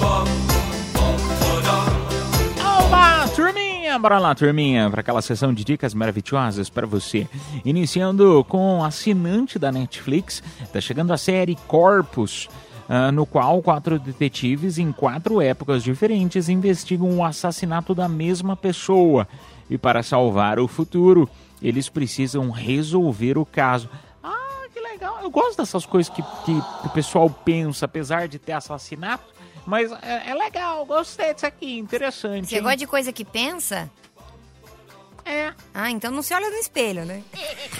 Olá, 0.00 0.47
turminha! 3.38 3.96
Bora 4.00 4.18
lá, 4.18 4.34
turminha, 4.34 4.90
para 4.90 5.00
aquela 5.00 5.22
sessão 5.22 5.54
de 5.54 5.62
dicas 5.62 5.94
maravilhosas 5.94 6.68
para 6.68 6.84
você. 6.84 7.28
Iniciando 7.64 8.44
com 8.48 8.84
assinante 8.84 9.60
da 9.60 9.70
Netflix, 9.70 10.42
tá 10.72 10.80
chegando 10.80 11.12
a 11.12 11.16
série 11.16 11.56
Corpus. 11.68 12.48
ah, 12.88 13.12
no 13.12 13.24
qual 13.24 13.62
quatro 13.62 13.96
detetives 13.96 14.76
em 14.76 14.90
quatro 14.90 15.40
épocas 15.40 15.84
diferentes 15.84 16.48
investigam 16.48 17.16
o 17.16 17.24
assassinato 17.24 17.94
da 17.94 18.08
mesma 18.08 18.56
pessoa. 18.56 19.28
E 19.70 19.78
para 19.78 20.02
salvar 20.02 20.58
o 20.58 20.66
futuro, 20.66 21.30
eles 21.62 21.88
precisam 21.88 22.50
resolver 22.50 23.38
o 23.38 23.46
caso. 23.46 23.88
Ah, 24.20 24.66
que 24.74 24.80
legal! 24.80 25.20
Eu 25.22 25.30
gosto 25.30 25.58
dessas 25.58 25.86
coisas 25.86 26.12
que, 26.12 26.22
que 26.44 26.60
o 26.84 26.88
pessoal 26.88 27.30
pensa, 27.30 27.84
apesar 27.84 28.26
de 28.26 28.38
ter 28.40 28.52
assassinato. 28.52 29.37
Mas 29.68 29.92
é, 29.92 30.30
é 30.30 30.34
legal, 30.34 30.86
gostei 30.86 31.34
disso 31.34 31.44
aqui, 31.44 31.78
interessante. 31.78 32.48
Você 32.48 32.56
hein? 32.56 32.62
gosta 32.62 32.78
de 32.78 32.86
coisa 32.86 33.12
que 33.12 33.22
pensa? 33.22 33.90
É. 35.26 35.52
Ah, 35.74 35.90
então 35.90 36.10
não 36.10 36.22
se 36.22 36.32
olha 36.32 36.48
no 36.48 36.56
espelho, 36.56 37.04
né? 37.04 37.22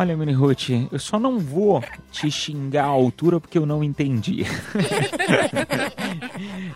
Olha, 0.00 0.16
Mini 0.16 0.32
Ruth, 0.32 0.70
eu 0.90 0.98
só 0.98 1.20
não 1.20 1.38
vou 1.38 1.84
te 2.10 2.30
xingar 2.30 2.84
à 2.84 2.88
altura 2.88 3.38
porque 3.38 3.58
eu 3.58 3.66
não 3.66 3.84
entendi. 3.84 4.46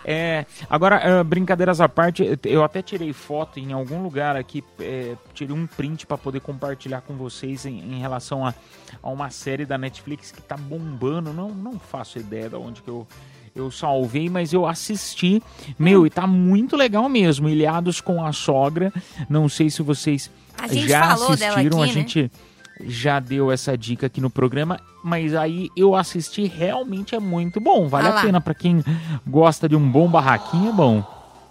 É, 0.06 0.44
agora, 0.68 1.20
ah, 1.20 1.24
brincadeiras 1.24 1.80
à 1.80 1.88
parte, 1.88 2.38
eu 2.44 2.62
até 2.62 2.82
tirei 2.82 3.12
foto 3.14 3.58
em 3.58 3.72
algum 3.72 4.02
lugar 4.02 4.36
aqui, 4.36 4.62
é, 4.78 5.16
tirei 5.32 5.56
um 5.56 5.66
print 5.66 6.06
para 6.06 6.18
poder 6.18 6.40
compartilhar 6.40 7.00
com 7.00 7.14
vocês 7.14 7.64
em, 7.64 7.78
em 7.78 7.98
relação 8.00 8.46
a, 8.46 8.52
a 9.02 9.08
uma 9.08 9.30
série 9.30 9.64
da 9.64 9.78
Netflix 9.78 10.30
que 10.30 10.42
tá 10.42 10.58
bombando. 10.58 11.32
Não, 11.32 11.48
não 11.48 11.78
faço 11.78 12.18
ideia 12.18 12.50
de 12.50 12.56
onde 12.56 12.82
que 12.82 12.88
eu, 12.88 13.06
eu 13.56 13.70
salvei, 13.70 14.28
mas 14.28 14.52
eu 14.52 14.66
assisti. 14.66 15.42
Meu, 15.78 16.06
e 16.06 16.10
tá 16.10 16.26
muito 16.26 16.76
legal 16.76 17.08
mesmo. 17.08 17.48
Ilhados 17.48 18.02
com 18.02 18.22
a 18.22 18.32
sogra. 18.32 18.92
Não 19.30 19.48
sei 19.48 19.70
se 19.70 19.80
vocês 19.80 20.30
A 20.58 20.68
gente 20.68 20.88
já 20.88 21.16
falou 21.16 21.34
dela 21.34 21.54
assistiram. 21.54 21.82
aqui, 21.82 21.90
a 21.90 21.94
né? 21.94 22.00
gente 22.00 22.30
já 22.80 23.20
deu 23.20 23.50
essa 23.50 23.76
dica 23.76 24.06
aqui 24.06 24.20
no 24.20 24.30
programa, 24.30 24.80
mas 25.02 25.34
aí 25.34 25.70
eu 25.76 25.94
assisti 25.94 26.46
realmente 26.46 27.14
é 27.14 27.20
muito 27.20 27.60
bom. 27.60 27.88
Vale 27.88 28.08
Ah 28.08 28.18
a 28.18 28.22
pena 28.22 28.40
pra 28.40 28.54
quem 28.54 28.82
gosta 29.26 29.68
de 29.68 29.76
um 29.76 29.88
bom 29.88 30.08
barraquinho, 30.08 30.70
é 30.70 30.72
bom. 30.72 31.02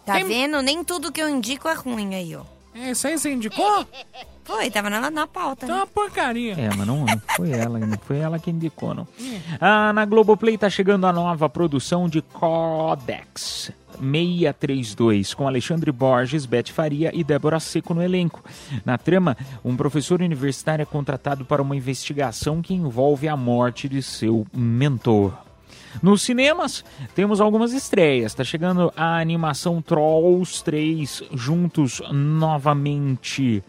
Tá 0.05 0.19
vendo? 0.19 0.61
Nem 0.61 0.83
tudo 0.83 1.11
que 1.11 1.21
eu 1.21 1.29
indico 1.29 1.67
é 1.67 1.73
ruim 1.73 2.13
aí, 2.15 2.35
ó. 2.35 2.41
É, 2.75 2.91
isso 2.91 3.07
aí 3.07 3.17
você 3.17 3.31
indicou? 3.31 3.85
Foi, 4.43 4.69
tava 4.69 4.89
na, 4.89 5.09
na 5.09 5.25
pauta. 5.25 5.65
Tá 5.65 5.71
Né? 5.73 5.79
uma 5.79 5.87
porcaria. 5.87 6.53
É, 6.53 6.67
mas 6.75 6.85
não, 6.85 7.05
não 7.05 7.21
foi 7.37 7.51
ela, 7.51 7.79
não 7.79 7.97
foi 7.97 8.17
ela 8.17 8.37
que 8.37 8.51
indicou, 8.51 8.93
não. 8.93 9.07
Ah, 9.59 9.93
na 9.93 10.03
Globoplay 10.03 10.57
tá 10.57 10.69
chegando 10.69 11.07
a 11.07 11.13
nova 11.13 11.47
produção 11.47 12.09
de 12.09 12.21
Codex 12.21 13.71
632, 13.99 15.33
com 15.33 15.47
Alexandre 15.47 15.91
Borges, 15.91 16.45
Beth 16.45 16.69
Faria 16.69 17.11
e 17.13 17.23
Débora 17.23 17.59
Seco 17.59 17.93
no 17.93 18.01
elenco. 18.01 18.43
Na 18.85 18.97
trama, 18.97 19.37
um 19.63 19.75
professor 19.75 20.21
universitário 20.21 20.83
é 20.83 20.85
contratado 20.85 21.45
para 21.45 21.61
uma 21.61 21.75
investigação 21.75 22.61
que 22.61 22.73
envolve 22.73 23.27
a 23.27 23.37
morte 23.37 23.87
de 23.89 24.01
seu 24.01 24.45
mentor. 24.53 25.33
Nos 26.01 26.23
cinemas, 26.23 26.83
temos 27.13 27.39
algumas 27.39 27.71
estreias. 27.73 28.31
Está 28.31 28.43
chegando 28.43 28.91
a 28.95 29.19
animação 29.19 29.81
Trolls 29.81 30.63
3 30.63 31.23
juntos 31.33 32.01
novamente. 32.11 33.63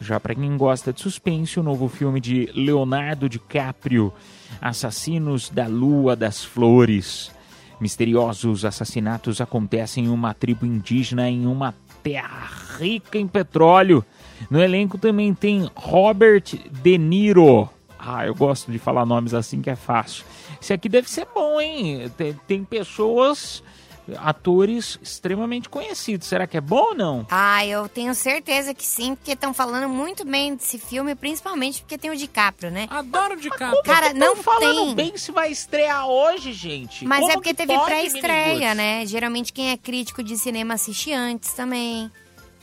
Já 0.00 0.20
para 0.20 0.34
quem 0.34 0.56
gosta 0.56 0.92
de 0.92 1.00
suspense, 1.00 1.58
o 1.58 1.62
novo 1.62 1.88
filme 1.88 2.20
de 2.20 2.48
Leonardo 2.54 3.28
DiCaprio, 3.28 4.12
Assassinos 4.60 5.50
da 5.50 5.66
Lua 5.66 6.14
das 6.14 6.44
Flores. 6.44 7.32
Misteriosos 7.80 8.64
assassinatos 8.64 9.40
acontecem 9.40 10.06
em 10.06 10.08
uma 10.08 10.34
tribo 10.34 10.66
indígena 10.66 11.28
em 11.28 11.46
uma 11.46 11.74
terra 12.02 12.48
rica 12.78 13.18
em 13.18 13.26
petróleo. 13.26 14.04
No 14.50 14.60
elenco 14.60 14.98
também 14.98 15.34
tem 15.34 15.68
Robert 15.74 16.44
De 16.82 16.98
Niro. 16.98 17.68
Ah, 17.98 18.26
eu 18.26 18.34
gosto 18.34 18.70
de 18.70 18.78
falar 18.78 19.04
nomes 19.04 19.34
assim 19.34 19.60
que 19.60 19.70
é 19.70 19.76
fácil. 19.76 20.24
Esse 20.60 20.72
aqui 20.72 20.88
deve 20.88 21.10
ser 21.10 21.26
bom, 21.34 21.60
hein? 21.60 22.10
Tem, 22.16 22.36
tem 22.46 22.64
pessoas, 22.64 23.62
atores 24.16 24.98
extremamente 25.02 25.68
conhecidos. 25.68 26.26
Será 26.26 26.46
que 26.46 26.56
é 26.56 26.60
bom 26.60 26.88
ou 26.90 26.94
não? 26.94 27.26
Ah, 27.30 27.64
eu 27.66 27.88
tenho 27.88 28.14
certeza 28.14 28.72
que 28.72 28.84
sim, 28.84 29.14
porque 29.14 29.32
estão 29.32 29.52
falando 29.52 29.88
muito 29.88 30.24
bem 30.24 30.54
desse 30.54 30.78
filme, 30.78 31.14
principalmente 31.14 31.80
porque 31.82 31.98
tem 31.98 32.10
o 32.10 32.16
DiCaprio, 32.16 32.70
né? 32.70 32.86
Adoro 32.90 33.34
o 33.34 33.40
DiCaprio. 33.40 33.82
Cara, 33.82 34.14
não 34.14 34.36
falando 34.36 34.86
tem. 34.86 34.94
bem 34.94 35.16
se 35.16 35.30
vai 35.32 35.50
estrear 35.50 36.06
hoje, 36.08 36.52
gente. 36.52 37.04
Mas 37.04 37.20
Como 37.20 37.32
é 37.32 37.34
porque 37.34 37.50
que 37.50 37.66
teve 37.66 37.78
pré-estreia, 37.84 38.74
né? 38.74 39.04
Geralmente 39.06 39.52
quem 39.52 39.70
é 39.70 39.76
crítico 39.76 40.22
de 40.22 40.36
cinema 40.38 40.74
assiste 40.74 41.12
antes 41.12 41.52
também. 41.52 42.10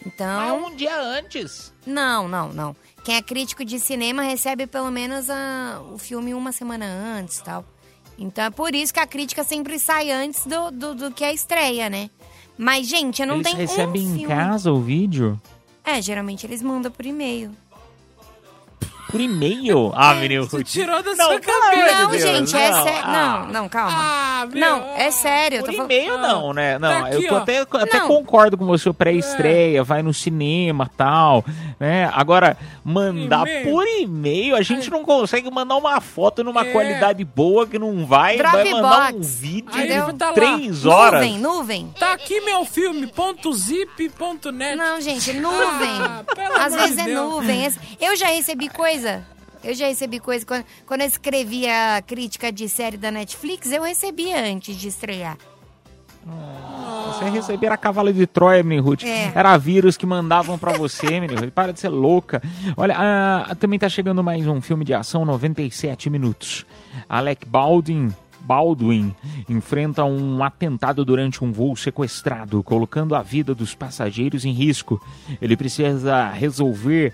Então. 0.06 0.40
Ah, 0.40 0.54
um 0.54 0.76
dia 0.76 1.00
antes. 1.00 1.74
Não, 1.86 2.28
não, 2.28 2.50
não. 2.54 2.76
Quem 3.04 3.16
é 3.16 3.22
crítico 3.22 3.64
de 3.64 3.80
cinema 3.80 4.24
recebe 4.24 4.66
pelo 4.66 4.90
menos 4.90 5.30
a- 5.30 5.80
o 5.94 5.98
filme 5.98 6.34
uma 6.34 6.52
semana 6.52 6.86
antes 6.86 7.40
tal. 7.40 7.64
Então 8.18 8.46
é 8.46 8.50
por 8.50 8.74
isso 8.74 8.94
que 8.94 9.00
a 9.00 9.08
crítica 9.08 9.44
sempre 9.44 9.78
sai 9.78 10.12
antes 10.12 10.46
do, 10.46 10.72
do, 10.72 10.96
do 10.96 11.12
que 11.12 11.24
a 11.24 11.34
estreia, 11.34 11.90
né? 11.90 12.10
Mas, 12.58 12.88
gente, 12.88 13.22
eu 13.22 13.28
não 13.28 13.36
Eles 13.36 13.48
tenho 13.48 13.58
recebem 13.58 14.08
um 14.08 14.12
em 14.16 14.18
filme. 14.20 14.34
casa 14.34 14.72
o 14.72 14.80
vídeo? 14.82 15.40
É, 15.84 16.02
geralmente 16.02 16.46
eles 16.46 16.62
mandam 16.62 16.92
por 16.92 17.06
e-mail. 17.06 17.52
Por 19.10 19.22
e-mail? 19.22 19.92
Ah, 19.96 20.16
menino. 20.16 20.46
Você 20.50 20.64
tirou 20.64 21.02
da 21.04 21.14
Não, 21.14 21.26
sua 21.28 21.40
cabeça. 21.40 22.00
Não, 22.02 22.10
Deus, 22.10 22.22
gente, 22.24 22.56
é 22.58 22.72
não. 22.72 22.84
sério. 22.84 23.00
Ah. 23.04 23.46
Não, 23.46 23.54
não, 23.62 23.70
calma. 23.70 23.92
Ah, 23.98 24.48
meu. 24.52 24.60
não, 24.60 24.96
é 24.98 25.12
sério. 25.12 25.64
Por 25.64 25.74
e-mail 25.74 26.18
não, 26.18 26.54
né? 26.54 26.80
Não, 26.80 26.90
Tá 26.90 27.08
aqui, 27.08 27.26
eu 27.26 27.38
até, 27.38 27.60
até 27.60 28.00
Não. 28.00 28.08
concordo 28.08 28.58
com 28.58 28.66
você, 28.66 28.92
pré-estreia, 28.92 29.84
vai 29.84 30.02
no 30.02 30.14
cinema 30.14 30.90
tal, 30.98 31.46
né? 31.80 32.10
Agora, 32.14 32.58
mandar 32.84 33.48
E-mail. 33.48 33.70
por 33.72 33.88
e-mail, 33.88 34.56
a 34.56 34.62
gente 34.62 34.90
não 34.90 35.04
consegue 35.04 35.50
mandar 35.52 35.76
uma 35.76 36.02
foto 36.02 36.44
numa 36.44 36.62
É. 36.66 36.72
qualidade 36.72 37.24
boa 37.24 37.68
que 37.68 37.78
não 37.80 38.06
vai, 38.06 38.38
vai 38.38 38.72
mandar 38.72 39.10
um 39.10 39.12
Dropbox, 39.12 39.36
vídeo 39.40 39.70
Aí 39.74 39.88
tá 40.18 40.28
lá. 40.28 40.34
três 40.34 40.86
horas. 40.86 41.22
Nuvem, 41.22 41.40
nuvem. 41.40 41.94
Tá 42.00 42.14
aqui 42.14 42.42
meu 42.42 42.66
filme, 42.66 43.08
ponto 43.08 43.54
zip, 43.54 44.10
ponto 44.18 44.52
net. 44.52 44.76
Não, 44.76 45.00
gente, 45.00 45.32
nuvem. 45.34 45.90
Ah, 46.02 46.66
Às 46.66 46.74
vezes 46.76 46.98
é 46.98 47.04
Deus. 47.06 47.30
nuvem. 47.30 47.66
Esse- 47.66 47.80
Eu 48.02 48.16
já 48.16 48.28
recebi 48.28 48.68
coisa. 48.70 48.95
Eu 49.64 49.74
já 49.74 49.88
recebi 49.88 50.20
coisa. 50.20 50.46
Quando, 50.46 50.66
quando 50.86 51.02
eu 51.02 51.08
escrevia 51.08 52.02
crítica 52.06 52.52
de 52.52 52.70
série 52.70 52.98
da 52.98 53.10
Netflix, 53.10 53.72
eu 53.72 53.84
recebia 53.84 54.40
antes 54.46 54.76
de 54.76 54.88
estrear. 54.88 55.38
Você 57.08 57.30
receber 57.30 57.72
a 57.72 57.78
cavalo 57.78 58.12
de 58.12 58.26
Troia, 58.26 58.64
Minhut. 58.64 59.08
É. 59.08 59.32
Era 59.34 59.58
vírus 59.58 59.96
que 59.96 60.06
mandavam 60.06 60.58
pra 60.58 60.74
você, 60.74 61.20
Minhut. 61.20 61.52
Para 61.52 61.72
de 61.72 61.80
ser 61.80 61.90
louca. 61.90 62.42
Olha, 62.76 62.96
ah, 62.98 63.56
também 63.56 63.78
tá 63.78 63.88
chegando 63.88 64.24
mais 64.24 64.46
um 64.48 64.60
filme 64.60 64.84
de 64.84 64.94
ação, 64.94 65.24
97 65.24 66.10
minutos. 66.10 66.66
Alec 67.08 67.48
Baldwin. 67.48 68.14
Baldwin 68.40 69.16
enfrenta 69.50 70.04
um 70.04 70.44
atentado 70.44 71.04
durante 71.04 71.44
um 71.44 71.52
voo 71.52 71.76
sequestrado, 71.76 72.62
colocando 72.62 73.16
a 73.16 73.24
vida 73.24 73.56
dos 73.56 73.74
passageiros 73.74 74.46
em 74.46 74.52
risco. 74.52 75.02
Ele 75.42 75.58
precisa 75.58 76.30
resolver 76.30 77.12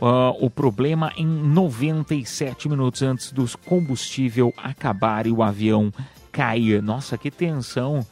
ah, 0.00 0.32
o 0.40 0.48
problema 0.48 1.12
em 1.16 1.26
97 1.26 2.68
minutos 2.68 3.02
antes 3.02 3.32
do 3.32 3.46
combustível 3.66 4.52
acabar 4.56 5.26
e 5.26 5.30
o 5.30 5.42
avião 5.42 5.92
cair. 6.30 6.82
Nossa, 6.82 7.18
que 7.18 7.30
tensão! 7.30 8.06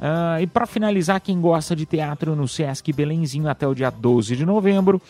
Ah, 0.00 0.40
e 0.40 0.46
para 0.46 0.66
finalizar, 0.66 1.20
quem 1.20 1.40
gosta 1.40 1.74
de 1.74 1.86
teatro 1.86 2.34
no 2.34 2.48
Sesc 2.48 2.92
Belenzinho 2.92 3.48
até 3.48 3.66
o 3.66 3.74
dia 3.74 3.90
12 3.90 4.36
de 4.36 4.44
novembro, 4.44 5.00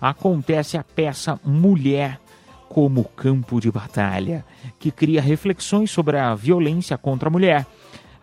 acontece 0.00 0.76
a 0.76 0.84
peça 0.84 1.40
Mulher 1.44 2.20
como 2.68 3.04
Campo 3.04 3.60
de 3.60 3.70
Batalha, 3.70 4.44
que 4.78 4.90
cria 4.90 5.22
reflexões 5.22 5.90
sobre 5.90 6.18
a 6.18 6.34
violência 6.34 6.98
contra 6.98 7.28
a 7.28 7.32
mulher. 7.32 7.66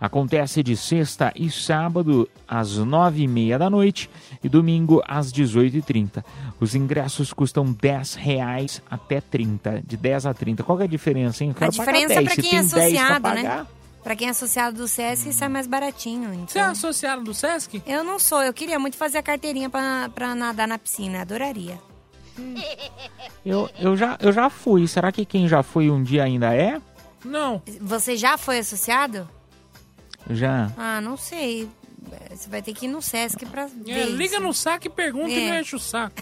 Acontece 0.02 0.64
de 0.64 0.76
sexta 0.76 1.32
e 1.36 1.52
sábado 1.52 2.28
às 2.48 2.76
nove 2.78 3.22
e 3.22 3.28
meia 3.28 3.60
da 3.60 3.70
noite 3.70 4.10
e 4.44 4.50
domingo 4.50 5.00
às 5.08 5.32
18h30. 5.32 6.26
Os 6.60 6.74
ingressos 6.74 7.32
custam 7.32 7.72
10 7.72 8.16
reais 8.16 8.82
até 8.90 9.22
30, 9.22 9.84
de 9.86 9.96
10 9.96 10.26
a 10.26 10.34
30. 10.34 10.64
Qual 10.64 10.76
que 10.76 10.84
é 10.84 10.88
a 10.88 10.90
diferença, 10.90 11.44
hein? 11.44 11.52
Eu 11.52 11.56
A 11.56 11.60
quero 11.60 11.72
diferença 11.72 12.08
10. 12.16 12.24
pra 12.26 12.34
Se 12.36 12.42
quem 12.42 12.50
é 12.50 12.52
tem 12.52 12.60
10 12.62 12.72
pra 12.72 12.82
associado, 12.84 13.30
né? 13.36 13.68
Pra 14.04 14.16
quem 14.16 14.28
é 14.28 14.32
associado 14.32 14.78
do 14.78 14.88
Sesc, 14.88 15.32
sai 15.32 15.48
mais 15.48 15.68
baratinho. 15.68 16.30
Você 16.30 16.58
é 16.58 16.62
Então. 16.62 16.72
associado 16.72 17.24
do 17.24 17.36
Sesc? 17.36 17.84
Eu 17.86 18.04
não 18.04 18.18
sou, 18.18 18.42
eu 18.42 18.52
queria 18.52 18.80
muito 18.80 18.98
fazer 18.98 19.20
a 19.20 19.24
carteirinha 19.24 19.70
pra, 19.70 20.10
pra 20.10 20.34
nadar 20.34 20.68
na 20.68 20.80
piscina, 20.80 21.22
adoraria. 21.22 21.78
Eu, 23.46 23.70
eu, 23.80 23.96
já, 23.96 24.18
eu 24.20 24.32
já 24.32 24.50
fui. 24.50 24.88
Será 24.88 25.12
que 25.12 25.26
quem 25.26 25.48
já 25.48 25.62
foi 25.62 25.92
um 25.92 26.02
dia 26.02 26.24
ainda 26.24 26.52
é? 26.56 26.82
Não. 27.24 27.62
Você 27.82 28.16
já 28.18 28.38
foi 28.38 28.58
associado? 28.60 29.30
Já. 30.30 30.72
Ah, 30.78 31.02
não 31.02 31.18
sei. 31.18 31.68
Você 32.32 32.50
vai 32.50 32.62
ter 32.62 32.74
que 32.74 32.86
ir 32.88 32.90
no 32.90 33.02
Sesc 33.02 33.46
pra 33.46 33.68
ver. 33.68 33.92
É, 33.92 34.06
liga 34.06 34.36
isso. 34.36 34.42
no 34.44 34.54
saco 34.54 34.88
e 34.88 34.90
pergunta 34.90 35.30
e 35.30 35.48
É. 35.48 35.52
não 35.54 35.60
enche 35.60 35.76
o 35.76 35.80
saco. 35.80 36.16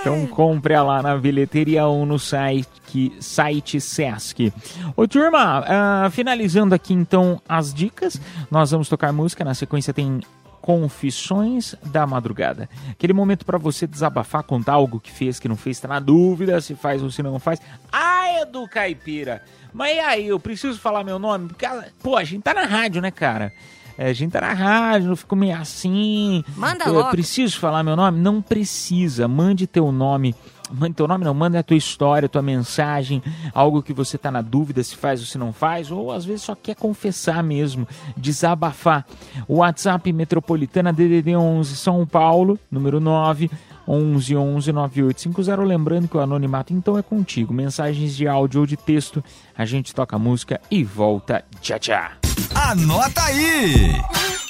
Então 0.00 0.24
compre 0.28 0.78
lá 0.78 1.02
na 1.02 1.16
bilheteria 1.16 1.84
ou 1.86 2.06
no 2.06 2.16
site, 2.18 2.68
que- 2.86 3.12
site 3.20 3.80
Sesc. 3.80 4.52
Ô 4.96 5.08
turma, 5.08 5.64
ah, 5.66 6.08
finalizando 6.12 6.74
aqui 6.76 6.94
então 6.94 7.42
as 7.48 7.74
dicas, 7.74 8.20
nós 8.48 8.70
vamos 8.70 8.88
tocar 8.88 9.12
música. 9.12 9.44
Na 9.44 9.52
sequência 9.54 9.92
tem 9.92 10.20
Confissões 10.66 11.76
da 11.84 12.04
Madrugada. 12.08 12.68
Aquele 12.90 13.12
momento 13.12 13.46
para 13.46 13.56
você 13.56 13.86
desabafar, 13.86 14.42
contar 14.42 14.72
algo 14.72 14.98
que 14.98 15.12
fez, 15.12 15.38
que 15.38 15.46
não 15.46 15.54
fez, 15.54 15.78
tá 15.78 15.86
na 15.86 16.00
dúvida 16.00 16.60
se 16.60 16.74
faz 16.74 17.04
ou 17.04 17.08
se 17.08 17.22
não 17.22 17.38
faz. 17.38 17.60
Ah, 17.92 18.42
Edu 18.42 18.66
Caipira! 18.68 19.44
Mas 19.72 19.96
e 19.96 20.00
aí, 20.00 20.26
eu 20.26 20.40
preciso 20.40 20.80
falar 20.80 21.04
meu 21.04 21.20
nome? 21.20 21.46
Porque, 21.46 21.64
pô, 22.02 22.16
a 22.16 22.24
gente 22.24 22.42
tá 22.42 22.52
na 22.52 22.64
rádio, 22.64 23.00
né, 23.00 23.12
cara? 23.12 23.52
É, 23.96 24.08
a 24.08 24.12
gente 24.12 24.32
tá 24.32 24.40
na 24.40 24.52
rádio, 24.52 25.08
não 25.08 25.16
fico 25.16 25.36
meio 25.36 25.56
assim. 25.56 26.44
Manda 26.56 26.84
Eu 26.86 26.94
logo. 26.94 27.10
Preciso 27.10 27.60
falar 27.60 27.84
meu 27.84 27.94
nome? 27.94 28.18
Não 28.18 28.42
precisa. 28.42 29.28
Mande 29.28 29.68
teu 29.68 29.92
nome. 29.92 30.34
Mande 30.70 30.94
teu 30.94 31.06
nome, 31.06 31.24
não. 31.24 31.34
Mande 31.34 31.56
a 31.56 31.62
tua 31.62 31.76
história, 31.76 32.26
a 32.26 32.28
tua 32.28 32.42
mensagem, 32.42 33.22
algo 33.52 33.82
que 33.82 33.92
você 33.92 34.18
tá 34.18 34.30
na 34.30 34.42
dúvida 34.42 34.82
se 34.82 34.96
faz 34.96 35.20
ou 35.20 35.26
se 35.26 35.38
não 35.38 35.52
faz, 35.52 35.90
ou 35.90 36.12
às 36.12 36.24
vezes 36.24 36.42
só 36.42 36.54
quer 36.54 36.74
confessar 36.74 37.42
mesmo, 37.42 37.86
desabafar. 38.16 39.04
WhatsApp 39.48 40.12
Metropolitana 40.12 40.92
DDD 40.92 41.36
11 41.36 41.76
São 41.76 42.06
Paulo, 42.06 42.58
número 42.70 43.00
9 43.00 43.50
11 43.86 44.36
11 44.36 44.72
9850. 44.72 45.62
Lembrando 45.62 46.08
que 46.08 46.16
o 46.16 46.20
anonimato 46.20 46.72
então 46.72 46.98
é 46.98 47.02
contigo. 47.02 47.54
Mensagens 47.54 48.16
de 48.16 48.26
áudio 48.26 48.60
ou 48.60 48.66
de 48.66 48.76
texto, 48.76 49.22
a 49.56 49.64
gente 49.64 49.94
toca 49.94 50.18
música 50.18 50.60
e 50.70 50.82
volta. 50.82 51.44
Tchau, 51.60 51.78
tchau. 51.78 52.10
Anota 52.54 53.22
aí! 53.22 53.92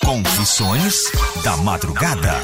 Confissões 0.02 1.02
da 1.42 1.56
Madrugada. 1.58 2.34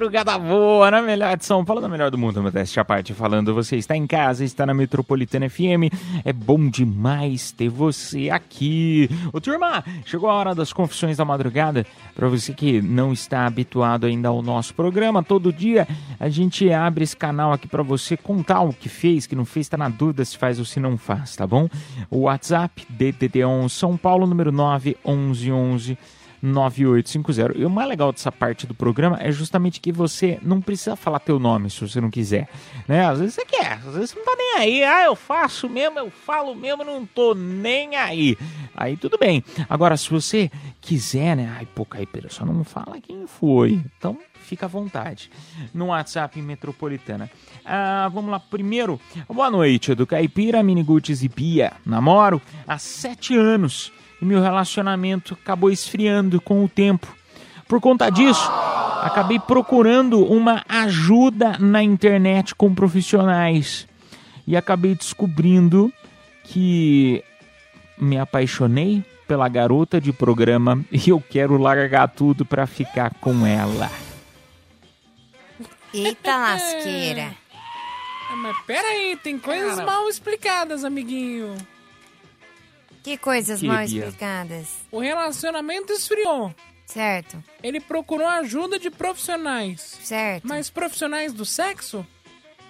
Madrugada 0.00 0.38
boa, 0.38 0.90
na 0.90 1.02
melhor 1.02 1.36
de 1.36 1.44
São 1.44 1.62
Paulo, 1.62 1.82
na 1.82 1.88
melhor 1.88 2.10
do 2.10 2.16
mundo, 2.16 2.42
modéstia 2.42 2.80
à 2.80 2.84
parte 2.86 3.12
falando. 3.12 3.52
Você 3.52 3.76
está 3.76 3.94
em 3.94 4.06
casa, 4.06 4.42
está 4.42 4.64
na 4.64 4.72
Metropolitana 4.72 5.46
FM. 5.46 5.92
É 6.24 6.32
bom 6.32 6.70
demais 6.70 7.52
ter 7.52 7.68
você 7.68 8.30
aqui. 8.30 9.10
Ô, 9.30 9.38
turma, 9.42 9.84
chegou 10.06 10.30
a 10.30 10.32
hora 10.32 10.54
das 10.54 10.72
confissões 10.72 11.18
da 11.18 11.24
madrugada. 11.26 11.84
Para 12.14 12.28
você 12.28 12.54
que 12.54 12.80
não 12.80 13.12
está 13.12 13.44
habituado 13.44 14.06
ainda 14.06 14.30
ao 14.30 14.40
nosso 14.40 14.74
programa, 14.74 15.22
todo 15.22 15.52
dia 15.52 15.86
a 16.18 16.30
gente 16.30 16.72
abre 16.72 17.04
esse 17.04 17.14
canal 17.14 17.52
aqui 17.52 17.68
para 17.68 17.82
você 17.82 18.16
contar 18.16 18.62
o 18.62 18.72
que 18.72 18.88
fez, 18.88 19.26
que 19.26 19.36
não 19.36 19.44
fez, 19.44 19.66
está 19.66 19.76
na 19.76 19.90
dúvida 19.90 20.24
se 20.24 20.38
faz 20.38 20.58
ou 20.58 20.64
se 20.64 20.80
não 20.80 20.96
faz, 20.96 21.36
tá 21.36 21.46
bom? 21.46 21.68
O 22.10 22.20
WhatsApp, 22.20 22.86
DDD1 22.90 23.68
São 23.68 23.98
Paulo, 23.98 24.26
número 24.26 24.50
91111. 24.50 25.98
9850. 26.42 27.58
E 27.58 27.64
o 27.64 27.70
mais 27.70 27.88
legal 27.88 28.12
dessa 28.12 28.32
parte 28.32 28.66
do 28.66 28.74
programa 28.74 29.18
é 29.20 29.30
justamente 29.30 29.80
que 29.80 29.92
você 29.92 30.38
não 30.42 30.60
precisa 30.60 30.96
falar 30.96 31.20
teu 31.20 31.38
nome 31.38 31.70
se 31.70 31.80
você 31.80 32.00
não 32.00 32.10
quiser, 32.10 32.48
né? 32.88 33.06
Às 33.06 33.20
vezes 33.20 33.34
você 33.34 33.44
quer, 33.44 33.72
às 33.72 33.94
vezes 33.94 34.10
você 34.10 34.18
não 34.18 34.24
tá 34.24 34.34
nem 34.36 34.54
aí. 34.56 34.84
Ah, 34.84 35.04
eu 35.04 35.16
faço 35.16 35.68
mesmo, 35.68 35.98
eu 35.98 36.10
falo 36.10 36.54
mesmo, 36.54 36.84
não 36.84 37.04
tô 37.04 37.34
nem 37.34 37.96
aí. 37.96 38.36
Aí 38.74 38.96
tudo 38.96 39.18
bem. 39.18 39.44
Agora, 39.68 39.96
se 39.96 40.08
você 40.10 40.50
quiser, 40.80 41.36
né? 41.36 41.54
Ai, 41.58 41.66
pô, 41.74 41.84
Caipira, 41.84 42.28
só 42.30 42.44
não 42.44 42.64
fala 42.64 43.00
quem 43.00 43.26
foi. 43.26 43.80
Então, 43.98 44.18
fica 44.42 44.66
à 44.66 44.68
vontade. 44.68 45.30
No 45.72 45.86
WhatsApp 45.86 46.40
Metropolitana. 46.40 47.30
Ah, 47.64 48.08
vamos 48.12 48.30
lá. 48.30 48.40
Primeiro, 48.40 49.00
boa 49.28 49.50
noite, 49.50 49.94
do 49.94 50.06
Caipira, 50.06 50.62
Miniguts 50.62 51.22
e 51.22 51.28
Bia. 51.28 51.72
Namoro 51.84 52.40
há 52.66 52.78
sete 52.78 53.36
anos 53.36 53.92
e 54.20 54.24
meu 54.24 54.40
relacionamento 54.40 55.34
acabou 55.40 55.70
esfriando 55.70 56.40
com 56.40 56.64
o 56.64 56.68
tempo. 56.68 57.06
Por 57.66 57.80
conta 57.80 58.10
disso, 58.10 58.50
acabei 59.02 59.38
procurando 59.38 60.24
uma 60.24 60.64
ajuda 60.68 61.56
na 61.58 61.82
internet 61.82 62.54
com 62.54 62.74
profissionais 62.74 63.86
e 64.46 64.56
acabei 64.56 64.94
descobrindo 64.94 65.92
que 66.42 67.22
me 67.96 68.18
apaixonei 68.18 69.04
pela 69.28 69.48
garota 69.48 70.00
de 70.00 70.12
programa 70.12 70.84
e 70.90 71.10
eu 71.10 71.22
quero 71.30 71.56
largar 71.56 72.08
tudo 72.08 72.44
pra 72.44 72.66
ficar 72.66 73.14
com 73.20 73.46
ela. 73.46 73.90
Eita 75.94 76.36
lasqueira. 76.36 77.34
Ah, 78.30 78.36
mas 78.36 78.56
pera 78.64 78.86
aí, 78.88 79.16
tem 79.22 79.38
coisas 79.38 79.76
Cara. 79.76 79.86
mal 79.86 80.08
explicadas, 80.08 80.84
amiguinho. 80.84 81.54
Que 83.02 83.16
coisas 83.16 83.62
mal 83.62 83.82
explicadas. 83.84 84.68
O 84.90 84.98
relacionamento 85.00 85.92
esfriou. 85.92 86.54
Certo. 86.84 87.42
Ele 87.62 87.80
procurou 87.80 88.26
ajuda 88.26 88.78
de 88.78 88.90
profissionais. 88.90 89.98
Certo. 90.02 90.46
Mas 90.46 90.68
profissionais 90.68 91.32
do 91.32 91.44
sexo? 91.44 92.04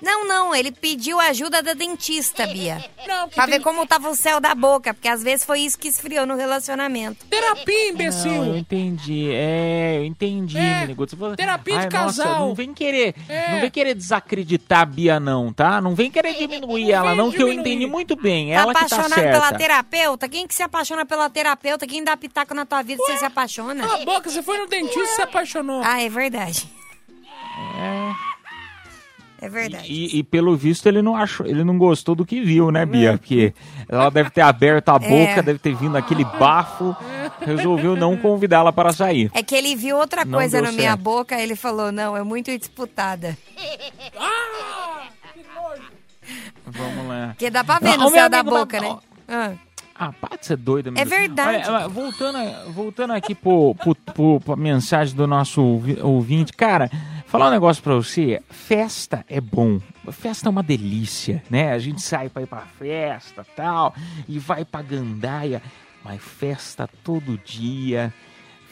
Não, 0.02 0.26
não, 0.26 0.54
ele 0.54 0.70
pediu 0.72 1.20
ajuda 1.20 1.62
da 1.62 1.74
dentista, 1.74 2.46
Bia. 2.46 2.82
Não, 3.06 3.28
Pra 3.28 3.46
ver 3.46 3.52
tem- 3.52 3.60
como 3.62 3.86
tava 3.86 4.08
o 4.08 4.14
céu 4.14 4.40
da 4.40 4.54
boca, 4.54 4.92
porque 4.94 5.08
às 5.08 5.22
vezes 5.22 5.44
foi 5.44 5.60
isso 5.60 5.78
que 5.78 5.88
esfriou 5.88 6.24
no 6.26 6.36
relacionamento. 6.36 7.24
Terapia, 7.26 7.92
Não, 7.92 8.46
eu 8.46 8.56
entendi. 8.56 9.30
É, 9.32 9.96
eu 9.98 10.04
entendi, 10.04 10.58
É. 10.58 10.86
Você 10.94 11.16
terapia 11.36 11.74
de 11.74 11.96
Ai, 11.96 12.02
nossa, 12.02 12.22
casal. 12.24 12.40
não 12.48 12.54
vem 12.54 12.72
querer, 12.74 13.14
É. 13.28 13.52
não 13.52 13.60
vem 13.60 13.70
querer 13.70 13.94
desacreditar 13.94 14.80
a 14.80 14.84
Bia 14.84 15.18
não, 15.20 15.52
tá? 15.52 15.80
Não 15.80 15.94
vem 15.94 16.10
querer 16.10 16.34
diminuir 16.34 16.92
ela 16.92 17.14
não, 17.14 17.30
que 17.30 17.42
eu 17.42 17.52
entendi 17.52 17.86
muito 17.86 18.14
bem. 18.16 18.48
Tá 18.48 18.54
Ela 18.54 18.74
que 18.74 18.80
tá 18.80 18.86
apaixonado 18.86 19.14
certa. 19.20 19.40
pela 19.40 19.52
terapeuta? 19.58 20.28
Quem 20.28 20.46
que 20.46 20.54
se 20.54 20.62
apaixona 20.62 21.04
pela 21.06 21.28
terapeuta? 21.30 21.86
Quem 21.86 22.04
dá 22.04 22.16
pitaco 22.16 22.54
na 22.54 22.64
tua 22.66 22.82
vida 22.82 23.02
você 23.02 23.18
se 23.18 23.24
apaixona? 23.24 23.82
Cala 23.86 24.02
a 24.02 24.04
boca, 24.04 24.30
você 24.30 24.42
foi 24.42 24.58
no 24.58 24.66
dentista 24.66 25.00
e 25.02 25.06
se 25.06 25.22
apaixonou. 25.22 25.82
Ah, 25.84 26.00
é 26.02 26.08
verdade. 26.08 26.68
É. 27.78 28.29
É 29.42 29.48
verdade. 29.48 29.90
E, 29.90 30.18
e 30.18 30.22
pelo 30.22 30.54
visto 30.56 30.86
ele 30.86 31.00
não 31.00 31.16
achou, 31.16 31.46
ele 31.46 31.64
não 31.64 31.78
gostou 31.78 32.14
do 32.14 32.26
que 32.26 32.40
viu, 32.42 32.70
né, 32.70 32.84
Bia? 32.84 33.16
Porque 33.16 33.54
ela 33.88 34.10
deve 34.10 34.28
ter 34.30 34.42
aberto 34.42 34.90
a 34.90 34.98
boca, 35.00 35.14
É. 35.14 35.42
deve 35.42 35.58
ter 35.58 35.74
vindo 35.74 35.96
aquele 35.96 36.24
bafo, 36.24 36.94
resolveu 37.40 37.96
não 37.96 38.16
convidá-la 38.16 38.72
para 38.72 38.92
sair. 38.92 39.30
É 39.34 39.42
que 39.42 39.54
ele 39.54 39.74
viu 39.74 39.96
outra 39.96 40.24
Não 40.24 40.38
coisa 40.38 40.60
na 40.60 40.70
minha 40.72 40.90
certo. 40.90 41.00
boca, 41.00 41.40
ele 41.40 41.56
falou, 41.56 41.90
não, 41.90 42.16
é 42.16 42.22
muito 42.22 42.56
disputada. 42.58 43.36
Vamos 46.66 47.08
lá. 47.08 47.28
Porque 47.28 47.50
dá 47.50 47.64
pra 47.64 47.78
ver 47.78 47.96
Não, 47.96 48.04
no 48.04 48.10
céu 48.10 48.28
da 48.28 48.42
boca, 48.42 48.80
mas- 48.80 48.90
né? 48.92 48.98
Ah. 49.28 49.52
Ah, 50.02 50.14
para 50.18 50.38
de 50.38 50.46
ser 50.46 50.56
doida, 50.56 50.90
meu 50.90 51.02
É 51.02 51.04
verdade. 51.04 51.68
Olha, 51.68 51.86
voltando, 51.86 52.38
voltando 52.72 53.12
aqui 53.12 53.34
pro, 53.34 53.74
pro, 53.74 53.94
pro, 53.94 54.40
pra 54.40 54.56
mensagem 54.56 55.14
do 55.14 55.26
nosso 55.26 55.60
ouvi- 55.62 56.00
ouvinte, 56.00 56.54
cara, 56.54 56.90
falar 57.30 57.46
um 57.46 57.50
negócio 57.50 57.80
pra 57.82 57.94
você, 57.94 58.42
festa 58.50 59.24
é 59.28 59.40
bom, 59.40 59.80
festa 60.10 60.48
é 60.48 60.50
uma 60.50 60.64
delícia, 60.64 61.42
né? 61.48 61.72
A 61.72 61.78
gente 61.78 62.02
sai 62.02 62.28
pra 62.28 62.42
ir 62.42 62.46
pra 62.46 62.62
festa 62.78 63.46
tal, 63.54 63.94
e 64.28 64.36
vai 64.38 64.64
pra 64.64 64.82
gandaia, 64.82 65.62
mas 66.04 66.20
festa 66.20 66.88
todo 67.04 67.38
dia... 67.38 68.12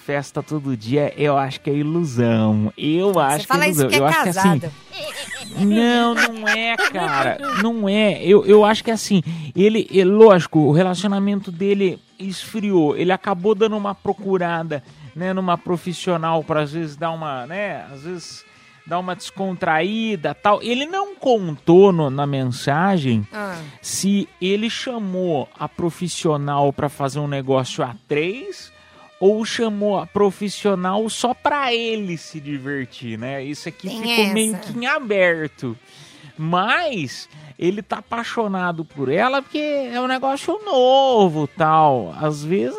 Festa 0.05 0.43
todo 0.43 0.75
dia, 0.75 1.13
eu 1.19 1.37
acho 1.37 1.61
que 1.61 1.69
é 1.69 1.75
ilusão. 1.75 2.73
Eu 2.79 3.21
acho 3.21 3.47
que 3.47 3.53
é 3.53 3.69
ilusão. 3.69 3.89
que 3.91 3.95
é 3.95 3.99
eu 3.99 4.07
acho 4.07 4.19
que 4.19 4.25
casado. 4.25 4.65
assim, 4.65 5.67
não, 5.67 6.15
não 6.15 6.49
é, 6.49 6.77
cara. 6.79 7.37
Não 7.63 7.87
é. 7.87 8.23
Eu, 8.25 8.43
eu 8.47 8.65
acho 8.65 8.83
que 8.83 8.91
assim, 8.91 9.23
ele, 9.55 9.87
é 9.93 10.07
lógico, 10.07 10.61
o 10.61 10.73
relacionamento 10.73 11.53
dele 11.53 12.01
esfriou. 12.19 12.97
Ele 12.97 13.13
acabou 13.13 13.55
dando 13.55 13.77
uma 13.77 13.95
procurada, 13.95 14.83
né, 15.15 15.35
numa 15.35 15.59
profissional 15.59 16.43
para 16.43 16.63
às 16.63 16.73
vezes 16.73 16.97
dar 16.97 17.11
uma, 17.11 17.47
né, 17.47 17.85
às 17.93 18.05
vezes 18.05 18.48
dar 18.89 18.99
uma 18.99 19.15
descontraída, 19.15 20.35
tal. 20.35 20.63
Ele 20.63 20.87
não 20.87 21.15
contou 21.15 21.93
no- 21.93 22.09
na 22.11 22.27
mensagem 22.27 23.27
Ah. 23.33 23.61
se 23.83 24.27
ele 24.41 24.71
chamou 24.71 25.49
a 25.59 25.69
profissional 25.69 26.73
para 26.73 26.89
fazer 26.89 27.19
um 27.21 27.29
negócio 27.29 27.85
a 27.85 27.95
três 28.09 28.73
ou 29.21 29.45
chamou 29.45 29.99
a 29.99 30.07
profissional 30.07 31.09
só 31.11 31.35
para 31.35 31.75
ele 31.75 32.17
se 32.17 32.41
divertir, 32.41 33.19
né? 33.19 33.45
Isso 33.45 33.69
aqui 33.69 33.89
Tem 33.89 34.01
ficou 34.01 34.27
meio 34.33 34.55
essa. 34.55 34.73
que 34.73 34.79
em 34.79 34.87
aberto. 34.87 35.77
Mas 36.39 37.29
ele 37.59 37.83
tá 37.83 37.99
apaixonado 37.99 38.85
por 38.85 39.09
ela 39.09 39.43
porque 39.43 39.59
é 39.59 40.01
um 40.01 40.07
negócio 40.07 40.59
novo, 40.65 41.49
tal. 41.49 42.15
Às 42.21 42.45
vezes, 42.45 42.79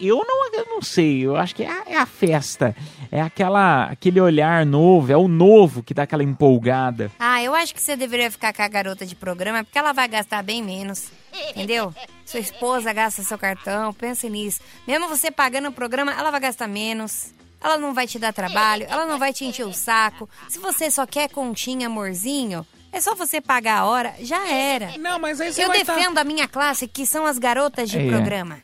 eu 0.00 0.24
não 0.26 0.44
eu 0.54 0.66
não 0.66 0.82
sei. 0.82 1.26
Eu 1.26 1.36
acho 1.36 1.54
que 1.54 1.62
é 1.62 1.70
a, 1.70 1.82
é 1.86 1.96
a 1.96 2.06
festa, 2.06 2.74
é 3.10 3.20
aquela, 3.20 3.84
aquele 3.84 4.20
olhar 4.20 4.64
novo, 4.64 5.12
é 5.12 5.16
o 5.16 5.28
novo 5.28 5.82
que 5.82 5.94
dá 5.94 6.04
aquela 6.04 6.22
empolgada. 6.22 7.10
Ah, 7.18 7.42
eu 7.42 7.54
acho 7.54 7.74
que 7.74 7.80
você 7.80 7.96
deveria 7.96 8.30
ficar 8.30 8.52
com 8.52 8.62
a 8.62 8.68
garota 8.68 9.04
de 9.04 9.14
programa, 9.14 9.64
porque 9.64 9.78
ela 9.78 9.92
vai 9.92 10.08
gastar 10.08 10.42
bem 10.42 10.62
menos. 10.62 11.10
Entendeu? 11.50 11.92
Sua 12.24 12.40
esposa 12.40 12.92
gasta 12.92 13.22
seu 13.22 13.36
cartão, 13.36 13.92
pense 13.92 14.28
nisso. 14.30 14.60
Mesmo 14.86 15.08
você 15.08 15.30
pagando 15.30 15.68
o 15.68 15.72
programa, 15.72 16.12
ela 16.12 16.30
vai 16.30 16.40
gastar 16.40 16.68
menos. 16.68 17.32
Ela 17.60 17.78
não 17.78 17.94
vai 17.94 18.06
te 18.06 18.18
dar 18.18 18.32
trabalho, 18.32 18.86
ela 18.88 19.06
não 19.06 19.18
vai 19.18 19.32
te 19.32 19.44
encher 19.44 19.64
o 19.64 19.72
saco. 19.72 20.28
Se 20.50 20.58
você 20.58 20.90
só 20.90 21.06
quer 21.06 21.30
continha, 21.30 21.86
amorzinho, 21.86 22.66
é 22.94 23.00
só 23.00 23.14
você 23.14 23.40
pagar 23.40 23.78
a 23.80 23.84
hora, 23.86 24.14
já 24.20 24.48
era. 24.48 24.96
Não, 24.98 25.18
mas 25.18 25.40
aí 25.40 25.52
você 25.52 25.64
Eu 25.64 25.68
vai 25.68 25.84
tá- 25.84 25.94
defendo 25.94 26.18
a 26.18 26.24
minha 26.24 26.46
classe, 26.48 26.86
que 26.86 27.04
são 27.04 27.26
as 27.26 27.38
garotas 27.38 27.90
de 27.90 27.98
É. 27.98 28.08
programa. 28.08 28.58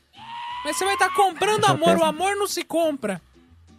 Mas 0.64 0.76
você 0.76 0.85
vai 0.85 0.95
estar 0.95 1.11
comprando 1.14 1.64
Já 1.66 1.72
amor, 1.72 1.97
o 1.99 2.05
amor 2.05 2.37
não 2.37 2.47
se 2.47 2.62
compra. 2.62 3.20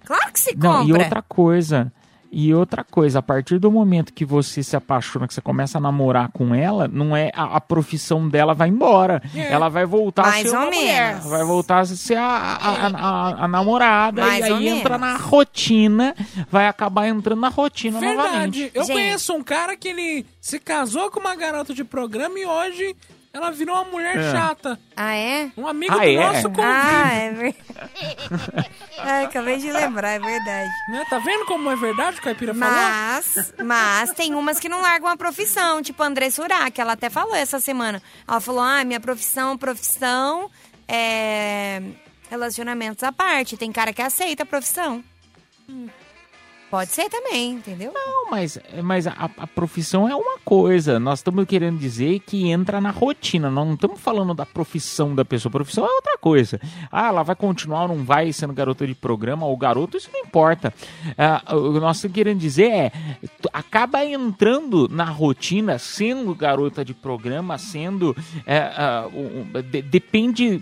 Claro 0.06 0.32
que 0.34 0.39
se 0.39 0.56
Não, 0.56 0.84
e 0.84 0.88
compra. 0.88 1.04
outra 1.04 1.22
coisa, 1.22 1.91
e 2.32 2.53
outra 2.53 2.84
coisa, 2.84 3.19
a 3.19 3.21
partir 3.21 3.59
do 3.59 3.69
momento 3.69 4.13
que 4.13 4.23
você 4.23 4.63
se 4.63 4.75
apaixona, 4.75 5.27
que 5.27 5.34
você 5.34 5.41
começa 5.41 5.77
a 5.77 5.82
namorar 5.82 6.29
com 6.32 6.55
ela, 6.55 6.88
não 6.88 7.15
é 7.15 7.29
a, 7.36 7.57
a 7.57 7.61
profissão 7.61 8.29
dela 8.29 8.53
vai 8.53 8.69
embora. 8.69 9.21
É. 9.36 9.51
Ela 9.51 9.67
vai 9.67 9.86
voltar 9.86 10.23
Mais 10.27 10.45
a 10.45 10.49
ser 10.49 10.55
ou 10.55 10.61
uma 10.63 10.71
mulher, 10.71 11.07
menos. 11.15 11.25
vai 11.29 11.43
voltar 11.43 11.79
a 11.79 11.86
ser 11.86 12.15
a, 12.17 12.23
a, 12.23 12.88
a- 12.88 12.88
a- 12.88 13.43
a 13.43 13.47
namorada 13.47 14.21
Mais 14.25 14.45
e 14.45 14.51
aí 14.53 14.67
entra 14.69 14.97
menos. 14.97 15.19
na 15.19 15.25
rotina, 15.25 16.15
vai 16.49 16.67
acabar 16.67 17.07
entrando 17.07 17.41
na 17.41 17.49
rotina 17.49 17.99
Verdade. 17.99 18.17
novamente. 18.29 18.71
Eu 18.73 18.86
conheço 18.88 19.34
um 19.34 19.43
cara 19.43 19.75
que 19.75 19.89
ele 19.89 20.25
se 20.39 20.57
casou 20.59 21.11
com 21.11 21.19
uma 21.19 21.36
garota 21.36 21.73
de 21.73 21.84
programa 21.84 22.39
e 22.39 22.45
hoje 22.45 22.95
ela 23.34 23.51
virou 23.51 23.75
uma 23.75 23.86
mulher 23.86 24.17
É. 24.17 24.32
chata. 24.32 24.79
Ah, 24.95 25.15
é? 25.15 25.51
Um 25.57 25.67
amigo 25.67 25.93
Ah, 25.93 25.97
do 25.99 26.03
é? 26.03 26.15
nosso 26.15 26.49
convívio. 26.49 26.63
Ah, 26.73 27.13
é 27.13 27.32
verdade. 27.32 28.69
Acabei 29.25 29.57
de 29.57 29.71
lembrar, 29.71 30.09
é 30.11 30.19
verdade. 30.19 30.71
Né? 30.89 31.05
Tá 31.09 31.17
vendo 31.19 31.45
como 31.45 31.69
é 31.69 31.75
verdade 31.75 32.17
o 32.17 32.21
que 32.21 32.29
a 32.29 32.32
Caipira 32.34 32.53
falou? 32.53 32.73
Mas, 32.75 33.53
mas 33.63 34.11
tem 34.13 34.36
umas 34.36 34.59
que 34.59 34.69
não 34.69 34.82
largam 34.82 35.07
a 35.09 35.17
profissão, 35.17 35.82
tipo 35.82 36.01
a 36.03 36.07
André 36.07 36.29
Surak, 36.29 36.79
ela 36.79 36.93
até 36.93 37.09
falou 37.09 37.36
essa 37.36 37.59
semana. 37.59 38.01
Ela 38.27 38.39
falou: 38.41 38.61
ah, 38.61 38.84
minha 38.84 38.99
profissão, 38.99 39.57
profissão 39.57 40.49
é 40.88 41.82
relacionamentos 42.29 43.03
à 43.03 43.11
parte. 43.11 43.57
Tem 43.57 43.71
cara 43.71 43.91
que 43.93 44.01
aceita 44.01 44.43
a 44.43 44.45
profissão. 44.45 45.03
Hum. 45.69 45.88
Pode 46.72 46.89
ser 46.91 47.09
também, 47.09 47.51
entendeu? 47.51 47.91
Não, 47.93 48.32
mas, 48.32 48.57
mas 48.82 49.05
a, 49.05 49.30
a 49.38 49.45
profissão 49.45 50.07
é 50.07 50.15
uma 50.15 50.39
coisa. 50.39 50.97
Nós 51.01 51.19
estamos 51.19 51.43
querendo 51.45 51.78
dizer 51.78 52.19
que 52.22 52.49
entra 52.49 52.80
na 52.80 52.91
rotina. 52.91 53.51
Nós 53.51 53.67
não 53.67 53.74
estamos 53.74 53.99
falando 53.99 54.34
da 54.34 54.45
profissão 54.45 55.13
da 55.13 55.26
pessoa. 55.26 55.51
profissão 55.51 55.86
é 55.86 55.89
outra 55.89 56.17
coisa. 56.17 56.61
Ah, 56.89 57.09
ela 57.09 57.24
vai 57.24 57.36
continuar 57.36 57.82
ou 57.82 57.89
não 57.89 58.05
vai 58.05 58.32
sendo 58.32 58.53
garota 58.53 58.88
de 58.88 58.95
programa 58.95 59.45
ou 59.45 59.57
garoto, 59.57 59.97
isso 59.97 60.09
não 60.13 60.22
importa. 60.22 60.74
Ah, 61.17 61.43
o 61.53 61.74
que 61.74 61.80
nós 61.82 61.97
estamos 61.97 62.15
querendo 62.15 62.39
dizer 62.39 62.72
é, 62.72 62.91
acaba 63.51 64.05
entrando 64.05 64.88
na 64.89 65.03
rotina, 65.03 65.78
sendo 65.78 66.34
garota 66.34 66.86
de 66.86 66.93
programa, 66.93 67.57
sendo. 67.57 68.15
é, 68.45 68.59
ah, 68.59 69.07
de- 69.69 69.82
depende. 69.82 70.61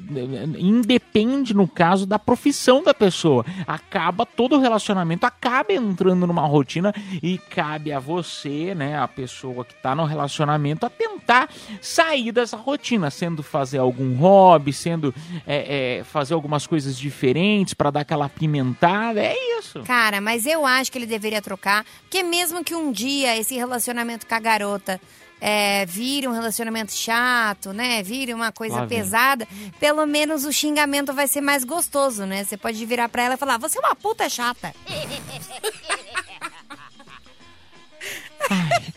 Independe, 0.57 1.53
no 1.53 1.67
caso, 1.67 2.07
da 2.07 2.17
profissão 2.17 2.81
da 2.81 2.95
pessoa. 2.95 3.45
Acaba 3.67 4.25
todo 4.25 4.59
relacionamento, 4.59 5.23
acaba 5.27 5.71
entrando 5.71 5.98
numa 6.03 6.45
rotina 6.45 6.93
e 7.21 7.37
cabe 7.37 7.91
a 7.91 7.99
você, 7.99 8.73
né, 8.75 8.97
a 8.97 9.07
pessoa 9.07 9.65
que 9.65 9.73
tá 9.75 9.95
no 9.95 10.05
relacionamento, 10.05 10.85
a 10.85 10.89
tentar 10.89 11.49
sair 11.81 12.31
dessa 12.31 12.57
rotina, 12.57 13.09
sendo 13.09 13.43
fazer 13.43 13.77
algum 13.77 14.15
hobby, 14.15 14.73
sendo 14.73 15.13
é, 15.45 15.99
é, 15.99 16.03
fazer 16.03 16.33
algumas 16.33 16.65
coisas 16.65 16.97
diferentes 16.97 17.73
para 17.73 17.91
dar 17.91 18.01
aquela 18.01 18.29
pimentada. 18.29 19.21
É 19.21 19.35
isso. 19.59 19.81
Cara, 19.83 20.19
mas 20.21 20.45
eu 20.45 20.65
acho 20.65 20.91
que 20.91 20.97
ele 20.97 21.05
deveria 21.05 21.41
trocar, 21.41 21.85
porque 22.01 22.23
mesmo 22.23 22.63
que 22.63 22.75
um 22.75 22.91
dia 22.91 23.37
esse 23.37 23.55
relacionamento 23.55 24.25
com 24.25 24.35
a 24.35 24.39
garota 24.39 24.99
é, 25.41 25.85
vire 25.85 26.27
um 26.27 26.31
relacionamento 26.31 26.91
chato, 26.91 27.71
né? 27.73 28.03
Vire 28.03 28.33
uma 28.33 28.51
coisa 28.51 28.85
pesada, 28.87 29.47
pelo 29.79 30.05
menos 30.05 30.45
o 30.45 30.51
xingamento 30.51 31.13
vai 31.13 31.27
ser 31.27 31.41
mais 31.41 31.63
gostoso, 31.63 32.25
né? 32.25 32.43
Você 32.43 32.57
pode 32.57 32.85
virar 32.85 33.09
pra 33.09 33.23
ela 33.23 33.35
e 33.35 33.37
falar, 33.37 33.57
você 33.57 33.77
é 33.77 33.81
uma 33.81 33.95
puta 33.95 34.27
chata. 34.29 34.73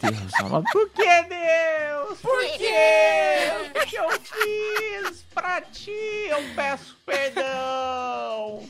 Deus, 0.00 0.34
amado. 0.40 0.64
Por 0.72 0.88
que, 0.90 1.22
Deus? 1.24 2.20
Por 2.20 2.40
quê? 2.56 3.52
O 3.68 3.86
que 3.86 3.96
eu 3.96 4.10
fiz 4.10 5.24
pra 5.34 5.60
ti? 5.60 5.90
Eu 6.28 6.42
peço 6.54 6.96
perdão. 7.04 8.62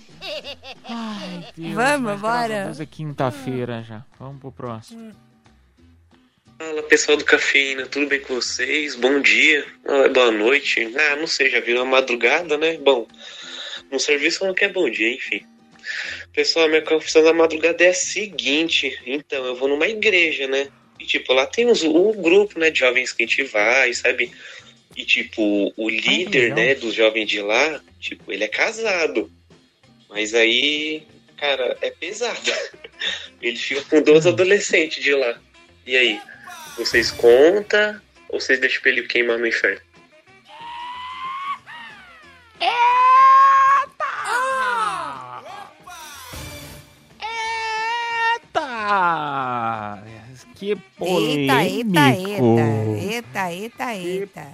Ai, 0.88 1.46
Deus. 1.56 1.74
Vamos, 1.74 2.12
mas 2.12 2.20
bora. 2.20 2.64
Deus 2.64 2.80
é 2.80 2.86
quinta-feira 2.86 3.82
já. 3.82 4.04
Vamos 4.18 4.40
pro 4.40 4.52
próximo. 4.52 5.12
Fala 6.64 6.82
pessoal 6.84 7.18
do 7.18 7.24
Cafeína, 7.24 7.86
tudo 7.86 8.06
bem 8.06 8.20
com 8.20 8.36
vocês? 8.36 8.94
Bom 8.94 9.20
dia, 9.20 9.66
Ah, 9.84 10.06
boa 10.06 10.30
noite. 10.30 10.80
Ah, 10.96 11.16
não 11.16 11.26
sei, 11.26 11.50
já 11.50 11.58
virou 11.58 11.82
a 11.82 11.84
madrugada, 11.84 12.56
né? 12.56 12.76
Bom, 12.76 13.08
no 13.90 13.98
serviço 13.98 14.46
não 14.46 14.54
quer 14.54 14.72
bom 14.72 14.88
dia, 14.88 15.12
enfim. 15.12 15.44
Pessoal, 16.32 16.68
minha 16.68 16.80
confissão 16.80 17.24
da 17.24 17.32
madrugada 17.32 17.82
é 17.82 17.88
a 17.88 17.94
seguinte: 17.94 18.96
então, 19.04 19.44
eu 19.44 19.56
vou 19.56 19.66
numa 19.66 19.88
igreja, 19.88 20.46
né? 20.46 20.68
E 21.00 21.04
tipo, 21.04 21.32
lá 21.32 21.46
tem 21.46 21.66
uns, 21.66 21.82
um 21.82 22.12
grupo, 22.12 22.60
né, 22.60 22.70
de 22.70 22.78
jovens 22.78 23.12
que 23.12 23.24
a 23.24 23.26
gente 23.26 23.42
vai, 23.42 23.92
sabe? 23.92 24.30
E 24.96 25.04
tipo, 25.04 25.72
o 25.76 25.90
líder, 25.90 26.42
legal. 26.42 26.56
né, 26.58 26.74
dos 26.76 26.94
jovens 26.94 27.26
de 27.26 27.40
lá, 27.40 27.82
tipo, 27.98 28.32
ele 28.32 28.44
é 28.44 28.48
casado. 28.48 29.28
Mas 30.08 30.32
aí, 30.32 31.02
cara, 31.36 31.76
é 31.82 31.90
pesado. 31.90 32.52
Ele 33.42 33.56
fica 33.56 33.82
com 33.82 34.00
dois 34.00 34.24
adolescentes 34.24 35.02
de 35.02 35.12
lá. 35.12 35.36
E 35.84 35.96
aí? 35.96 36.20
Vocês 36.76 37.10
contam 37.10 38.00
ou 38.28 38.40
vocês 38.40 38.58
deixam 38.60 38.82
pra 38.82 38.90
ele 38.90 39.02
queimar 39.06 39.38
no 39.38 39.46
inferno? 39.46 39.80
Eita! 48.72 50.02
Que 50.56 50.70
Eita, 50.70 50.82
polêmico. 50.98 51.58
eita, 51.58 52.10
eita, 53.00 53.50
eita, 53.50 53.50
eita, 53.52 53.94
eita. 53.94 54.46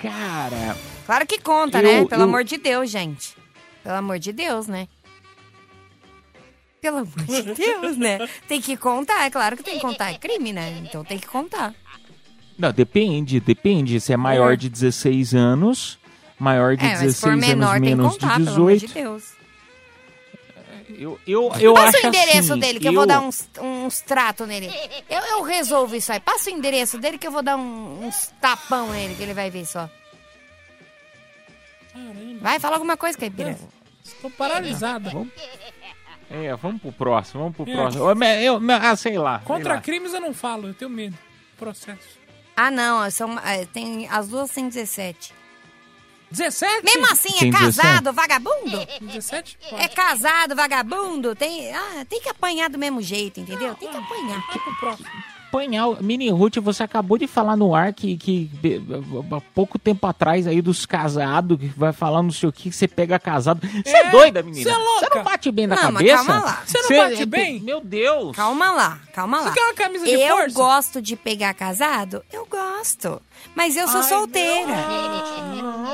Cara, 0.00 0.76
Claro 1.06 1.26
que 1.26 1.38
conta, 1.40 1.78
Eu- 1.78 1.82
né? 2.02 2.04
Pelo 2.08 2.22
eu- 2.22 2.26
amor 2.28 2.44
de 2.44 2.56
Deus, 2.58 2.90
gente. 2.90 3.36
Pelo 3.82 3.96
amor 3.96 4.18
de 4.18 4.32
Deus, 4.32 4.66
né? 4.66 4.86
Pelo 6.82 6.98
amor 6.98 7.14
de 7.16 7.42
Deus, 7.54 7.96
né? 7.96 8.18
Tem 8.48 8.60
que 8.60 8.76
contar, 8.76 9.24
é 9.24 9.30
claro 9.30 9.56
que 9.56 9.62
tem 9.62 9.76
que 9.76 9.80
contar. 9.80 10.10
É 10.10 10.18
crime, 10.18 10.52
né? 10.52 10.82
Então 10.84 11.04
tem 11.04 11.16
que 11.16 11.28
contar. 11.28 11.72
não, 12.58 12.72
depende, 12.72 13.38
depende. 13.38 14.00
Se 14.00 14.12
é 14.12 14.16
maior 14.16 14.54
É. 14.54 14.56
de 14.56 14.68
16 14.68 15.32
anos, 15.32 15.96
maior 16.40 16.76
de 16.76 16.84
é, 16.84 16.88
mas 16.88 16.98
se 16.98 17.04
16 17.06 17.20
for 17.20 17.36
menor, 17.36 17.76
anos 17.76 17.80
tem 17.80 17.82
que 17.82 17.96
menos 17.96 18.12
contar, 18.14 18.38
de 18.38 18.44
pelo 18.44 18.56
amor 18.56 18.72
de 18.72 18.86
18. 18.88 18.94
Deus. 18.94 19.24
Eu, 20.98 21.18
eu, 21.26 21.52
eu 21.58 21.74
Passa 21.74 21.96
acho 21.98 22.06
o 22.06 22.08
endereço 22.08 22.52
assim, 22.52 22.60
dele, 22.60 22.80
que 22.80 22.88
eu, 22.88 22.92
vou 22.92 23.06
dar 23.06 23.20
uns, 23.20 23.48
uns 23.60 24.00
tratos 24.02 24.46
nele. 24.46 24.68
Eu, 25.08 25.20
eu 25.20 25.42
resolvo 25.42 25.94
isso 25.96 26.12
aí. 26.12 26.20
Passa 26.20 26.50
o 26.50 26.52
endereço 26.52 26.98
dele 26.98 27.16
que 27.16 27.26
eu 27.26 27.32
vou 27.32 27.42
dar 27.42 27.56
um- 27.56 28.06
uns 28.06 28.30
tapão 28.40 28.90
nele, 28.90 29.14
que 29.14 29.22
ele 29.22 29.34
vai 29.34 29.50
ver 29.50 29.64
só. 29.66 29.88
Vai, 32.40 32.58
fala 32.60 32.74
alguma 32.76 32.96
coisa, 32.96 33.16
Caipira. 33.16 33.56
Estou 34.04 34.30
paralisada. 34.32 35.10
É, 36.32 36.56
vamos 36.56 36.80
pro 36.80 36.92
próximo, 36.92 37.42
vamos 37.42 37.56
pro 37.56 37.68
É. 37.70 37.74
próximo. 37.74 38.04
Eu, 38.10 38.60
eu- 38.60 38.60
ah, 38.80 38.96
sei 38.96 39.18
lá. 39.18 39.38
sei 39.38 39.46
Contra 39.46 39.74
lá. 39.74 39.80
crimes 39.80 40.14
eu 40.14 40.20
não 40.20 40.32
falo, 40.32 40.68
eu 40.68 40.74
tenho 40.74 40.90
medo. 40.90 41.16
Processo. 41.58 42.18
Ah, 42.56 42.70
não, 42.70 43.10
são, 43.10 43.38
é, 43.40 43.66
tem, 43.66 44.08
as 44.08 44.28
duas 44.28 44.50
têm 44.50 44.68
17. 44.68 45.34
17? 46.30 46.82
Mesmo 46.84 47.12
assim, 47.12 47.34
é 47.36 47.38
Tem 47.40 47.50
17? 47.50 47.76
casado, 47.76 48.12
vagabundo? 48.14 48.86
17? 49.02 49.58
É 49.72 49.86
casado, 49.88 50.56
vagabundo, 50.56 51.34
tem, 51.36 51.74
ah, 51.74 52.06
tem 52.08 52.20
que 52.22 52.28
apanhar 52.30 52.70
do 52.70 52.78
mesmo 52.78 53.02
jeito, 53.02 53.38
entendeu? 53.40 53.74
Tem 53.74 53.90
que 53.90 53.96
apanhar. 53.96 54.42
Apanhar, 55.56 56.02
Mini 56.02 56.30
Ruth, 56.30 56.56
você 56.62 56.82
acabou 56.82 57.18
de 57.18 57.26
falar 57.26 57.56
no 57.56 57.74
ar 57.74 57.92
que, 57.92 58.16
que 58.16 58.50
há 59.36 59.40
pouco 59.54 59.78
tempo 59.78 60.06
atrás 60.06 60.46
aí 60.46 60.62
dos 60.62 60.86
casados, 60.86 61.58
que 61.58 61.66
vai 61.76 61.92
falar 61.92 62.22
não 62.22 62.30
sei 62.30 62.48
o 62.48 62.52
que, 62.52 62.70
que 62.70 62.74
você 62.74 62.88
pega 62.88 63.18
casado. 63.18 63.60
Você 63.84 63.94
é, 63.94 64.10
doida, 64.10 64.42
menina? 64.42 64.64
cê 64.64 64.70
é 64.74 64.78
louca. 64.78 65.08
Você 65.10 65.14
não 65.16 65.24
bate 65.24 65.50
bem 65.52 65.66
na 65.66 65.76
Não, 65.76 65.92
mas 65.92 66.06
cabeça? 66.06 66.16
calma 66.24 66.42
lá. 66.44 66.62
Você 66.64 66.78
não 66.78 66.88
Cê- 66.88 66.96
bate 66.96 67.22
é, 67.22 67.26
bem? 67.26 67.60
Meu 67.60 67.82
Deus. 67.82 68.34
Calma 68.34 68.70
lá, 68.72 68.98
calma 69.12 69.40
lá. 69.42 69.48
Você 69.48 69.54
quer 69.60 69.64
uma 69.66 69.74
camisa 69.74 70.04
de 70.06 70.12
eu 70.12 70.36
força? 70.38 70.54
gosto 70.54 71.02
de 71.02 71.16
pegar 71.16 71.52
casado? 71.52 72.24
Eu 72.32 72.46
gosto. 72.50 73.20
Mas 73.54 73.76
eu 73.76 73.86
sou 73.88 74.00
Ai, 74.00 74.08
solteira. 74.08 74.72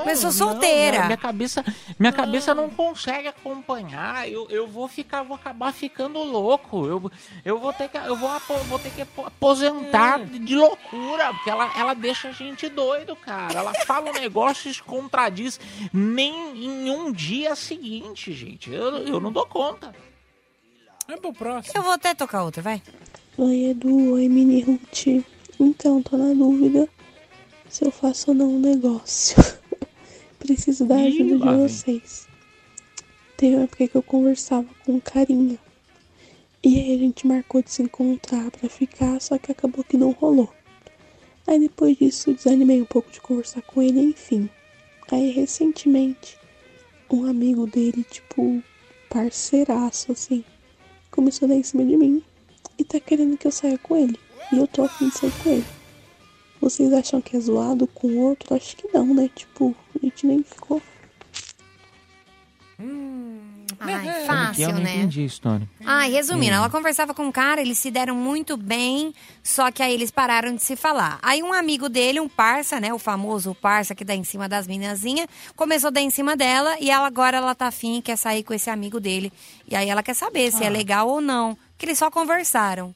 Mas 0.04 0.22
eu 0.22 0.30
sou 0.30 0.32
solteira. 0.32 0.98
Não, 1.00 1.06
minha 1.06 1.16
cabeça, 1.16 1.64
minha 1.98 2.12
cabeça 2.12 2.54
não 2.54 2.70
consegue 2.70 3.28
acompanhar. 3.28 4.28
Eu, 4.30 4.46
eu 4.48 4.66
vou 4.66 4.86
ficar, 4.88 5.22
vou 5.22 5.34
acabar 5.34 5.72
ficando 5.72 6.18
louco. 6.22 6.86
Eu, 6.86 7.10
eu 7.44 7.58
vou 7.58 7.72
ter 7.72 7.88
que, 7.88 7.96
eu 7.98 8.16
vou, 8.16 8.30
vou 8.68 8.78
ter 8.78 8.90
que 8.90 9.02
apo- 9.02 9.26
aposentar 9.26 10.24
de, 10.24 10.38
de 10.38 10.56
loucura, 10.56 11.32
porque 11.34 11.50
ela, 11.50 11.72
ela 11.76 11.94
deixa 11.94 12.28
a 12.28 12.32
gente 12.32 12.68
doido, 12.68 13.16
cara. 13.16 13.58
Ela 13.58 13.74
fala 13.86 14.10
um 14.10 14.14
negócio 14.14 14.70
e 14.70 14.74
se 14.74 14.82
contradiz 14.82 15.58
nem 15.92 16.64
em 16.64 16.90
um 16.90 17.12
dia 17.12 17.54
seguinte, 17.56 18.32
gente. 18.32 18.72
Eu, 18.72 18.98
eu 19.06 19.20
não 19.20 19.32
dou 19.32 19.46
conta. 19.46 19.94
É 21.08 21.16
pro 21.16 21.32
próximo. 21.32 21.72
Eu 21.74 21.82
vou 21.82 21.92
até 21.92 22.14
tocar 22.14 22.44
outra, 22.44 22.62
vai. 22.62 22.82
Oi, 23.36 23.70
Edu. 23.70 24.12
Oi, 24.14 24.28
Mini 24.28 24.60
Ruth. 24.62 25.24
Então, 25.58 26.02
tô 26.02 26.16
na 26.16 26.34
dúvida 26.34 26.88
se 27.68 27.84
eu 27.84 27.90
faço 27.90 28.30
ou 28.30 28.34
não 28.36 28.54
um 28.54 28.58
negócio. 28.58 29.36
Preciso 30.38 30.84
da 30.86 30.96
Ih, 31.00 31.08
ajuda 31.08 31.24
de 31.24 31.44
lá 31.44 31.52
vem. 31.56 31.68
vocês. 31.68 32.26
Teve 33.36 33.56
uma 33.56 33.64
época 33.64 33.88
que 33.88 33.96
eu 33.96 34.02
conversava 34.02 34.66
com 34.84 34.92
um 34.94 35.00
carinha. 35.00 35.58
E 36.62 36.78
aí 36.78 36.94
a 36.94 36.98
gente 36.98 37.26
marcou 37.26 37.62
de 37.62 37.70
se 37.70 37.82
encontrar 37.82 38.50
pra 38.50 38.68
ficar, 38.68 39.20
só 39.20 39.38
que 39.38 39.52
acabou 39.52 39.84
que 39.84 39.96
não 39.96 40.10
rolou. 40.10 40.52
Aí 41.46 41.58
depois 41.58 41.96
disso 41.96 42.34
desanimei 42.34 42.82
um 42.82 42.86
pouco 42.86 43.10
de 43.10 43.20
conversar 43.20 43.62
com 43.62 43.80
ele, 43.80 44.00
enfim. 44.00 44.50
Aí 45.10 45.30
recentemente, 45.30 46.36
um 47.10 47.24
amigo 47.26 47.66
dele, 47.66 48.04
tipo, 48.04 48.62
parceiraço, 49.08 50.12
assim, 50.12 50.44
começou 51.10 51.46
a 51.46 51.50
dar 51.50 51.54
em 51.54 51.62
cima 51.62 51.84
de 51.84 51.96
mim 51.96 52.22
e 52.78 52.84
tá 52.84 53.00
querendo 53.00 53.36
que 53.38 53.46
eu 53.46 53.52
saia 53.52 53.78
com 53.78 53.96
ele. 53.96 54.18
E 54.52 54.58
eu 54.58 54.66
tô 54.66 54.82
afim 54.82 55.08
de 55.08 55.16
sair 55.16 55.32
com 55.42 55.50
ele. 55.50 55.64
Vocês 56.60 56.92
acham 56.92 57.20
que 57.20 57.36
é 57.36 57.40
zoado 57.40 57.86
com 57.86 58.08
o 58.08 58.18
outro? 58.18 58.54
Acho 58.54 58.76
que 58.76 58.88
não, 58.92 59.14
né? 59.14 59.30
Tipo, 59.34 59.74
a 59.94 60.04
gente 60.04 60.26
nem 60.26 60.42
ficou. 60.42 60.82
Ai, 63.80 64.02
que 64.02 64.08
é? 64.08 64.24
fácil, 64.24 64.62
eu 64.64 64.72
não 64.72 64.80
né? 64.80 64.96
entendi 64.96 65.20
a 65.22 65.24
história. 65.26 65.68
Ai, 65.84 66.10
resumindo, 66.10 66.52
Hum. 66.52 66.56
ela 66.56 66.70
conversava 66.70 67.14
com 67.14 67.24
um 67.26 67.32
cara, 67.32 67.60
eles 67.60 67.78
se 67.78 67.90
deram 67.90 68.14
muito 68.16 68.56
bem, 68.56 69.14
só 69.42 69.70
que 69.70 69.82
aí 69.82 69.92
eles 69.94 70.10
pararam 70.10 70.54
de 70.54 70.62
se 70.62 70.74
falar. 70.74 71.18
Aí 71.22 71.42
um 71.42 71.52
amigo 71.52 71.88
dele, 71.88 72.18
um 72.18 72.28
parça, 72.28 72.80
né, 72.80 72.92
o 72.92 72.98
famoso 72.98 73.54
parça 73.54 73.94
que 73.94 74.04
dá 74.04 74.14
em 74.14 74.24
cima 74.24 74.48
das 74.48 74.66
minazinhas, 74.66 75.28
começou 75.54 75.88
a 75.88 75.90
dar 75.92 76.00
em 76.00 76.10
cima 76.10 76.36
dela 76.36 76.76
e 76.80 76.90
ela 76.90 77.06
agora 77.06 77.36
ela 77.36 77.54
tá 77.54 77.66
afim 77.68 77.98
e 77.98 78.02
quer 78.02 78.16
sair 78.16 78.42
com 78.42 78.52
esse 78.54 78.68
amigo 78.70 78.98
dele. 78.98 79.32
E 79.68 79.76
aí 79.76 79.88
ela 79.88 80.02
quer 80.02 80.14
saber 80.14 80.50
se 80.52 80.64
é 80.64 80.66
Ah. 80.66 80.70
legal 80.70 81.08
ou 81.08 81.20
não, 81.20 81.56
que 81.76 81.86
eles 81.86 81.98
só 81.98 82.10
conversaram. 82.10 82.92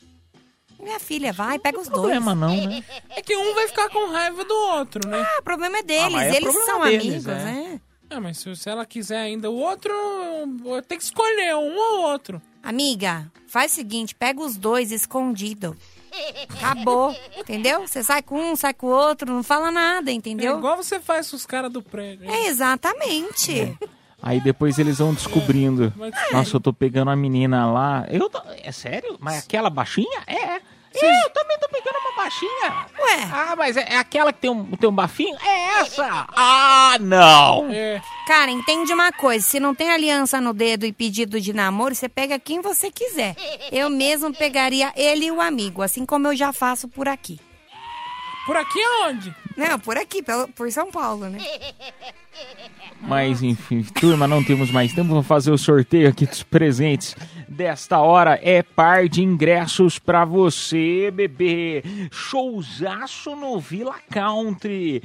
Minha 0.83 0.99
filha, 0.99 1.33
vai, 1.33 1.59
pega 1.59 1.79
os 1.81 1.89
dois. 1.89 2.01
Problema 2.01 2.35
não, 2.35 2.55
né? 2.57 2.85
É 3.11 3.23
que 3.23 3.37
um 3.37 3.55
vai 3.55 3.69
ficar 3.69 3.89
com 3.89 4.11
raiva 4.11 4.45
do 4.45 4.55
outro, 4.55 5.09
né? 5.09 5.23
Ah, 5.25 5.39
o 5.39 5.43
problema 5.43 5.79
é 5.79 5.83
deles, 5.83 6.13
mas 6.13 6.23
é 6.33 6.37
eles 6.37 6.53
problema 6.53 6.67
são 6.67 6.83
deles, 6.83 7.07
amigos, 7.07 7.27
é. 7.29 7.35
né? 7.45 7.81
Ah, 8.11 8.21
mas 8.21 8.39
se, 8.39 8.55
se 8.57 8.69
ela 8.69 8.85
quiser 8.85 9.19
ainda 9.19 9.51
o 9.51 9.55
outro, 9.55 9.93
tem 10.89 10.99
que 10.99 11.05
escolher 11.05 11.55
um 11.55 11.77
ou 11.77 12.03
outro. 12.03 12.43
Amiga, 12.63 13.31
faz 13.47 13.73
o 13.73 13.75
seguinte, 13.77 14.15
pega 14.15 14.41
os 14.41 14.57
dois 14.57 14.93
escondido. 14.93 15.77
Acabou, 16.59 17.17
entendeu? 17.39 17.87
Você 17.87 18.03
sai 18.03 18.23
com 18.23 18.39
um, 18.39 18.55
sai 18.55 18.75
com 18.75 18.87
o 18.87 18.91
outro, 18.91 19.33
não 19.33 19.43
fala 19.43 19.71
nada, 19.71 20.11
É 20.11 20.15
entendeu? 20.15 20.59
igual 20.59 20.77
você 20.77 21.01
faz 21.01 21.31
com 21.31 21.37
os 21.37 21.47
caras 21.47 21.73
do 21.73 21.81
prédio. 21.81 22.31
É, 22.31 22.49
exatamente. 22.49 23.77
Aí 24.23 24.41
depois 24.41 24.79
eles 24.79 24.99
vão 24.99 25.13
descobrindo. 25.13 25.93
Mas- 25.97 26.15
Nossa, 26.33 26.57
eu 26.57 26.61
tô 26.61 26.73
pegando 26.73 27.11
a 27.11 27.17
menina 27.17 27.71
lá. 27.71 28.07
Eu 28.09 28.29
tô... 28.31 28.41
É 28.63 28.71
sério? 28.71 29.17
Mas 29.21 29.45
aquela 29.45 29.69
baixinha? 29.69 30.23
É. 30.27 30.61
Eu 30.95 31.31
também 31.31 31.59
tô 31.59 31.69
pegando 31.71 31.97
uma 32.07 32.23
baixinha. 32.23 32.87
Ué. 33.01 33.29
Ah, 33.33 33.55
mas 33.57 33.79
é, 33.79 33.95
é 33.95 33.99
aquela 33.99 34.31
que 34.31 34.41
tem 34.41 34.51
um, 34.51 34.65
tem 34.77 34.89
um 34.89 34.95
bafinho? 34.95 35.35
É 35.43 35.81
essa! 35.81 36.27
Ah, 36.37 36.97
não! 37.01 37.71
É. 37.73 38.01
Cara, 38.27 38.51
entende 38.51 38.93
uma 38.93 39.11
coisa, 39.11 39.43
se 39.45 39.59
não 39.59 39.75
tem 39.75 39.91
aliança 39.91 40.39
no 40.39 40.53
dedo 40.53 40.85
e 40.85 40.93
pedido 40.93 41.41
de 41.41 41.53
namoro, 41.55 41.95
você 41.95 42.11
pega 42.11 42.39
quem 42.39 42.61
você 42.61 42.91
quiser. 42.91 43.35
Eu 43.73 43.89
mesmo 43.89 44.35
pegaria 44.35 44.93
ele 44.95 45.25
e 45.27 45.31
o 45.33 45.41
amigo, 45.41 45.81
assim 45.81 46.05
como 46.05 46.29
eu 46.29 46.37
já 46.37 46.53
faço 46.53 46.87
por 46.87 47.09
aqui. 47.09 47.41
Por 48.47 48.57
aqui 48.57 48.79
aonde? 48.83 49.35
Não, 49.57 49.79
por 49.79 49.97
aqui, 49.97 50.23
pelo- 50.23 50.49
por 50.49 50.71
São 50.73 50.91
Paulo, 50.91 51.29
né? 51.29 51.39
Mas 53.01 53.43
enfim, 53.43 53.83
turma, 53.83 54.27
não 54.27 54.43
temos 54.43 54.71
mais 54.71 54.93
tempo. 54.93 55.09
Vamos 55.11 55.27
fazer 55.27 55.51
o 55.51 55.59
sorteio 55.59 56.09
aqui 56.09 56.27
dos 56.27 56.43
presentes 56.43 57.15
desta 57.49 57.99
hora. 57.99 58.39
É 58.43 58.63
par 58.63 59.09
de 59.09 59.23
ingressos 59.23 59.99
pra 59.99 60.25
você, 60.25 61.11
bebê. 61.11 61.83
Showzaço 62.11 63.35
no 63.37 63.59
Villa 63.61 63.97
Country. 64.11 65.03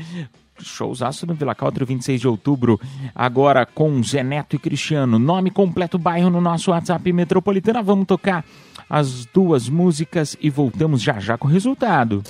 Showzaço 0.60 1.26
no 1.28 1.34
Villa 1.34 1.54
Country, 1.54 1.86
26 1.86 2.22
de 2.22 2.28
outubro. 2.28 2.80
Agora 3.14 3.66
com 3.66 4.02
Zé 4.04 4.24
Neto 4.24 4.56
e 4.56 4.60
Cristiano. 4.60 5.20
Nome 5.20 5.52
completo, 5.52 5.98
bairro 6.00 6.30
no 6.30 6.40
nosso 6.42 6.72
WhatsApp 6.72 7.12
Metropolitana. 7.12 7.82
Vamos 7.84 8.08
tocar 8.08 8.46
as 8.90 9.26
duas 9.26 9.68
músicas 9.70 10.36
e 10.40 10.50
voltamos 10.50 11.02
já 11.02 11.20
já 11.20 11.38
com 11.38 11.48
o 11.48 11.52
resultado. 11.52 12.24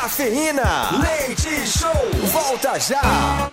Cafeína, 0.00 0.90
leite 1.02 1.66
show, 1.66 1.90
volta 2.26 2.78
já. 2.78 3.50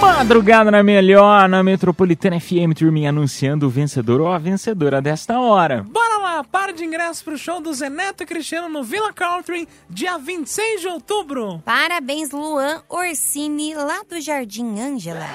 Madrugada 0.00 0.70
na 0.70 0.84
melhor, 0.84 1.48
na 1.48 1.64
Metropolitana 1.64 2.38
FM, 2.38 2.78
turminha 2.78 3.08
anunciando 3.08 3.66
o 3.66 3.68
vencedor 3.68 4.20
ou 4.20 4.28
a 4.28 4.38
vencedora 4.38 5.02
desta 5.02 5.40
hora. 5.40 5.82
Bora 5.82 6.18
lá, 6.18 6.44
par 6.44 6.72
de 6.72 6.84
ingressos 6.84 7.24
pro 7.24 7.36
show 7.36 7.60
do 7.60 7.74
Zeneto 7.74 8.22
e 8.22 8.26
Cristiano 8.26 8.68
no 8.68 8.84
Villa 8.84 9.12
Country, 9.12 9.68
dia 9.90 10.16
26 10.16 10.82
de 10.82 10.86
outubro. 10.86 11.60
Parabéns, 11.64 12.30
Luan 12.30 12.82
Orsini, 12.88 13.74
lá 13.74 14.02
do 14.08 14.20
Jardim 14.20 14.78
Ângela. 14.78 15.28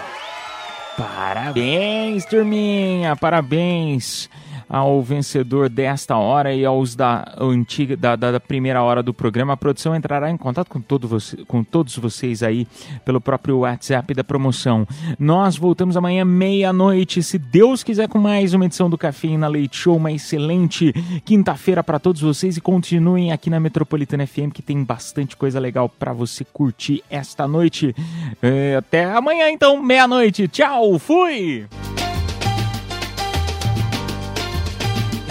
Parabéns, 0.96 2.24
turminha, 2.24 3.14
parabéns 3.18 4.30
ao 4.70 5.02
vencedor 5.02 5.70
desta 5.70 6.18
hora 6.18 6.54
e 6.54 6.66
aos 6.66 6.96
da 6.96 7.34
antiga 7.40 7.96
da, 7.96 8.16
da- 8.16 8.32
da 8.34 8.40
primeira 8.40 8.82
hora 8.84 9.02
do 9.02 9.14
programa. 9.14 9.54
A 9.54 9.58
produção 9.58 9.96
entrará 9.96 10.30
em 10.30 10.38
contato 10.38 10.70
com, 10.70 10.82
todo 10.82 11.08
você, 11.08 11.38
com 11.46 11.64
todos 11.64 11.96
vocês 11.98 12.44
aí 12.44 12.68
pelo 13.06 13.22
próprio 13.22 13.60
WhatsApp 13.60 14.14
da 14.14 14.24
promoção. 14.24 14.88
Nós 15.20 15.56
voltamos 15.58 15.96
amanhã 15.96 16.26
meia-noite, 16.26 17.22
se 17.24 17.38
Deus 17.38 17.84
quiser, 17.84 18.08
com 18.08 18.20
mais 18.20 18.54
uma 18.54 18.66
edição 18.66 18.90
do 18.90 18.98
Cafeína 18.98 19.48
Leite 19.48 19.78
Show. 19.78 19.96
Uma 19.98 20.12
excelente 20.12 20.92
quinta-feira 21.24 21.84
para 21.84 22.00
todos 22.00 22.22
vocês 22.22 22.58
e 22.58 22.62
continuem 22.62 23.32
aqui 23.32 23.50
na 23.50 23.60
Metropolitana 23.60 24.28
FM 24.28 24.52
que 24.54 24.62
tem 24.62 24.84
bastante 24.84 25.36
coisa 25.38 25.60
legal 25.60 25.88
para 25.90 26.14
você 26.14 26.44
curtir 26.46 27.04
esta 27.10 27.48
noite. 27.48 27.96
É, 28.42 28.76
até 28.78 29.06
amanhã 29.06 29.50
então, 29.50 29.82
meia-noite. 29.82 30.48
Tchau, 30.48 30.98
fui! 31.00 31.66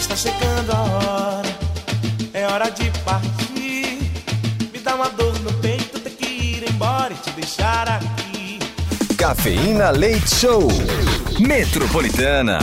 Está 0.08 0.30
chegando 0.30 0.70
a 0.70 0.82
hora, 0.82 1.56
é 2.32 2.46
hora 2.46 2.70
de 2.70 2.88
partir. 3.00 4.08
Me 4.72 4.78
dá 4.78 4.94
uma 4.94 5.08
dor 5.08 5.36
no 5.40 5.52
peito, 5.54 5.98
ter 5.98 6.10
que 6.10 6.26
ir 6.26 6.70
embora 6.70 7.12
e 7.12 7.16
te 7.16 7.30
deixar 7.32 7.88
aqui. 7.88 8.60
Cafeína 9.18 9.90
Leite 9.90 10.32
Show. 10.32 10.68
Metropolitana. 11.40 12.60